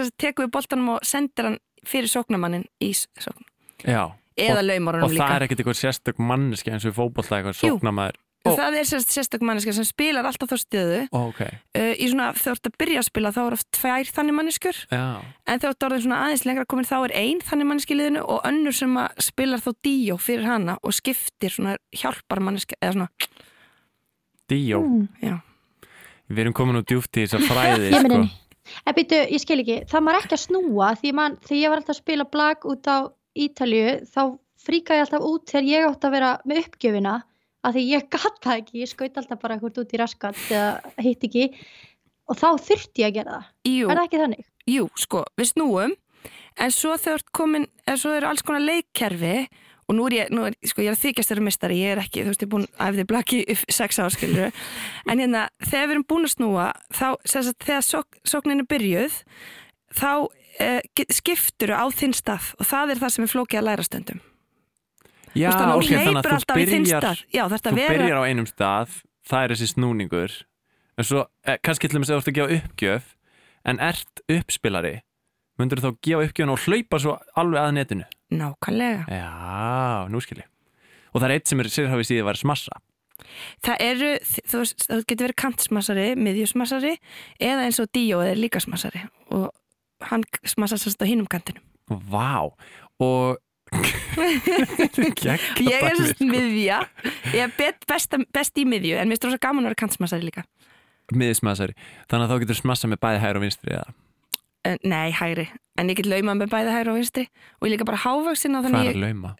sem 0.00 0.12
tekur 0.20 0.46
við 0.46 0.52
boltanum 0.54 0.92
og 0.96 1.08
sendir 1.08 1.50
hann 1.50 1.58
fyrir 1.84 2.08
sóknamannin 2.12 2.68
í 2.80 2.92
sókn. 2.96 3.44
Eða 3.84 4.58
og, 4.58 4.64
laumorunum 4.66 5.06
og 5.06 5.12
líka. 5.14 5.26
það 5.28 5.36
er 5.36 5.44
ekkert 5.46 5.60
eitthvað 5.62 5.78
sérstök 5.78 6.22
manneski 6.30 6.72
eins 6.72 6.86
og 6.88 6.94
í 6.94 6.96
fótbolta 6.96 7.36
eitthvað 7.38 7.58
sóknamaður 7.60 8.16
Og 8.44 8.58
það 8.58 8.74
er 8.76 8.84
sérst, 8.84 9.08
sérstök 9.14 9.40
manneska 9.46 9.72
sem 9.72 9.86
spilar 9.88 10.26
alltaf 10.28 10.50
þá 10.52 10.56
stöðu 10.60 10.98
Ó, 11.16 11.20
Ok, 11.30 11.38
uh, 11.40 11.92
í 11.96 12.08
svona, 12.10 12.26
þegar 12.36 12.44
þú 12.44 12.52
ert 12.58 12.68
að 12.68 12.74
byrja 12.82 12.98
að 13.00 13.06
spila 13.08 13.30
þá 13.32 13.40
er 13.46 13.56
oft 13.56 13.68
tvær 13.78 14.10
þannig 14.18 14.36
manneskjur 14.36 14.80
já, 14.92 15.04
En 15.48 15.62
þegar 15.62 15.78
þú 15.78 15.86
orðin 15.88 16.04
svona 16.04 16.18
aðeins 16.26 16.44
lengra 16.44 16.66
komin 16.68 16.88
þá 16.90 16.96
er 17.06 17.14
ein 17.22 17.40
þannig 17.40 17.70
manneski 17.70 17.96
í 17.96 17.98
liðinu 18.02 18.26
og 18.34 18.44
önnur 18.50 18.76
sem 18.76 18.98
að 19.00 19.24
spilar 19.30 19.64
þá 19.64 19.70
díó 19.88 20.18
fyrir 20.20 20.44
hana 20.50 20.76
og 20.84 20.92
skiptir 20.98 21.56
svona 21.56 21.76
hjálpar 21.96 22.44
manneski 22.44 22.76
eða 22.84 22.92
svona, 22.98 23.08
díó 24.52 24.80
Mm. 24.84 25.08
já. 25.24 25.40
Við 26.28 26.38
erum 26.44 26.54
komin 26.56 26.76
úr 26.80 26.84
djúft 26.88 27.16
í 27.16 27.24
þess 27.24 27.36
að 27.40 27.46
fræði 27.50 27.88
Ég 27.90 27.96
sko. 27.96 28.08
meni, 28.08 28.30
en 28.88 28.94
býtu, 28.96 29.18
ég 29.32 29.40
skil 29.40 29.60
ekki, 29.64 29.80
það 29.88 30.04
maður 30.04 30.20
ekki 30.22 30.36
að 30.36 30.44
snúa 30.44 30.92
því 31.00 31.12
man, 31.16 31.36
þegar 31.44 31.60
ég 31.62 31.72
var 31.72 31.80
alltaf 31.80 31.96
að 31.96 32.02
spila 32.02 32.24
blag 32.32 32.64
út 32.68 32.88
á 32.92 32.98
Ítalju, 33.34 33.86
þá 34.12 34.20
fríkaði 34.64 35.00
ég 35.00 35.06
alltaf 35.08 35.24
út 35.32 35.48
þegar 35.50 35.70
ég 35.72 35.86
átti 35.88 36.06
að 36.08 36.14
vera 36.18 36.30
með 36.48 36.60
uppgjöfina 36.64 37.14
að 37.64 37.76
því 37.78 37.84
ég 37.90 38.06
gat 38.12 38.38
það 38.44 38.60
ekki, 38.62 38.80
ég 38.84 38.90
skaut 38.92 39.20
alltaf 39.20 39.40
bara 39.42 39.56
eitthvað 39.56 39.82
út 39.84 39.92
í 39.96 40.00
raskat 40.00 40.40
eða 40.50 40.94
hitt 41.06 41.26
ekki. 41.28 41.48
Og 42.30 42.38
þá 42.40 42.46
þurfti 42.64 43.02
ég 43.04 43.10
að 43.10 43.18
gera 43.18 43.36
það, 43.36 43.52
Jú, 43.68 43.84
er 43.90 43.98
það 43.98 44.06
ekki 44.08 44.22
þannig? 44.22 44.46
jú, 44.74 44.88
sko, 44.96 45.24
við 45.36 45.50
snúum. 45.52 45.94
En 46.64 46.70
svo 46.72 46.94
þú 46.96 47.14
ert 47.18 47.30
komin, 47.36 47.66
eða 47.84 48.00
svo 48.00 48.12
eru 48.16 48.28
alls 48.30 48.44
konar 48.46 48.62
leikkerfi 48.64 49.34
og 49.84 49.96
nú 49.98 50.06
er 50.08 50.14
ég, 50.16 50.30
nú 50.32 50.46
er, 50.48 50.54
sko, 50.64 50.80
ég 50.80 50.88
er 50.88 50.96
að 50.96 51.02
þykjast 51.02 51.32
þeirra 51.32 51.44
mistari, 51.44 51.80
ég 51.82 51.92
er 51.92 52.00
ekki, 52.00 52.22
þú 52.24 52.30
veist, 52.32 52.40
ég 52.40 52.46
er 52.48 52.52
búin 52.54 52.64
að 52.78 52.86
æfði 52.94 53.04
blaki 53.10 53.40
sex 53.76 53.98
áskilur 54.00 54.54
en 55.10 55.20
hérna, 55.20 55.42
þegar 55.60 55.90
við 55.90 55.94
erum 55.98 56.06
búin 56.08 56.24
að 56.28 56.32
snúa 56.38 56.68
þá, 56.88 57.06
sagt, 57.28 57.66
þegar 57.66 57.84
sók, 57.84 58.20
sóknin 58.24 58.62
er 58.64 58.70
byrjuð 58.72 59.18
þá 60.00 60.08
eh, 60.64 60.80
skiptur 61.12 61.74
á 61.76 61.84
þinn 61.92 62.16
stað 62.16 62.54
og 62.56 62.70
það 62.70 62.94
er 62.94 63.02
það 63.02 63.14
sem 63.18 63.26
er 63.28 63.32
flókið 63.34 63.60
að 63.60 63.68
læra 63.68 63.84
stundum 63.90 64.24
Já, 65.34 65.48
að 65.50 65.74
ok, 65.78 65.90
þannig 65.90 66.20
að 66.20 66.30
þú 66.30 66.56
byrjar 66.58 67.24
Já, 67.34 67.42
þú 67.50 67.58
að 67.58 67.78
vera 67.80 67.94
byrjar 67.94 68.20
á 68.20 68.24
einum 68.28 68.46
stað 68.48 69.00
það 69.28 69.44
er 69.44 69.54
þessi 69.54 69.70
snúningur. 69.72 70.36
En 70.94 71.08
svo, 71.08 71.26
eh, 71.46 71.58
kannski 71.64 71.90
til 71.90 71.98
þess 71.98 72.12
að 72.12 72.16
þú 72.16 72.22
ert 72.22 72.30
að 72.30 72.38
gefa 72.38 72.56
uppgjöf 72.60 73.10
en 73.64 73.80
ert 73.80 74.24
uppspilari 74.30 74.94
myndur 75.58 75.80
þú 75.80 75.90
þá 75.90 76.00
gefa 76.02 76.26
uppgjöfun 76.28 76.54
og 76.54 76.64
hlaupa 76.66 77.00
svo 77.02 77.14
alveg 77.38 77.60
að 77.62 77.74
netinu? 77.78 78.08
Nákvæmlega. 78.34 79.06
Já, 79.08 80.08
nú 80.10 80.20
skil 80.22 80.42
ég. 80.42 80.48
Og 81.14 81.22
það 81.22 81.28
er 81.28 81.34
eitt 81.36 81.50
sem 81.50 81.60
er 81.62 81.70
sérhafið 81.70 82.08
síðan 82.10 82.28
var 82.28 82.40
smassa. 82.40 82.80
Það 83.64 83.84
eru, 83.86 84.10
þú 84.50 84.60
veist, 84.60 84.86
það 84.90 85.04
getur 85.06 85.26
verið 85.28 85.38
kantsmassari, 85.38 86.06
miðjusmassari 86.18 86.96
eða 87.38 87.68
eins 87.68 87.78
og 87.82 87.90
Díó 87.94 88.18
er 88.26 88.38
líka 88.38 88.62
smassari. 88.62 89.04
Og 89.30 89.46
hann 90.10 90.26
smassar 90.42 90.82
sérst 90.82 91.02
á 91.02 91.06
hinum 91.06 91.30
kantinum. 91.30 91.62
Vá, 91.88 92.50
og 92.98 93.38
Ég 95.64 95.74
er 95.80 95.96
sérst 95.98 96.22
miðja. 96.22 96.82
Ég 97.32 97.40
er 97.44 97.52
bet, 97.58 97.84
best, 97.90 98.14
best 98.34 98.60
í 98.60 98.66
miðju 98.68 98.98
en 99.00 99.10
mér 99.10 99.18
finnst 99.18 99.28
rosa 99.28 99.42
gaman 99.42 99.64
að 99.64 99.72
vera 99.72 99.80
kantsmassari 99.84 100.28
líka. 100.28 100.46
Miðismassari 101.12 101.76
þannig 102.08 102.24
að 102.24 102.30
þá 102.32 102.44
getur 102.44 102.60
smassa 102.60 102.90
með 102.90 103.02
bæði 103.04 103.22
hægur 103.24 103.40
og 103.40 103.44
vinstri 103.44 103.74
eða? 103.76 103.96
Uh, 104.64 104.78
Nei, 104.88 105.10
hægri, 105.12 105.48
en 105.76 105.90
ég 105.92 105.98
get 105.98 106.08
laumað 106.08 106.40
með 106.40 106.54
bæði 106.54 106.72
hægri 106.72 106.94
og 106.94 107.00
vinstri. 107.00 107.26
Og 107.60 107.68
ég 107.68 107.74
líka 107.74 107.88
bara 107.88 108.00
hávaksin 108.06 108.56
hvað 108.56 108.70
er 108.80 108.94
að 108.94 109.02
lauma? 109.02 109.34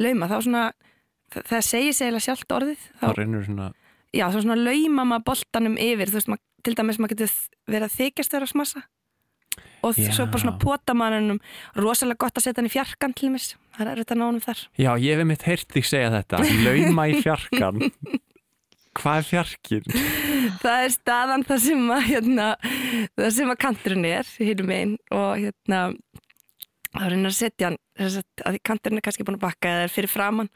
Lauma, 0.00 0.30
þá 0.30 0.36
svona 0.38 0.62
það, 1.34 1.42
það 1.50 1.66
segir 1.66 1.96
sig 1.96 2.06
eiginlega 2.06 2.26
sjálft 2.28 2.56
orðið. 2.56 2.86
Þá, 2.94 3.04
þá 3.04 3.18
reynur 3.18 3.44
svona 3.44 3.68
já, 4.16 4.24
þá 4.30 4.38
svona 4.40 4.58
lauma 4.58 5.04
maður 5.06 5.26
boltanum 5.30 5.76
yfir, 5.80 6.10
þú 6.10 6.18
veist, 6.18 6.30
mað, 6.32 6.42
til 6.64 6.74
dæmis 6.78 7.00
maður 7.00 7.14
getur 7.14 7.36
verið 7.70 7.86
að 7.86 7.96
þykjast 7.98 8.34
þeirra 8.34 8.50
smassa 8.50 8.82
og 9.86 9.96
Já. 9.98 10.10
svo 10.12 10.26
bara 10.30 10.42
svona 10.44 10.58
pota 10.60 10.94
mannum 10.96 11.40
rosalega 11.78 12.20
gott 12.26 12.38
að 12.38 12.46
setja 12.46 12.60
hann 12.60 12.70
í 12.70 12.74
fjarkan 12.74 13.14
til 13.16 13.30
mér 13.34 13.46
það 13.76 13.84
er 13.86 13.92
erfitt 13.94 14.12
að 14.14 14.20
ná 14.20 14.24
honum 14.26 14.44
þar. 14.44 14.62
Já, 14.76 14.90
ég 15.00 15.16
hef 15.20 15.28
mitt 15.30 15.46
heyrt 15.48 15.70
þig 15.72 15.86
segja 15.88 16.10
þetta. 16.18 16.42
Lauma 16.66 17.06
í 17.10 17.20
fjarkan. 17.22 17.84
Hvað 19.00 19.20
er 19.20 19.28
fjarkin? 19.28 19.84
það 20.60 20.84
er 20.84 20.92
staðan 20.96 21.44
það 21.46 21.60
sem 21.62 21.84
að 21.94 22.06
hérna, 22.08 22.46
það 23.16 23.30
sem 23.36 23.52
að 23.52 23.60
kanturinn 23.62 24.08
er 24.08 24.32
hinnum 24.42 24.72
einn 24.74 24.96
og 25.14 25.28
hérna 25.38 25.82
þá 26.90 27.04
reynir 27.06 27.30
að 27.30 27.36
setja 27.38 27.70
hann 27.70 27.78
að 28.50 28.58
kanturinn 28.66 28.98
er 28.98 29.04
kannski 29.06 29.26
búin 29.28 29.38
að 29.38 29.44
bakka 29.44 29.70
eða 29.70 29.84
er 29.86 29.92
fyrir 29.94 30.10
framann 30.10 30.50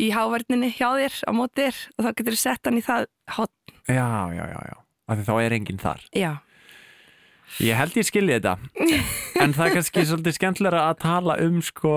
í 0.00 0.08
háværninni 0.14 0.72
hjá 0.72 0.88
þér 0.96 1.18
á 1.28 1.30
móti 1.36 1.60
þér. 1.66 1.82
Og 1.98 2.06
þá 2.06 2.10
getur 2.14 2.36
þú 2.36 2.40
sett 2.40 2.70
hann 2.70 2.80
í 2.80 2.84
það 2.86 3.06
hot, 3.36 3.52
Já, 3.84 4.08
já, 4.32 4.44
já, 4.48 4.60
já. 4.72 4.76
Af 5.04 5.18
því 5.20 5.24
þá 5.28 5.34
er 5.44 5.54
enginn 5.58 5.82
þar. 5.82 6.04
Já, 6.16 6.30
Ég 7.62 7.76
held 7.78 7.96
ég 8.00 8.06
skilji 8.08 8.36
þetta. 8.38 8.56
En 9.42 9.52
það 9.54 9.66
er 9.68 9.74
kannski 9.78 10.04
svolítið 10.08 10.36
skemmtilega 10.38 10.84
að 10.90 10.98
tala 11.04 11.36
um 11.44 11.60
sko 11.62 11.92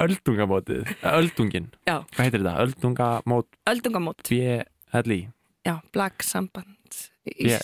öldungamótið 0.00 0.88
öldungin, 1.06 1.68
já, 1.86 2.00
hvað 2.16 2.24
heitir 2.24 2.42
þetta? 2.42 2.54
Öldungamót 2.64 3.58
öldungamót. 3.70 4.24
BLI 4.26 5.18
já, 5.66 5.76
blag 5.94 6.24
samband 6.26 6.98
Já. 7.24 7.58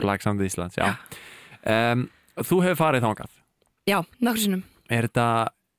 Blagsamdi 0.00 0.46
Íslands, 0.48 0.78
já. 0.80 0.94
Um, 1.68 2.06
Þú 2.40 2.62
hefur 2.64 2.78
farið 2.80 3.04
þangað. 3.04 3.34
Já, 3.86 3.98
nokkur 4.24 4.40
sinnum. 4.40 4.62
Er 4.88 5.04
þetta, 5.06 5.26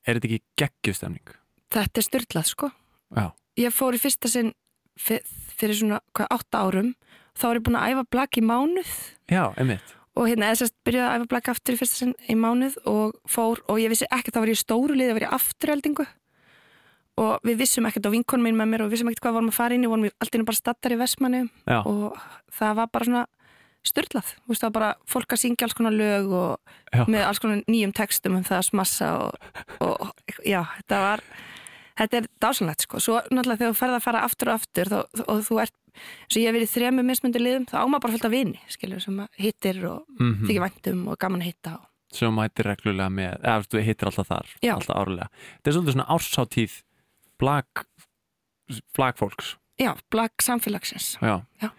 er 0.06 0.20
þetta 0.20 0.30
ekki 0.30 0.42
geggjustemning? 0.62 1.32
þetta 1.74 1.98
er 1.98 2.06
styrlað 2.06 2.46
sko. 2.52 2.70
Já, 3.18 3.26
ég 3.64 3.74
fór 3.74 3.98
í 3.98 4.02
fyrsta 4.04 4.30
sinn 4.30 4.52
fyr- 5.02 5.26
fyrir 5.58 5.80
svona, 5.80 5.98
hvað, 6.14 6.30
átta 6.38 6.62
árum. 6.68 6.92
Þá 7.34 7.46
er 7.50 7.58
ég 7.58 7.66
búin 7.66 7.80
að 7.82 7.90
æfa 7.96 8.06
blag 8.14 8.38
í 8.38 8.44
mánuð. 8.46 8.94
Já, 9.34 9.44
einmitt 9.58 9.96
og 10.14 10.28
hérna 10.30 10.50
eða 10.50 10.62
sérst 10.62 10.76
byrjaði 10.86 11.10
að 11.10 11.16
æfa 11.22 11.30
blag 11.32 11.54
aftur 11.54 11.76
í 11.76 11.80
fyrsta 11.80 12.00
sinn 12.02 12.16
í 12.30 12.36
mánuð 12.38 12.76
og 12.90 13.16
fór 13.30 13.64
og 13.68 13.80
ég 13.82 13.94
vissi 13.94 14.10
ekki 14.10 14.30
að 14.30 14.36
það 14.36 14.46
var 14.46 14.54
í 14.54 14.60
stóru 14.60 14.98
liði 14.98 15.14
að 15.14 15.20
vera 15.20 15.30
í 15.32 15.38
afturheldingu 15.40 16.08
og 17.24 17.46
við 17.46 17.62
vissum 17.62 17.86
ekkert 17.90 18.10
á 18.10 18.14
vinkonum 18.14 18.48
minn 18.48 18.58
með 18.58 18.72
mér 18.72 18.84
og 18.84 18.90
við 18.90 18.98
vissum 18.98 19.12
ekkert 19.12 19.28
hvað 19.28 19.38
vorum 19.38 19.54
að 19.54 19.58
fara 19.60 19.78
inn 19.78 19.86
í 19.86 19.90
vorum 19.90 20.08
við 20.08 20.16
alltaf 20.18 20.46
bara 20.50 20.60
stattar 20.60 20.96
í 20.96 21.00
Vestmanni 21.02 21.42
Já, 21.70 21.80
og 21.82 22.20
það 22.54 22.78
var 22.80 22.92
bara 22.94 23.10
svona 23.10 23.26
veist 23.84 24.62
það 24.62 24.70
var 24.70 24.76
bara 24.78 24.92
fólk 25.10 25.34
að 25.36 25.42
syngja 25.44 25.68
alls 25.68 25.76
konar 25.78 25.94
lög 25.94 26.32
og 26.32 26.76
Já. 26.94 27.04
með 27.10 27.26
alls 27.28 27.42
konar 27.44 27.64
nýjum 27.68 27.94
textum 27.96 28.38
um 28.38 28.46
það 28.48 28.62
að 28.62 28.70
smassa 28.70 29.10
og, 29.26 29.50
og 29.84 30.14
já, 30.48 30.62
þetta 30.78 31.02
var 31.04 31.24
þetta 32.00 32.20
er 32.20 32.30
dásanlegt 32.42 32.86
sko, 32.88 33.02
svo 33.04 33.20
náttúrulega 33.30 33.60
þegar 33.60 33.74
þú 33.74 33.80
ferð 33.82 33.98
að 33.98 34.06
fara 34.08 34.24
aftur 34.26 34.52
og 34.52 34.62
aftur 34.62 34.92
þá, 34.94 35.00
og 35.28 35.44
þú 35.48 35.60
ert, 35.66 35.76
svo 36.28 36.42
ég 36.42 36.50
hef 36.50 36.56
verið 36.58 36.68
í 36.70 36.74
þremur 36.74 37.08
mismundir 37.08 37.44
liðum, 37.44 37.66
þá 37.70 37.78
áma 37.84 38.00
bara 38.04 38.14
fullt 38.16 38.28
af 38.30 38.34
vini 38.34 38.60
skilur, 38.72 39.02
sem 39.04 39.20
hittir 39.40 39.82
og 39.90 40.06
mm 40.20 40.46
þykir 40.48 40.64
væntum 40.68 41.04
og 41.14 41.20
gaman 41.22 41.44
að 41.44 41.52
hitta 41.52 41.76
og 41.80 41.90
sem 42.14 42.36
mætir 42.38 42.68
reglulega 42.70 43.10
með 43.10 43.36
eða 43.42 43.64
þú 43.66 43.84
hittir 43.88 44.10
alltaf 44.12 44.28
þar, 44.30 44.50
Já. 44.62 44.74
alltaf 44.76 44.98
árlega 45.02 45.30
Þetta 45.34 45.70
er 45.72 45.76
svolítið 45.78 45.96
svona 45.96 46.10
ársáttíð 46.14 46.76
blag 47.42 47.86
flagfólks 48.96 49.56
já, 49.82 49.94
blag 50.14 50.32
samfélagsins 50.42 51.18
já. 51.22 51.42
Já. 51.62 51.70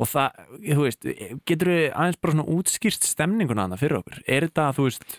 og 0.00 0.08
það, 0.10 0.40
þú 0.64 0.86
veist 0.86 1.06
getur 1.46 1.70
við 1.70 1.84
aðeins 1.92 2.20
bara 2.22 2.34
svona 2.34 2.46
útskýrst 2.56 3.06
stemninguna 3.06 3.66
þarna 3.66 3.78
fyrir 3.80 4.00
okkur, 4.00 4.22
er 4.26 4.46
þetta, 4.48 4.70
þú 4.78 4.88
veist 4.88 5.18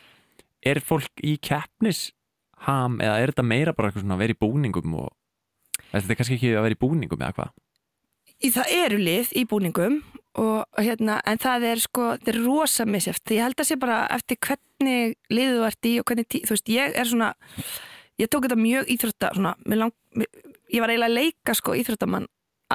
er 0.65 0.81
fólk 0.81 1.21
í 1.23 1.35
keppnisham 1.45 2.97
eða 3.03 3.19
er 3.21 3.33
þetta 3.33 3.45
meira 3.45 3.75
bara 3.77 3.91
eitthvað 3.91 4.05
svona 4.07 4.17
að 4.17 4.23
vera 4.25 4.35
í 4.35 4.41
búningum 4.41 4.97
og 5.03 5.13
er 5.91 6.01
þetta 6.01 6.17
kannski 6.19 6.39
ekki 6.39 6.53
að 6.57 6.65
vera 6.67 6.77
í 6.77 6.81
búningum 6.81 7.21
eða 7.21 7.37
hvað? 7.37 7.53
Í 8.43 8.51
það 8.55 8.75
eru 8.81 8.99
lið 9.01 9.33
í 9.35 9.45
búningum 9.49 10.01
og 10.35 10.81
hérna, 10.81 11.21
en 11.23 11.39
það 11.39 11.67
er 11.71 11.81
sko 11.83 12.09
þetta 12.17 12.31
er 12.33 12.39
rosa 12.43 12.85
misjæft, 12.89 13.31
ég 13.31 13.45
held 13.45 13.61
að 13.61 13.69
sé 13.69 13.77
bara 13.79 14.01
eftir 14.11 14.39
hvernig 14.43 15.15
liðu 15.31 15.59
þú 15.61 15.67
ert 15.69 15.87
í 15.87 15.93
og 16.01 16.07
hvernig, 16.09 16.27
tí, 16.27 16.41
þú 16.43 16.55
veist, 16.57 16.71
ég 16.73 16.97
er 16.99 17.07
svona 17.07 17.29
ég 18.19 18.31
tók 18.31 18.47
þetta 18.47 18.59
mjög 18.59 18.89
íþrótta 18.95 19.31
svona, 19.37 19.53
lang, 19.71 19.93
ég 20.71 20.83
var 20.83 20.91
eiginlega 20.91 21.11
að 21.11 21.17
leika 21.19 21.55
sko 21.55 21.75
íþróttamann 21.79 22.27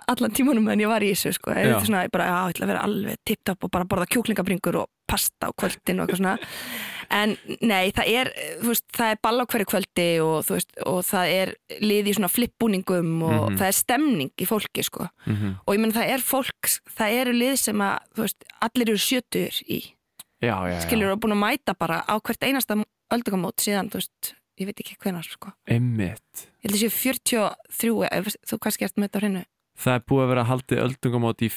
allan 0.09 0.33
tímanum 0.33 0.65
meðan 0.65 0.85
ég 0.85 0.91
var 0.91 1.05
í 1.05 1.11
þessu 1.13 1.35
sko, 1.37 1.53
Já. 1.53 1.61
eða 1.67 1.85
svona, 1.85 2.05
ég 2.07 2.13
bara, 2.15 2.29
já, 2.31 2.37
ég 2.47 2.55
ætla 2.55 2.67
að 2.67 2.73
vera 2.73 2.85
alveg 2.87 3.21
tipptopp 3.27 3.67
og 3.67 3.73
bara 3.75 3.89
borða 3.91 4.07
kjúklingabringur 4.15 4.79
og 4.85 4.89
pasta 5.11 5.51
á 5.51 5.57
kvöldin 5.59 6.01
og 6.01 6.07
eitthvað 6.09 6.21
svona 6.23 6.39
en 7.11 7.33
nei, 7.67 7.91
það 7.91 8.11
er, 8.15 8.29
veist, 8.63 8.85
það 8.95 9.13
er 9.17 9.19
ball 9.27 9.43
á 9.43 9.45
hverju 9.51 9.67
kvöldi 9.73 10.05
og 10.23 10.45
veist, 10.47 10.71
og 10.87 11.01
það 11.09 11.33
er 11.41 11.53
lið 11.83 12.11
í 12.13 12.15
svona 12.15 12.31
flippbúningum 12.31 13.09
og 13.27 13.49
Mhm. 13.51 13.57
það 13.59 13.67
er 13.67 13.77
stemning 13.81 14.31
í 14.39 14.47
fólki 14.47 14.85
sko 14.87 15.09
Mm 15.27 15.37
-hmm. 15.37 15.55
og 15.67 15.75
ég 15.75 15.81
menn 15.81 15.93
það 15.93 16.13
er 16.15 16.21
fólk, 16.23 16.63
það 16.97 17.17
eru 17.21 17.33
lið 17.33 17.57
sem 17.59 17.79
að, 17.81 17.99
veist, 18.17 18.45
allir 18.63 18.89
eru 18.89 18.99
sjötur 18.99 19.55
í, 19.69 19.81
Já, 20.41 20.55
já, 20.65 20.73
já, 20.73 20.81
skilur 20.87 21.13
og 21.13 21.21
búin 21.21 21.33
að 21.35 21.43
mæta 21.45 21.75
bara 21.79 22.05
á 22.09 22.15
hvert 22.23 22.43
einasta 22.43 22.77
öldungamót 23.13 23.59
síðan, 23.61 23.91
þú 23.91 23.99
veist, 23.99 24.35
ég 24.61 24.67
veit 24.67 24.81
ekki 24.81 24.97
hvenar, 25.03 25.25
sko. 25.25 25.53
einmitt 25.69 26.47
Ég 26.63 26.71
held 26.71 26.75
að 26.77 26.83
séu 26.85 26.91
43, 26.91 28.09
ef 28.13 28.25
þú 28.47 28.59
kannski 28.59 28.85
ert 28.85 28.97
með 28.97 29.09
þetta 29.09 29.19
á 29.19 29.23
hreinu, 29.23 29.45
Það 29.81 29.95
er 29.95 30.01
búið 30.09 30.23
að 30.25 30.29
vera 30.29 30.45
haldið 30.45 30.79
öldungamót 30.85 31.43
í 31.43 31.49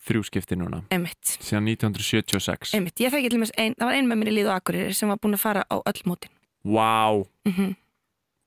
43 0.00 0.26
skipti 0.30 0.56
núna. 0.56 0.80
Einmitt, 0.94 1.36
síðan 1.44 1.68
1976 1.68 2.74
einmitt. 2.78 3.00
Ég 3.02 3.12
fekk 3.12 3.28
einn, 3.30 3.74
það 3.76 3.86
var 3.86 3.94
einn 3.98 4.08
með 4.08 4.20
mér 4.22 4.30
í 4.32 4.34
lið 4.38 4.48
og 4.48 4.56
akkurir 4.56 4.94
sem 4.96 5.10
var 5.12 5.20
búin 5.20 5.36
að 5.36 5.44
fara 5.44 5.64
á 5.68 5.76
öll 5.76 6.02
mótin. 6.08 6.32
Vá, 6.64 7.20
Mm 7.48 7.76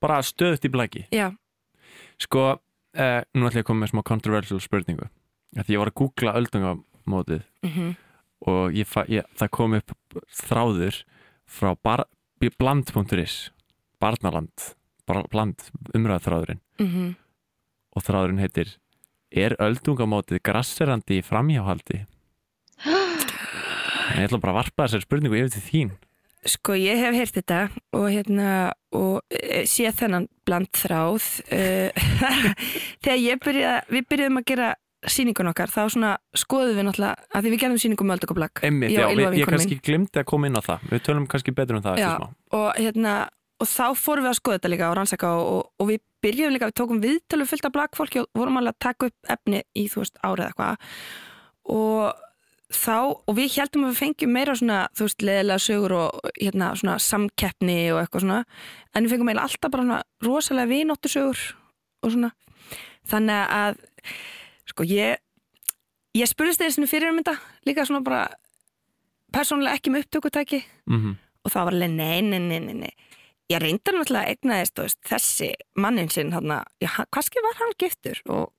bara 0.04 0.18
stöðt 0.20 0.66
í 0.66 0.68
blæki. 0.68 1.06
Já, 1.16 1.30
Sko, 2.20 2.42
uh, 2.58 3.20
nú 3.34 3.48
ætla 3.48 3.62
ég 3.62 3.64
að 3.64 3.68
koma 3.70 3.84
með 3.84 3.94
smá 3.94 4.02
controversial 4.06 4.60
spurningu. 4.60 5.08
Því 5.56 5.76
ég 5.76 5.80
var 5.80 5.90
að 5.90 5.98
googla 6.02 6.34
öldungamótið. 6.40 7.46
Mm 7.66 7.94
og 8.44 8.74
ég, 8.76 8.90
ég, 9.08 9.24
það 9.40 9.48
kom 9.56 9.72
upp 9.72 9.92
þráður 10.36 10.98
frá 11.48 11.70
bland.is 11.80 13.36
Barnaland. 14.02 14.66
Bland, 15.08 15.64
umræðþráðurinn 15.96 16.60
mm 16.80 17.14
og 17.94 18.02
þráðurinn 18.02 18.40
heitir 18.42 18.72
Er 19.32 19.56
öldungamótið 19.62 20.42
grasserandi 20.44 21.20
í 21.20 21.24
framhjáhaldi? 21.24 22.04
En 22.84 24.18
ég 24.20 24.28
ætla 24.28 24.42
bara 24.42 24.54
að 24.54 24.60
varpa 24.62 24.86
þessari 24.86 25.06
spurningu 25.06 25.38
yfir 25.38 25.54
til 25.54 25.64
þín. 25.68 25.94
Sko 26.44 26.74
ég 26.76 27.00
hef 27.00 27.16
heyrt 27.16 27.36
þetta 27.38 27.60
og 27.96 28.08
hérna 28.12 28.48
og 28.92 29.22
e, 29.32 29.62
sé 29.70 29.88
þennan 29.96 30.28
bland 30.44 30.68
þráð. 30.76 31.28
Uh, 31.48 32.08
þegar 33.04 33.22
ég 33.22 33.44
byrja 33.44 33.76
við 33.88 34.08
byrjuðum 34.12 34.42
að 34.42 34.50
gera 34.52 34.72
sýningun 35.10 35.50
okkar 35.50 35.72
þá 35.72 35.82
skoðum 36.36 36.78
við 36.78 36.86
náttúrulega 36.88 37.28
að 37.28 37.44
því 37.44 37.52
við 37.52 37.62
gerðum 37.62 37.80
sýningum 37.82 38.08
með 38.08 38.94
já, 38.94 39.04
við, 39.12 39.38
ég 39.40 39.50
kannski 39.50 39.78
glimti 39.84 40.20
að 40.20 40.28
koma 40.30 40.48
inn 40.48 40.60
á 40.60 40.62
það. 40.64 40.86
Við 40.92 41.02
tölum 41.08 41.26
kannski 41.30 41.54
betur 41.56 41.78
um 41.78 41.84
það 41.84 42.00
Já. 42.00 42.12
og 42.56 42.68
hérna 42.78 43.14
og 43.62 43.70
þá 43.70 43.86
fórum 43.98 44.26
við 44.26 44.32
að 44.32 44.38
skoða 44.40 44.58
þetta 44.58 44.72
líka 44.72 44.90
og 44.90 44.98
rannsaka 44.98 45.30
og, 45.38 45.46
og, 45.54 45.64
og 45.80 45.90
við 45.90 46.02
byrjuðum 46.24 46.54
líka, 46.56 46.68
við 46.70 46.76
tókum 46.80 47.00
viðtölu 47.02 47.46
fullt 47.48 47.68
af 47.68 47.74
blagfólki 47.74 48.22
og 48.24 48.28
vorum 48.38 48.60
alveg 48.60 48.74
að 48.74 48.84
taka 48.86 49.08
upp 49.10 49.32
efni 49.34 49.62
í 49.78 49.86
þú 49.92 50.02
veist 50.02 50.20
árið 50.24 50.46
eitthvað. 50.48 50.92
Og 51.74 52.22
þá, 52.74 52.96
og 53.14 53.36
við 53.38 53.58
heldum 53.58 53.86
að 53.86 53.92
við 53.92 54.00
fengjum 54.00 54.34
meira 54.34 54.56
svona, 54.58 54.78
þú 54.96 55.08
veist, 55.08 55.26
leðilega 55.28 55.64
sögur 55.66 55.96
og 55.98 56.30
hérna 56.38 56.70
svona 56.80 56.96
samkeppni 57.02 57.78
og 57.94 58.00
eitthvað 58.02 58.26
svona, 58.26 58.40
en 58.94 59.04
við 59.04 59.14
fengum 59.14 59.30
eiginlega 59.30 59.48
alltaf 59.50 59.74
bara 59.74 59.86
svona 59.86 60.00
rosalega 60.26 60.72
vinóttu 60.72 61.12
sögur 61.12 61.44
og 62.04 62.14
svona, 62.14 62.32
þannig 63.10 63.52
að 63.58 63.84
sko 64.72 64.88
ég 64.88 65.20
ég 66.14 66.30
spurðist 66.30 66.62
þeir 66.62 66.74
svona 66.74 66.90
fyrir 66.90 67.12
um 67.12 67.20
þetta 67.20 67.36
líka 67.68 67.86
svona 67.86 68.06
bara 68.06 68.24
persónulega 69.34 69.78
ekki 69.78 69.92
með 69.92 70.06
upptökutæki. 70.06 70.64
Mm 70.90 71.14
og 71.44 71.52
það 71.52 71.68
var 71.68 71.76
alveg 71.76 71.92
nei, 71.92 72.20
nei, 72.24 72.40
nei, 72.40 72.60
nei, 72.64 72.76
nei. 72.84 72.92
Ég 73.52 73.60
reyndar 73.60 73.98
náttúrulega 73.98 74.24
að 74.24 74.34
egnaðist 74.34 74.76
þú 74.76 74.86
veist, 74.86 75.00
þessi 75.08 75.50
mannin 75.76 76.10
sinn 76.12 76.32
kannski 76.32 77.42
var 77.44 77.58
hann 77.60 77.74
giftur 77.80 78.20
og 78.28 78.52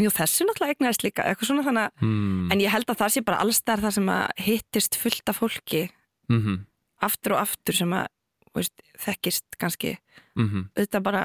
jú, 0.00 0.10
þessi 0.14 0.46
náttúrulega 0.48 0.76
egnaðist 0.76 1.04
líka 1.04 1.28
svona 1.42 1.66
að 1.66 2.04
mm. 2.06 2.50
En 2.52 2.60
ég 2.60 2.72
held 2.72 2.88
að 2.88 3.02
það 3.02 3.14
sé 3.14 3.24
bara 3.26 3.40
allstar 3.44 3.80
það 3.80 3.96
sem 3.98 4.08
að 4.08 4.26
hittist 4.46 4.96
fullt 4.96 5.32
af 5.32 5.40
fólki 5.42 5.88
mm 6.28 6.66
aftur 7.00 7.36
og 7.36 7.44
aftur 7.44 7.76
sem 7.76 7.92
að 7.96 8.08
veist, 8.56 8.82
þekkist 8.98 9.56
kannski 9.60 9.96
-hmm. 10.36 10.68
auðvitað 10.76 11.02
bara 11.02 11.22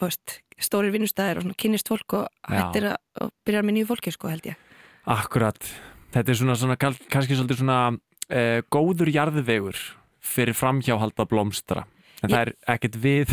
veist, 0.00 0.40
stórir 0.58 0.90
vinnustæðir 0.90 1.38
og 1.38 1.42
svona 1.42 1.58
kynnist 1.58 1.88
fólk 1.88 2.12
og 2.12 2.28
hættir 2.48 2.90
að 2.92 2.96
og 3.20 3.30
byrjar 3.44 3.64
með 3.64 3.74
nýju 3.74 3.86
fólki 3.86 4.10
sko 4.10 4.28
held 4.28 4.46
ég. 4.46 4.56
Akkurat, 5.06 5.58
þetta 6.12 6.30
er 6.30 6.36
svona, 6.36 6.54
svona 6.54 6.76
kannski 6.76 7.36
svolítið 7.36 7.60
svona 7.60 7.92
uh, 7.92 8.60
góður 8.70 9.08
jarðvegur 9.08 9.76
fyrir 10.20 10.54
framhjáhalda 10.54 11.26
blómstra 11.28 11.84
en 12.24 12.30
Ég- 12.30 12.34
það 12.34 12.42
er 12.44 12.52
ekkert 12.74 12.98
við 13.04 13.32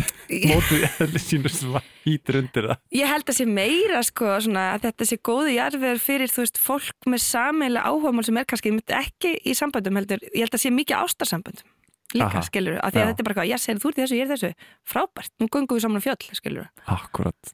mótuð 0.52 0.86
eðli 1.04 1.22
sínu 1.22 1.52
sem 1.52 1.76
hýtur 2.06 2.38
undir 2.42 2.68
það 2.70 2.80
Ég 3.00 3.10
held 3.12 3.28
að 3.32 3.38
sé 3.38 3.46
meira 3.48 4.02
sko 4.06 4.32
svona 4.46 4.64
að 4.76 4.86
þetta 4.88 5.08
sé 5.10 5.18
góði 5.30 5.54
jarðvegur 5.58 6.02
fyrir 6.02 6.32
þú 6.32 6.44
veist 6.44 6.60
fólk 6.62 7.08
með 7.12 7.22
sameila 7.26 7.84
áhugamál 7.88 8.26
sem 8.28 8.40
er 8.42 8.48
kannski 8.52 8.74
ekki 9.02 9.34
í 9.42 9.54
samböndum 9.58 9.96
heldur, 10.00 10.22
ég 10.32 10.44
held 10.46 10.56
að 10.58 10.64
sé 10.66 10.72
mikið 10.74 11.00
ástarsamböndum 11.02 11.70
líka 12.12 12.42
skilur, 12.44 12.76
af 12.84 12.92
því 12.92 12.98
að 13.00 13.06
Já. 13.06 13.08
þetta 13.08 13.22
er 13.22 13.26
bara 13.30 13.36
hvað, 13.38 13.48
ég 13.48 13.60
segir 13.62 13.78
þú 13.80 13.88
ert 13.88 13.98
í 13.98 14.02
þessu, 14.02 14.16
ég 14.18 14.26
er 14.26 14.32
þessu, 14.34 14.50
frábært, 14.84 15.30
nú 15.40 15.46
göngum 15.48 15.78
við 15.78 15.84
saman 15.86 16.02
á 16.02 16.04
fjöll, 16.04 16.26
skilur 16.36 16.66
Akkurat 16.92 17.52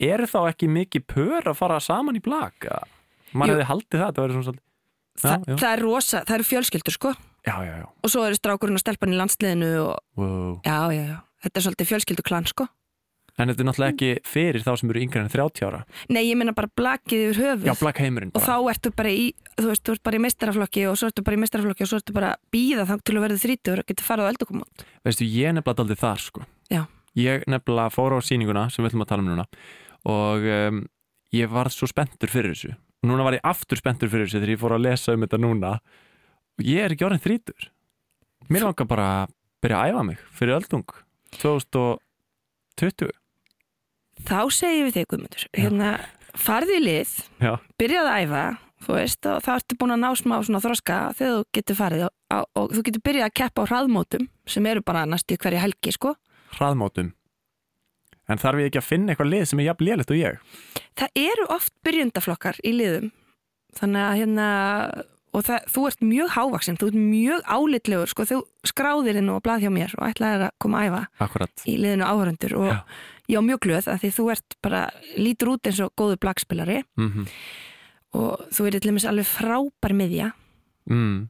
Er 0.00 0.24
þá 0.28 0.38
ekki 0.48 0.68
mikið 0.72 1.04
pör 1.12 1.50
að 1.52 1.58
fara 1.60 1.76
saman 1.80 2.16
í 2.16 2.22
blaka? 2.24 2.82
Man 3.36 3.52
hefði 3.52 3.68
haldið 3.68 4.02
það, 4.02 4.16
það 4.16 4.58
Þa, 5.12 5.32
já. 5.44 5.56
það 5.60 5.68
er 5.74 5.82
rosa, 5.84 6.22
það 6.24 6.34
eru 6.38 6.46
fjölskyldur 6.48 6.94
sko 6.96 7.12
Já, 7.42 7.56
já, 7.66 7.74
já, 7.82 7.86
og 7.90 8.10
svo 8.12 8.22
eru 8.22 8.38
strákurinn 8.38 8.78
og 8.78 8.82
stelpan 8.84 9.14
í 9.14 9.18
landsliðinu 9.18 9.72
og 9.82 9.96
wow. 10.20 10.60
já, 10.62 10.76
já, 10.94 11.02
já, 11.08 11.18
þetta 11.42 11.58
er 11.58 11.64
svolítið 11.66 11.90
fjölskyldu 11.90 12.24
klan 12.26 12.46
sko. 12.46 12.68
En 13.40 13.48
þetta 13.48 13.64
er 13.64 13.66
náttúrulega 13.66 13.94
ekki 13.94 14.28
fyrir 14.28 14.62
þá 14.62 14.72
sem 14.76 14.90
eru 14.92 15.00
yngre 15.00 15.22
en 15.24 15.30
30 15.32 15.64
ára? 15.64 15.80
Nei, 16.12 16.20
ég 16.26 16.36
meina 16.36 16.52
bara 16.54 16.68
blakið 16.76 17.22
yfir 17.30 17.40
höfuð. 17.46 17.68
Já, 17.70 17.74
blaka 17.80 18.04
heimurinn 18.04 18.32
og 18.34 18.36
bara. 18.36 18.44
þá 18.44 18.72
ertu 18.74 18.92
bara 19.00 19.14
í, 19.16 19.24
þú 19.56 19.68
veist, 19.70 19.84
þú 19.88 19.94
ert 19.96 20.02
bara 20.04 20.18
í 20.18 20.22
meistaraflokki 20.26 20.84
og 20.90 20.98
svo 21.00 21.08
ertu 21.08 21.24
bara 21.24 21.38
í 21.38 21.40
meistaraflokki 21.40 21.86
og 21.86 21.90
svo 21.90 22.00
ertu 22.02 22.16
bara 22.16 22.34
býða 22.52 22.84
þá 22.90 22.94
til 23.00 23.16
að 23.16 23.24
verða 23.24 23.40
þrítur 23.46 23.82
og 23.82 23.88
getur 23.88 24.08
farið 24.10 24.28
á 24.28 24.30
eldukomot 24.34 24.84
Veistu, 25.08 25.26
ég 25.26 25.56
nefnilega 25.56 25.78
daldið 25.80 26.02
þar 26.04 26.24
sko. 26.26 26.44
Já. 26.68 26.82
Ég 27.18 27.48
nefnilega 27.48 27.94
fór 27.96 28.16
á 28.16 28.18
sýninguna 28.20 28.68
sem 28.68 28.84
við 28.84 28.92
ætlum 28.92 29.06
að 29.06 29.12
tala 29.14 29.24
um 29.24 29.32
núna 29.32 29.48
og 30.12 30.48
um, 30.52 30.84
ég 31.32 31.50
var 31.52 31.72
svo 31.72 31.88
spenntur 31.88 32.30
fyrir 32.32 32.52
þessu. 32.52 32.76
Núna 33.08 33.24
var 33.24 33.40
ég 33.40 33.46
aftur 33.48 33.80
spenntur 33.80 34.12
fyrir 34.12 34.28
þessu 34.28 34.42
þegar 34.42 34.54
ég 34.54 34.60
fór 34.60 34.76
að 34.76 34.86
lesa 34.90 35.16
um 35.16 35.24
þetta 35.24 35.40
núna 35.40 35.76
og 36.58 36.66
ég 36.66 36.84
er 36.84 36.94
ekki 36.94 37.06
orðin 37.08 37.22
þrítur 37.22 37.68
Mér 38.52 38.66
langar 38.66 38.88
bara 38.90 39.06
að 39.22 39.34
byrja 39.62 39.78
að 39.78 39.92
æfa 39.92 40.02
mig 40.08 40.24
fyrir 40.34 40.56
öldung 40.58 40.96
2020 41.38 43.12
Þá 44.22 44.40
segjum 44.54 44.88
við 44.88 44.96
þig, 44.98 45.06
Guðmundur 45.10 45.46
hérna, 45.56 45.92
farðu 46.38 46.76
í 46.76 46.82
lið, 46.82 47.14
Já, 47.42 47.54
byrjaðu 47.80 48.10
að 48.12 48.20
æfa 48.26 48.44
þú 48.82 48.98
veist, 48.98 49.26
og 49.30 49.40
þá 49.46 49.50
ertu 49.54 49.78
búin 49.78 49.94
að 49.94 50.02
ná 50.02 50.10
smá 50.18 50.36
svona 50.42 50.60
þroska 50.62 50.98
þegar 51.18 51.34
þú 51.38 51.48
getur 51.56 51.78
farið 51.78 52.04
og, 52.08 52.12
og, 52.34 52.46
og 52.58 52.76
þú 52.76 52.84
getur 52.88 53.04
byrjað 53.08 53.28
að 53.28 53.34
keppa 53.40 53.64
á 53.64 53.68
hraðmótum 53.70 54.28
sem 54.50 54.68
eru 54.68 54.82
bara 54.84 55.04
næstu 55.08 55.36
í 55.36 55.40
hverju 55.42 55.62
helgi, 55.62 55.94
sko. 55.94 56.14
Hraðmótum. 56.56 57.12
En 58.30 58.42
þarf 58.42 58.62
ég 58.62 58.70
ekki 58.70 58.80
að 58.82 58.88
finna 58.88 59.12
eitthvað 59.12 59.30
lið 59.32 59.44
sem 59.50 59.62
er 59.62 59.68
jafn 59.70 59.86
lélegt 59.86 60.12
og 60.12 60.18
ég? 60.18 60.42
það 60.98 61.22
eru 61.22 61.48
oft 61.54 61.72
byrjundaflokkar 61.86 62.58
í 62.66 62.74
liðum 62.76 63.10
þannig 63.78 64.04
að 64.04 64.18
hérna 64.20 64.48
og 65.32 65.44
það, 65.46 65.64
þú 65.72 65.82
ert 65.88 66.02
mjög 66.04 66.28
hávaksin, 66.36 66.76
þú 66.80 66.88
ert 66.90 66.98
mjög 67.00 67.46
álitlegur 67.48 68.10
sko, 68.12 68.26
þú 68.28 68.38
skráðir 68.68 69.18
inn 69.22 69.30
og 69.32 69.40
blað 69.44 69.64
hjá 69.64 69.70
mér 69.72 69.94
og 69.96 70.06
ætlaðir 70.10 70.46
að 70.48 70.54
koma 70.60 70.82
að 70.82 70.88
æfa 70.90 71.02
Akkurat. 71.26 71.64
í 71.66 71.76
liðinu 71.80 72.04
áhörundur 72.08 72.54
og 72.60 72.68
Já. 72.68 72.78
ég 73.32 73.40
á 73.40 73.42
mjög 73.48 73.60
glöð 73.64 73.88
að 73.88 74.00
því 74.02 74.10
þú 74.18 74.26
ert 74.34 74.56
bara, 74.62 74.82
lítur 75.16 75.52
út 75.54 75.66
eins 75.70 75.80
og 75.80 75.92
góður 75.96 76.20
blagspilari 76.20 76.82
mm 77.00 77.28
og 78.12 78.42
þú 78.52 78.66
er 78.68 78.74
til 78.76 78.90
dæmis 78.90 79.06
alveg 79.08 79.24
frábær 79.24 79.94
miðja. 79.96 80.32
Mm. 80.90 81.28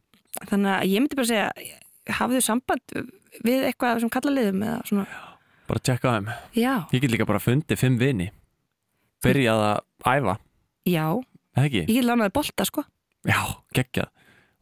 þannig 0.48 0.70
að 0.72 0.86
ég 0.90 1.03
myndi 1.05 1.18
bara 1.18 1.28
segja 1.28 2.16
hafðu 2.18 2.40
samband 2.42 2.94
við 3.44 3.66
eitthvað 3.68 4.00
sem 4.03 4.11
kalla 4.11 4.32
liðum 4.34 4.64
eða 4.66 4.78
svona, 4.88 5.05
Bara 5.68 5.78
tjekka 5.78 6.14
þeim. 6.16 6.30
Já, 6.59 6.72
Ég 6.90 7.00
get 7.05 7.12
líka 7.12 7.24
bara 7.28 7.38
fundið 7.38 7.78
fimm 7.78 7.94
vini. 8.00 8.26
Byrjað 9.22 9.61
að 9.62 9.78
æfa, 10.11 10.34
já. 10.90 11.05
Ég 11.62 11.86
get 11.86 12.05
lánaði 12.05 12.34
bolta 12.34 12.66
sko 12.66 12.82
Já, 13.29 13.41
geggjað 13.77 14.11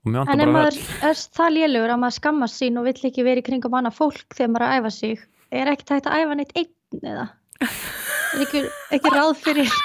ef 0.01 0.15
bara 0.15 0.47
maður 0.49 0.79
er 1.05 1.19
það 1.37 1.53
lélugur 1.57 1.93
að 1.93 2.01
maður 2.01 2.17
skammast 2.17 2.61
sín 2.61 2.79
og 2.81 2.87
vill 2.89 3.09
ekki 3.11 3.25
vera 3.27 3.43
í 3.43 3.45
kringum 3.45 3.77
annað 3.77 3.99
fólk 3.99 4.37
þegar 4.37 4.53
maður 4.55 4.65
er 4.65 4.71
að 4.71 4.81
æfa 4.81 4.93
sig, 4.97 5.27
er 5.53 5.71
ekki 5.75 5.87
tægt 5.91 6.09
að 6.09 6.23
æfa 6.23 6.39
neitt 6.39 6.55
einn 6.57 7.05
eða? 7.11 7.27
Er 7.61 8.45
ekki, 8.47 8.63
ekki 8.97 9.13
ráð 9.13 9.35
fyrir, 9.43 9.77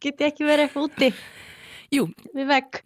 geti 0.00 0.28
ekki 0.30 0.48
verið 0.48 0.68
eitthvað 0.68 0.88
úti 0.88 1.10
Jú. 1.92 2.08
við 2.32 2.48
vegg? 2.54 2.80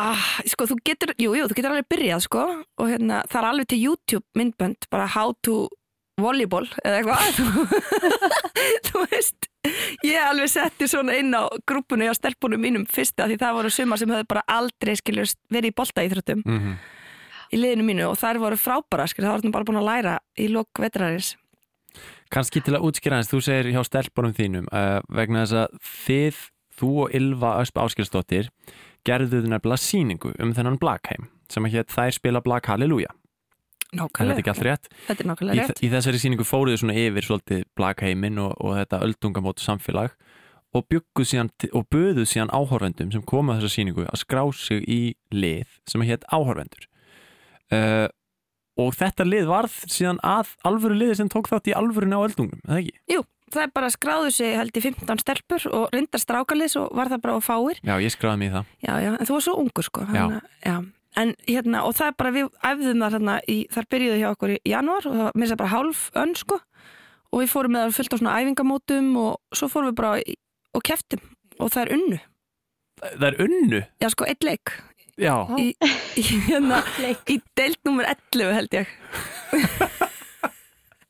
ah, 0.00 0.24
sko, 0.48 0.68
þú 0.70 0.78
getur, 0.86 1.12
jú, 1.20 1.34
jú, 1.36 1.50
þú 1.50 1.58
getur 1.58 1.74
alveg 1.74 1.90
byrjað 1.90 2.24
sko 2.24 2.46
og 2.48 2.88
hérna, 2.88 3.20
það 3.28 3.40
er 3.42 3.48
alveg 3.50 3.70
til 3.72 3.82
YouTube 3.82 4.38
myndbönd, 4.38 4.88
bara 4.92 5.10
how 5.10 5.34
to 5.44 5.66
volleyball 6.20 6.68
eða 6.84 7.02
eitthvað 7.02 8.00
þú 8.88 9.04
veist 9.10 9.49
ég 10.06 10.22
alveg 10.22 10.48
setti 10.52 10.88
svona 10.88 11.18
inn 11.20 11.34
á 11.36 11.48
grúpunni 11.68 12.08
á 12.08 12.14
stelpunum 12.16 12.60
mínum 12.62 12.86
fyrsta 12.88 13.26
því 13.28 13.40
það 13.42 13.58
voru 13.58 13.74
sumar 13.74 14.00
sem 14.00 14.10
höfðu 14.10 14.30
bara 14.30 14.46
aldrei 14.48 14.94
skiljur 14.96 15.28
verið 15.52 15.72
í 15.72 15.76
boltaíþróttum 15.82 16.42
mm 16.46 16.80
í 17.50 17.58
liðinu 17.58 17.86
mínu 17.86 18.08
og 18.10 18.18
þær 18.20 18.40
voru 18.42 18.58
frábæra 18.58 19.06
skil, 19.10 19.24
það 19.26 19.36
voru 19.36 19.54
bara 19.54 19.68
búin 19.68 19.80
að 19.80 19.88
læra 19.88 20.16
í 20.38 20.48
lok 20.50 20.82
vetrarins. 20.82 21.34
Kanski 22.30 22.62
til 22.62 22.76
að 22.78 22.86
útskýra 22.86 23.18
hans, 23.18 23.30
þú 23.30 23.40
segir 23.42 23.72
hjá 23.74 23.82
stelpunum 23.86 24.34
þínum 24.36 24.68
uh, 24.70 25.00
vegna 25.10 25.42
þess 25.42 25.56
að 25.64 25.80
þið, 26.04 26.42
þú 26.78 26.90
og 27.04 27.16
Ylva 27.18 27.56
Ösp 27.64 27.80
Áskilsdóttir 27.82 28.50
gerðuð 29.06 29.48
nefnilega 29.50 29.82
sýningu 29.82 30.34
um 30.38 30.54
þennan 30.54 30.78
Blackheim 30.80 31.26
sem 31.50 31.66
að 31.66 31.74
hétt 31.78 31.94
þær 31.96 32.14
spila 32.14 32.44
Black 32.44 32.70
Hallelujah 32.70 33.16
en 33.90 33.98
þetta 33.98 34.06
er 34.06 34.28
nákvæmlega, 34.30 34.42
ekki 34.42 34.52
allt 34.52 34.66
rétt? 34.66 34.90
Þetta 35.06 35.16
er 35.16 35.26
í, 35.26 35.30
nákvæmlega 35.30 35.64
rétt. 35.66 35.82
í 35.82 35.90
þessari 35.94 36.20
sýningu 36.22 36.46
fóruðu 36.46 36.82
svona 36.82 36.98
yfir 37.00 37.26
svolítið 37.26 37.64
Blackheimin 37.78 38.38
og, 38.42 38.52
og 38.62 38.76
þetta 38.78 39.02
öldungamótu 39.06 39.64
samfélag 39.64 40.14
og 40.76 40.86
bygguð 40.86 41.26
síðan 41.26 41.50
og 41.74 41.88
böðuð 41.90 42.28
síðan 42.30 42.52
áhorfendum 42.54 43.10
sem 43.10 43.24
komu 43.26 43.54
að 43.54 43.64
þessa 43.64 43.74
sýningu 43.74 44.06
að 44.06 44.22
skrá 44.22 44.44
sig 44.54 44.86
í 44.86 45.00
lið 45.34 45.66
sem 45.90 46.04
að 46.04 46.12
hétt 46.12 46.28
áhorfendur. 46.30 46.86
Uh, 47.70 48.06
og 48.80 48.94
þetta 48.96 49.26
lið 49.26 49.50
varð 49.50 49.74
síðan 49.90 50.22
að 50.26 50.54
alvöru 50.66 50.96
liði 50.96 51.18
sem 51.20 51.30
tók 51.30 51.50
þátt 51.50 51.70
í 51.72 51.76
alvörunni 51.76 52.16
á 52.16 52.22
öldungum, 52.22 52.62
eða 52.68 52.78
ekki? 52.80 52.94
Jú, 53.10 53.24
það 53.50 53.66
er 53.66 53.74
bara 53.74 53.90
skráðu 53.92 54.30
sig 54.34 54.54
held 54.56 54.78
í 54.78 54.84
15 54.86 55.22
stelpur 55.24 55.66
og 55.74 55.84
reyndar 55.94 56.22
strákalið 56.22 56.72
svo 56.76 56.86
var 56.96 57.10
það 57.12 57.24
bara 57.26 57.36
á 57.36 57.40
fáir. 57.44 57.82
Já, 57.82 57.94
ég 57.98 58.14
skráði 58.14 58.48
í 58.48 58.54
það. 58.54 58.72
Já, 58.86 58.92
já, 59.02 59.10
en 59.16 59.26
þú 59.26 59.36
var 59.36 59.46
svo 59.46 59.56
ungur 59.64 59.86
sko 59.90 60.06
hana, 60.06 60.40
já. 60.62 60.76
En 61.18 61.32
hérna, 61.48 61.82
og 61.88 61.96
það 61.98 62.10
er 62.10 62.16
bara 62.22 62.32
við 62.34 62.50
æfðum 62.62 63.02
þar 63.02 63.16
hérna, 63.16 63.36
í, 63.50 63.56
þar 63.72 63.88
byrjuðu 63.90 64.18
hjá 64.20 64.28
okkur 64.30 64.52
í 64.54 64.58
janúar 64.70 65.08
og 65.10 65.16
það 65.16 65.30
var 65.30 65.50
sér 65.50 65.60
bara 65.60 65.72
hálf 65.72 66.02
önn 66.20 66.36
sko. 66.38 66.60
Og 67.30 67.42
við 67.42 67.50
fórum 67.50 67.74
með 67.74 67.86
það 67.86 67.96
fullt 67.96 68.14
á 68.14 68.18
svona 68.20 68.36
æfingamótum 68.38 69.10
og 69.18 69.58
svo 69.58 69.70
fórum 69.70 69.90
við 69.90 69.98
bara 69.98 70.12
í, 70.22 70.36
og 70.74 70.84
keftum 70.86 71.24
og 71.58 71.72
það 71.74 71.82
er 71.82 71.92
unnu. 71.96 72.20
Það 73.00 73.26
er 73.30 73.42
unnu? 73.46 73.82
Já, 74.02 74.08
sko, 74.14 74.28
eitt 74.30 74.46
leik. 74.46 74.76
Já, 75.20 75.34
í, 75.58 75.72
í, 76.16 76.22
hérna, 76.46 76.80
deild 77.58 77.82
nummer 77.84 78.06
11 78.08 78.54
held 78.56 78.78
ég. 78.80 78.94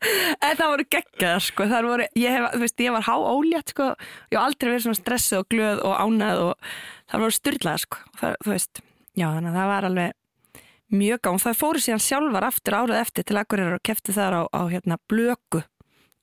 En 0.00 0.56
það 0.56 0.70
voru 0.72 0.84
geggjaðar 0.94 1.42
sko, 1.44 1.64
það 1.68 1.86
voru, 1.90 2.04
ég, 2.16 2.32
hef, 2.32 2.44
þú 2.54 2.60
veist, 2.62 2.80
ég 2.80 2.94
var 2.94 3.04
há 3.04 3.14
ólétt 3.20 3.72
sko, 3.74 3.88
ég 4.32 4.38
hef 4.38 4.44
aldrei 4.46 4.70
verið 4.70 4.84
svona 4.86 4.96
stressuð 4.96 5.42
og 5.42 5.48
glöð 5.52 5.82
og 5.84 5.98
ánæð 6.00 6.44
og 6.46 6.70
það 7.12 7.24
voru 7.26 7.36
styrlaðar 7.36 7.82
sko, 7.84 8.00
það, 8.16 8.38
þú 8.40 8.54
veist, 8.54 8.80
já 9.18 9.26
þannig 9.34 9.50
að 9.50 9.58
það 9.58 9.70
var 9.72 9.88
alveg 9.88 10.16
mjög 10.90 11.20
gán, 11.26 11.40
það 11.42 11.58
fóru 11.60 11.82
síðan 11.82 12.02
sjálfar 12.04 12.46
aftur 12.48 12.76
árið 12.80 13.00
eftir 13.00 13.26
til 13.28 13.38
Akureyrar 13.40 13.78
og 13.78 13.84
kefti 13.86 14.14
þar 14.14 14.36
á, 14.36 14.42
á 14.50 14.62
hérna 14.70 14.98
Blöku 15.10 15.62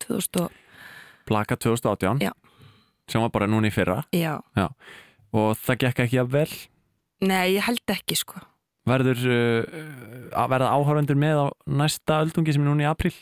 2000 0.03 0.41
og, 0.43 0.51
Blaka 1.27 1.57
2018 1.59 2.21
Já. 2.23 2.31
sem 3.11 3.23
var 3.23 3.31
bara 3.33 3.47
núna 3.49 3.67
í 3.67 3.73
fyrra. 3.73 4.01
Já, 4.15 4.39
og 5.35 5.57
það 5.59 5.81
gekk 5.83 6.03
ekki 6.05 6.21
að 6.21 6.33
vel? 6.35 6.51
Nei 7.27 7.57
ég 7.57 7.65
held 7.67 7.95
ekki 7.95 8.15
sko. 8.19 8.39
Verður 8.87 9.23
uh, 9.27 9.79
að 10.37 10.51
verða 10.53 10.71
áhörvendur 10.77 11.19
með 11.19 11.41
á 11.43 11.47
næsta 11.81 12.21
öldungi 12.23 12.55
sem 12.55 12.63
er 12.63 12.69
núna 12.69 12.85
í 12.85 12.89
apríl? 12.91 13.15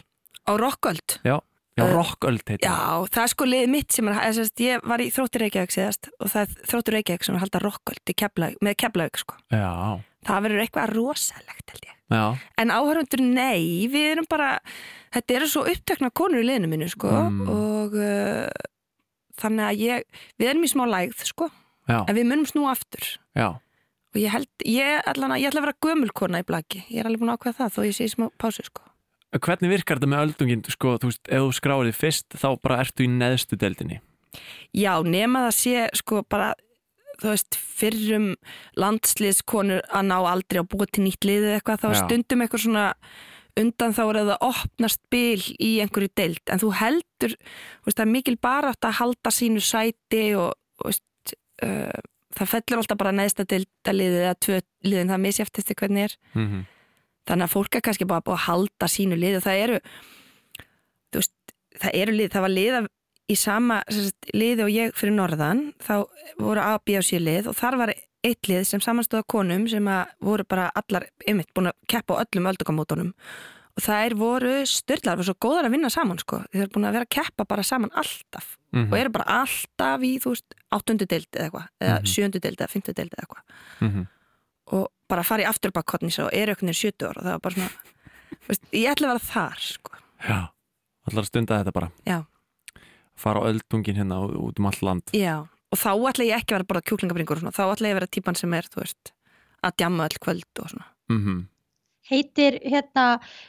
Á 0.46 0.52
Rokkvöld? 0.62 1.18
Já. 1.26 1.40
Já, 1.76 1.84
Uh, 1.84 1.92
rocköld 1.92 2.40
heitir 2.48 2.64
Já, 2.70 3.04
það 3.12 3.22
er 3.26 3.32
sko 3.34 3.46
liðið 3.52 3.70
mitt 3.74 3.92
sem 3.92 4.08
er, 4.08 4.14
eða, 4.16 4.36
sérst, 4.38 4.62
ég 4.64 4.86
var 4.88 5.02
í 5.04 5.10
Þróttur 5.12 5.42
Reykjavík 5.44 5.74
síðast 5.76 6.08
og 6.24 6.30
það 6.32 6.42
er 6.46 6.54
Þróttur 6.72 6.96
Reykjavík 6.96 7.26
sem 7.28 7.36
er 7.36 7.38
að 7.40 7.44
halda 7.44 7.60
rocköld 7.66 8.12
í 8.14 8.16
Keflavík, 8.22 8.62
með 8.64 8.78
Keflavík 8.80 9.20
sko. 9.20 9.36
Já, 9.52 9.72
Það 10.26 10.40
verður 10.46 10.62
eitthvað 10.64 10.94
rosalegt 10.96 11.74
held 11.74 11.84
ég. 11.90 11.98
já, 12.16 12.24
En 12.64 12.72
áhörundur 12.72 13.22
nei, 13.28 13.88
við 13.92 14.08
erum 14.14 14.26
bara, 14.32 14.48
þetta 15.14 15.36
eru 15.36 15.50
svo 15.52 15.66
upptökna 15.68 16.10
konur 16.16 16.40
í 16.40 16.48
liðinu 16.48 16.72
mínu 16.72 16.88
sko 16.96 17.12
Mm. 17.12 17.44
og 17.52 17.94
uh, 18.00 18.48
þannig 19.44 19.68
að 19.68 19.84
ég, 19.84 20.04
við 20.40 20.50
erum 20.54 20.64
í 20.64 20.72
smá 20.72 20.86
lægð 20.88 21.28
sko, 21.28 21.50
já, 21.92 22.00
en 22.08 22.16
við 22.16 22.26
munum 22.32 22.48
snú 22.48 22.66
aftur 22.72 23.04
já. 23.36 23.52
og 24.16 24.16
ég 24.24 24.32
held, 24.32 24.48
ég, 24.64 25.04
allan, 25.12 25.36
að- 25.36 25.44
ég 25.44 25.52
ætla 25.52 25.60
að 25.60 25.68
vera 25.68 25.82
gömulkona 25.84 26.40
í 26.40 26.48
blaki, 26.48 26.86
ég 26.90 27.04
er 27.04 27.06
alveg 27.12 27.20
búin 27.20 27.36
að 27.36 27.38
ákveða 27.38 27.60
það 27.60 27.76
þó 27.76 27.80
ég 27.86 27.96
sé 28.00 28.08
í 28.08 28.14
smá 28.16 28.30
pásu 28.40 28.64
sko. 28.64 28.82
Hvernig 29.36 29.72
virkar 29.72 30.00
þetta 30.00 30.12
með 30.12 30.26
öldungin, 30.26 30.62
sko, 30.72 30.98
þú 31.02 31.10
veist, 31.10 31.24
ef 31.28 31.42
þú 31.44 31.56
skráir 31.58 31.90
þið 31.90 31.98
fyrst, 32.00 32.38
þá 32.40 32.48
bara 32.64 32.82
ertu 32.84 33.04
í 33.04 33.10
neðstu 33.12 33.58
deildinni. 33.60 34.00
Já, 34.76 34.94
nema 35.04 35.46
það 35.48 35.56
sé 35.58 35.86
sko 36.00 36.22
bara, 36.32 36.54
þú 37.20 37.32
veist, 37.34 37.56
fyrrum 37.56 38.28
landsliðskonur 38.80 39.84
að 39.90 40.10
ná 40.12 40.18
aldrei 40.20 40.62
að 40.62 40.70
búa 40.72 40.88
til 40.88 41.06
nýtt 41.08 41.28
liðið 41.28 41.58
eitthvað, 41.58 41.84
þá 41.84 41.90
Já. 41.92 42.00
stundum 42.04 42.46
eitthvað 42.46 42.66
svona 42.68 42.86
undan 43.56 43.96
þá 43.96 44.02
er 44.04 44.20
að 44.20 44.30
það 44.32 44.46
opnast 44.50 45.02
bil 45.14 45.44
í 45.64 45.72
einhverju 45.84 46.12
deild, 46.20 46.44
en 46.52 46.62
þú 46.62 46.72
heldur 46.76 47.36
þú 47.36 47.88
veist, 47.88 47.98
það 47.98 48.06
er 48.06 48.12
mikil 48.12 48.36
bara 48.44 48.74
átt 48.74 48.88
að 48.88 48.98
halda 49.00 49.32
sínu 49.32 49.64
sæti 49.64 50.26
og, 50.40 50.52
og 50.84 50.92
veist, 50.92 51.36
uh, 51.64 52.04
það 52.36 52.52
fellur 52.52 52.82
alltaf 52.82 53.00
bara 53.00 53.16
neðsta 53.16 53.48
deildaliðið 53.48 54.24
eða 54.26 54.40
tvö 54.44 54.62
liðin, 54.88 55.14
það 55.14 55.24
misjæftist 55.28 55.76
hvernig 55.76 56.10
er 56.10 56.18
Mm 56.36 56.48
-hmm. 56.48 56.64
Þannig 57.28 57.48
að 57.48 57.54
fólk 57.56 57.76
er 57.76 57.82
kannski 57.82 58.06
bara 58.10 58.22
búið 58.26 58.38
að 58.40 58.46
halda 58.50 58.88
sínu 58.92 59.18
lið 59.20 59.38
og 59.40 59.44
það 59.48 59.62
eru 59.66 59.80
veist, 61.16 61.34
það 61.82 61.98
eru 62.02 62.16
lið, 62.20 62.30
það 62.36 62.46
var 62.46 62.54
lið 62.54 62.78
af, 62.80 62.88
í 63.26 63.36
sama 63.42 63.80
sagt, 63.90 64.28
liði 64.38 64.66
og 64.68 64.74
ég 64.74 64.94
fyrir 64.98 65.16
norðan 65.18 65.64
þá 65.82 65.94
voru 66.42 66.62
A, 66.62 66.76
B 66.86 66.98
og 67.00 67.06
C 67.08 67.18
lið 67.22 67.50
og 67.52 67.58
þar 67.58 67.80
var 67.82 67.94
eitt 68.26 68.50
lið 68.50 68.64
sem 68.70 68.82
samanstóða 68.82 69.26
konum 69.30 69.68
sem 69.70 69.86
að 69.90 70.14
voru 70.26 70.46
bara 70.50 70.70
allar 70.78 71.08
einmitt 71.28 71.52
búin 71.56 71.70
að 71.72 71.78
keppa 71.92 72.18
á 72.18 72.22
öllum 72.26 72.50
öldugamótunum 72.52 73.12
og 73.76 73.84
þær 73.84 74.14
voru 74.16 74.54
styrlar, 74.70 75.18
voru 75.20 75.28
svo 75.28 75.36
góðar 75.44 75.68
að 75.68 75.74
vinna 75.76 75.90
saman 75.92 76.18
sko, 76.22 76.40
þið 76.54 76.62
eru 76.64 76.72
búin 76.78 76.88
að 76.88 76.96
vera 76.96 77.08
að 77.10 77.16
keppa 77.18 77.46
bara 77.50 77.64
saman 77.68 77.92
alltaf 77.98 78.56
Mhm. 78.76 78.92
og 78.92 78.98
eru 79.00 79.10
bara 79.16 79.26
alltaf 79.42 80.02
í, 80.04 80.18
þú 80.20 80.32
veist, 80.34 80.56
áttundu 80.76 81.06
deild 81.08 81.28
eða 81.32 81.46
eitthvað, 81.48 81.68
eða 81.80 82.00
Mhm. 82.02 82.08
sjöundu 82.12 82.40
deild 82.44 82.58
eða 82.60 82.72
fymtu 82.74 82.94
deild 82.94 83.12
eða 83.16 83.24
eitthvað 83.24 83.44
Mm 83.82 84.00
og 84.02 84.08
bara 85.10 85.24
fara 85.28 85.44
í 85.46 85.50
afturbakkotnis 85.50 86.18
og 86.24 86.30
eru 86.34 86.50
einhvern 86.54 86.70
veginn 86.72 86.94
70 86.94 87.08
ára 87.10 87.20
og 87.20 87.24
það 87.26 87.34
var 87.36 87.44
bara 87.46 87.56
svona 87.56 87.72
veist, 88.50 88.64
ég 88.72 88.92
ætla 88.92 89.06
að 89.08 89.12
vera 89.14 89.28
þar 89.32 89.60
sko. 89.66 89.92
Já, 90.26 90.40
allar 91.10 91.24
að 91.24 91.30
stunda 91.30 91.60
þetta 91.60 91.74
bara. 91.76 91.90
Já. 92.08 92.20
Fara 93.16 93.40
á 93.42 93.48
öldungin 93.50 94.00
hérna 94.00 94.16
út 94.26 94.60
um 94.60 94.70
all 94.70 94.82
land. 94.82 95.04
Já. 95.16 95.36
og 95.72 95.78
þá 95.82 95.92
ætla 96.10 96.28
ég 96.30 96.36
ekki 96.40 96.52
að 96.54 96.58
vera 96.60 96.72
bara 96.72 96.86
kjúklingabringur 96.88 97.38
og 97.40 97.44
svona. 97.44 97.56
þá 97.56 97.64
ætla 97.68 97.88
ég 97.90 97.94
að 97.96 98.00
vera 98.00 98.14
típan 98.16 98.40
sem 98.40 98.52
er 98.56 98.66
þú 98.72 98.78
veist, 98.84 99.04
að 99.66 99.76
djamma 99.82 100.02
öll 100.08 100.20
kvöld 100.24 100.54
og 100.64 100.68
svona 100.74 100.88
Mm 101.10 101.44
Heitir 102.06 102.54
hérna 102.62 103.06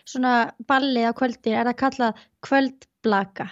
svona 0.09 0.31
ballið 0.65 1.11
á 1.13 1.15
kvöldi, 1.19 1.53
er 1.53 1.69
það 1.69 1.77
kallað 1.83 2.13
kvöldblaka? 2.41 3.47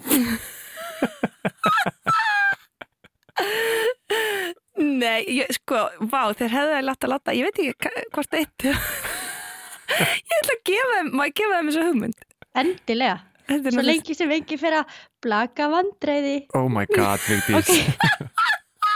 Nei, 4.80 5.20
ég, 5.28 5.50
sko, 5.58 5.76
vá, 6.08 6.22
þeir 6.38 6.52
hefðu 6.56 6.74
að 6.78 6.86
láta 6.88 7.06
láta, 7.10 7.34
ég 7.36 7.44
veit 7.48 7.58
ekki 7.60 7.72
hvort 8.14 8.32
eitt 8.38 8.58
ég 8.70 10.34
ætla 10.38 10.54
að 10.56 10.62
gefa 10.70 10.92
þeim 10.96 11.08
má 11.18 11.22
ég 11.28 11.34
gefa 11.36 11.56
þeim 11.58 11.68
þessu 11.70 11.82
hugmynd 11.88 12.18
Endilega. 12.60 13.16
Þetta 13.50 13.66
er 13.70 13.74
Svo 13.74 13.82
lengi 13.84 14.14
sem 14.14 14.30
engi 14.34 14.56
fyrir 14.58 14.78
að 14.80 14.86
blaka 15.22 15.66
vandræði. 15.70 16.36
Oh 16.58 16.68
my 16.70 16.84
god, 16.90 17.20
Vigdís. 17.26 17.68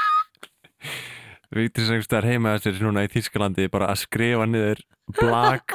Vigdís 1.54 1.90
einhvers 1.90 2.06
staðar 2.08 2.28
heima 2.32 2.54
þessir 2.58 2.82
núna 2.86 3.04
í 3.06 3.10
Þýskalandi 3.12 3.64
bara 3.70 3.86
að 3.92 3.98
skrifa 4.02 4.44
niður 4.50 4.78
black 5.18 5.66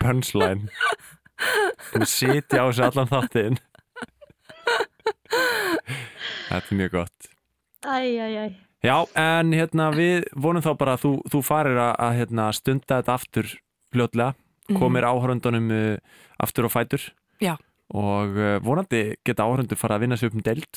punchline. 0.00 0.62
Hún 1.92 2.04
sitja 2.08 2.58
á 2.64 2.66
þessu 2.68 2.82
allan 2.88 3.12
þáttinn. 3.12 3.56
Þetta 6.46 6.60
er 6.60 6.78
mjög 6.80 6.90
gott. 6.96 7.18
Æj, 7.86 8.08
æj, 8.16 8.34
æj. 8.44 8.52
Já, 8.84 8.96
en 9.16 9.52
hérna 9.56 9.88
við 9.94 10.26
vonum 10.36 10.62
þá 10.64 10.72
bara 10.78 10.92
að 10.96 11.02
þú, 11.06 11.12
þú 11.32 11.38
farir 11.46 11.76
að, 11.80 12.16
hérna, 12.18 12.44
stunda 12.54 12.98
þetta 13.00 13.14
aftur 13.16 13.46
fljótlega, 13.94 14.34
komir 14.76 15.04
áhörundunum 15.08 15.66
uh, 15.72 15.96
aftur 16.42 16.68
á 16.68 16.70
fætur. 16.72 17.02
Já. 17.40 17.54
og 17.92 18.30
uh, 18.34 18.58
vonandi 18.64 19.00
geta 19.24 19.44
áhörundur 19.46 19.78
fara 19.78 19.94
að 19.96 20.02
vinna 20.06 20.16
sér 20.18 20.28
upp 20.30 20.38
um 20.38 20.46
deild. 20.46 20.74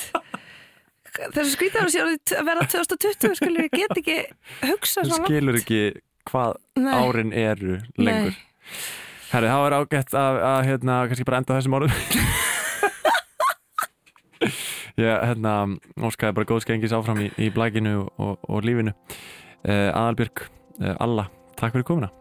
Þessu 1.16 1.52
skrýtna 1.54 1.86
að 1.86 1.94
sé 1.94 2.00
orðið 2.04 2.34
að 2.42 2.48
vera 2.50 2.62
2020 2.74 3.38
skilju, 3.40 3.62
ég 3.64 3.72
get 3.76 3.96
ekki 4.02 4.18
hugsa 4.68 5.00
Þú 5.06 5.08
svo 5.08 5.16
langt. 5.22 5.30
skilur 5.30 5.56
ekki 5.62 5.82
hvað 6.32 6.52
Nei. 6.84 6.96
árin 7.00 7.32
eru 7.46 7.74
lengur. 8.02 8.36
Herri, 9.32 9.48
þá 9.52 9.60
er 9.70 9.78
ágætt 9.80 10.12
að, 10.20 10.34
að 10.52 10.60
hérna, 10.72 10.94
kannski 11.10 11.28
bara 11.28 11.40
enda 11.44 11.56
þessum 11.60 11.78
orðum 11.80 11.96
Ég 14.96 15.12
hérna, 15.12 15.66
óskaði 16.00 16.38
bara 16.38 16.48
góðs 16.48 16.64
gengis 16.68 16.94
áfram 16.96 17.18
í, 17.20 17.26
í 17.36 17.50
blækinu 17.52 18.06
og, 18.16 18.38
og 18.48 18.64
lífinu 18.64 18.94
uh, 18.96 19.90
Aðalbjörg, 19.92 20.46
uh, 20.80 20.94
Alla, 21.04 21.26
takk 21.60 21.76
fyrir 21.76 21.84
komuna 21.90 22.12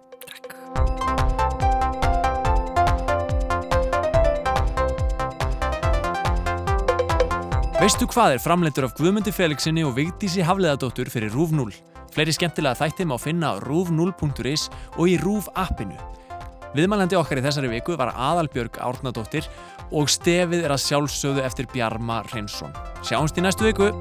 Veistu 7.79 8.09
hvað 8.11 8.41
er 8.41 8.43
framleitur 8.43 8.89
af 8.89 8.97
Guðmundi 8.99 9.31
Felixinni 9.35 9.87
og 9.87 9.95
Vigdísi 9.99 10.43
Hafleðadóttur 10.43 11.13
fyrir 11.15 11.31
RÚV 11.31 11.55
0? 11.55 11.79
Fleiri 12.15 12.35
skemmtilega 12.35 12.79
þætti 12.81 13.07
má 13.07 13.15
finna 13.23 13.55
á 13.55 13.63
rúv0.is 13.63 14.67
og 14.97 15.11
í 15.11 15.19
RÚV 15.23 15.51
appinu. 15.59 15.99
Viðmælandi 16.75 17.15
okkar 17.15 17.39
í 17.39 17.45
þessari 17.45 17.69
viku 17.71 17.95
var 17.99 18.11
Aðalbjörg 18.19 18.81
Árnadóttir 18.83 19.47
og 19.95 20.11
stefið 20.11 20.67
er 20.67 20.75
að 20.75 20.85
sjálfsögðu 20.89 21.45
eftir 21.47 21.71
Bjarma 21.73 22.23
Reynsson. 22.33 22.75
Sjáumst 23.07 23.39
í 23.39 23.47
næstu 23.47 23.69
viku! 23.71 23.93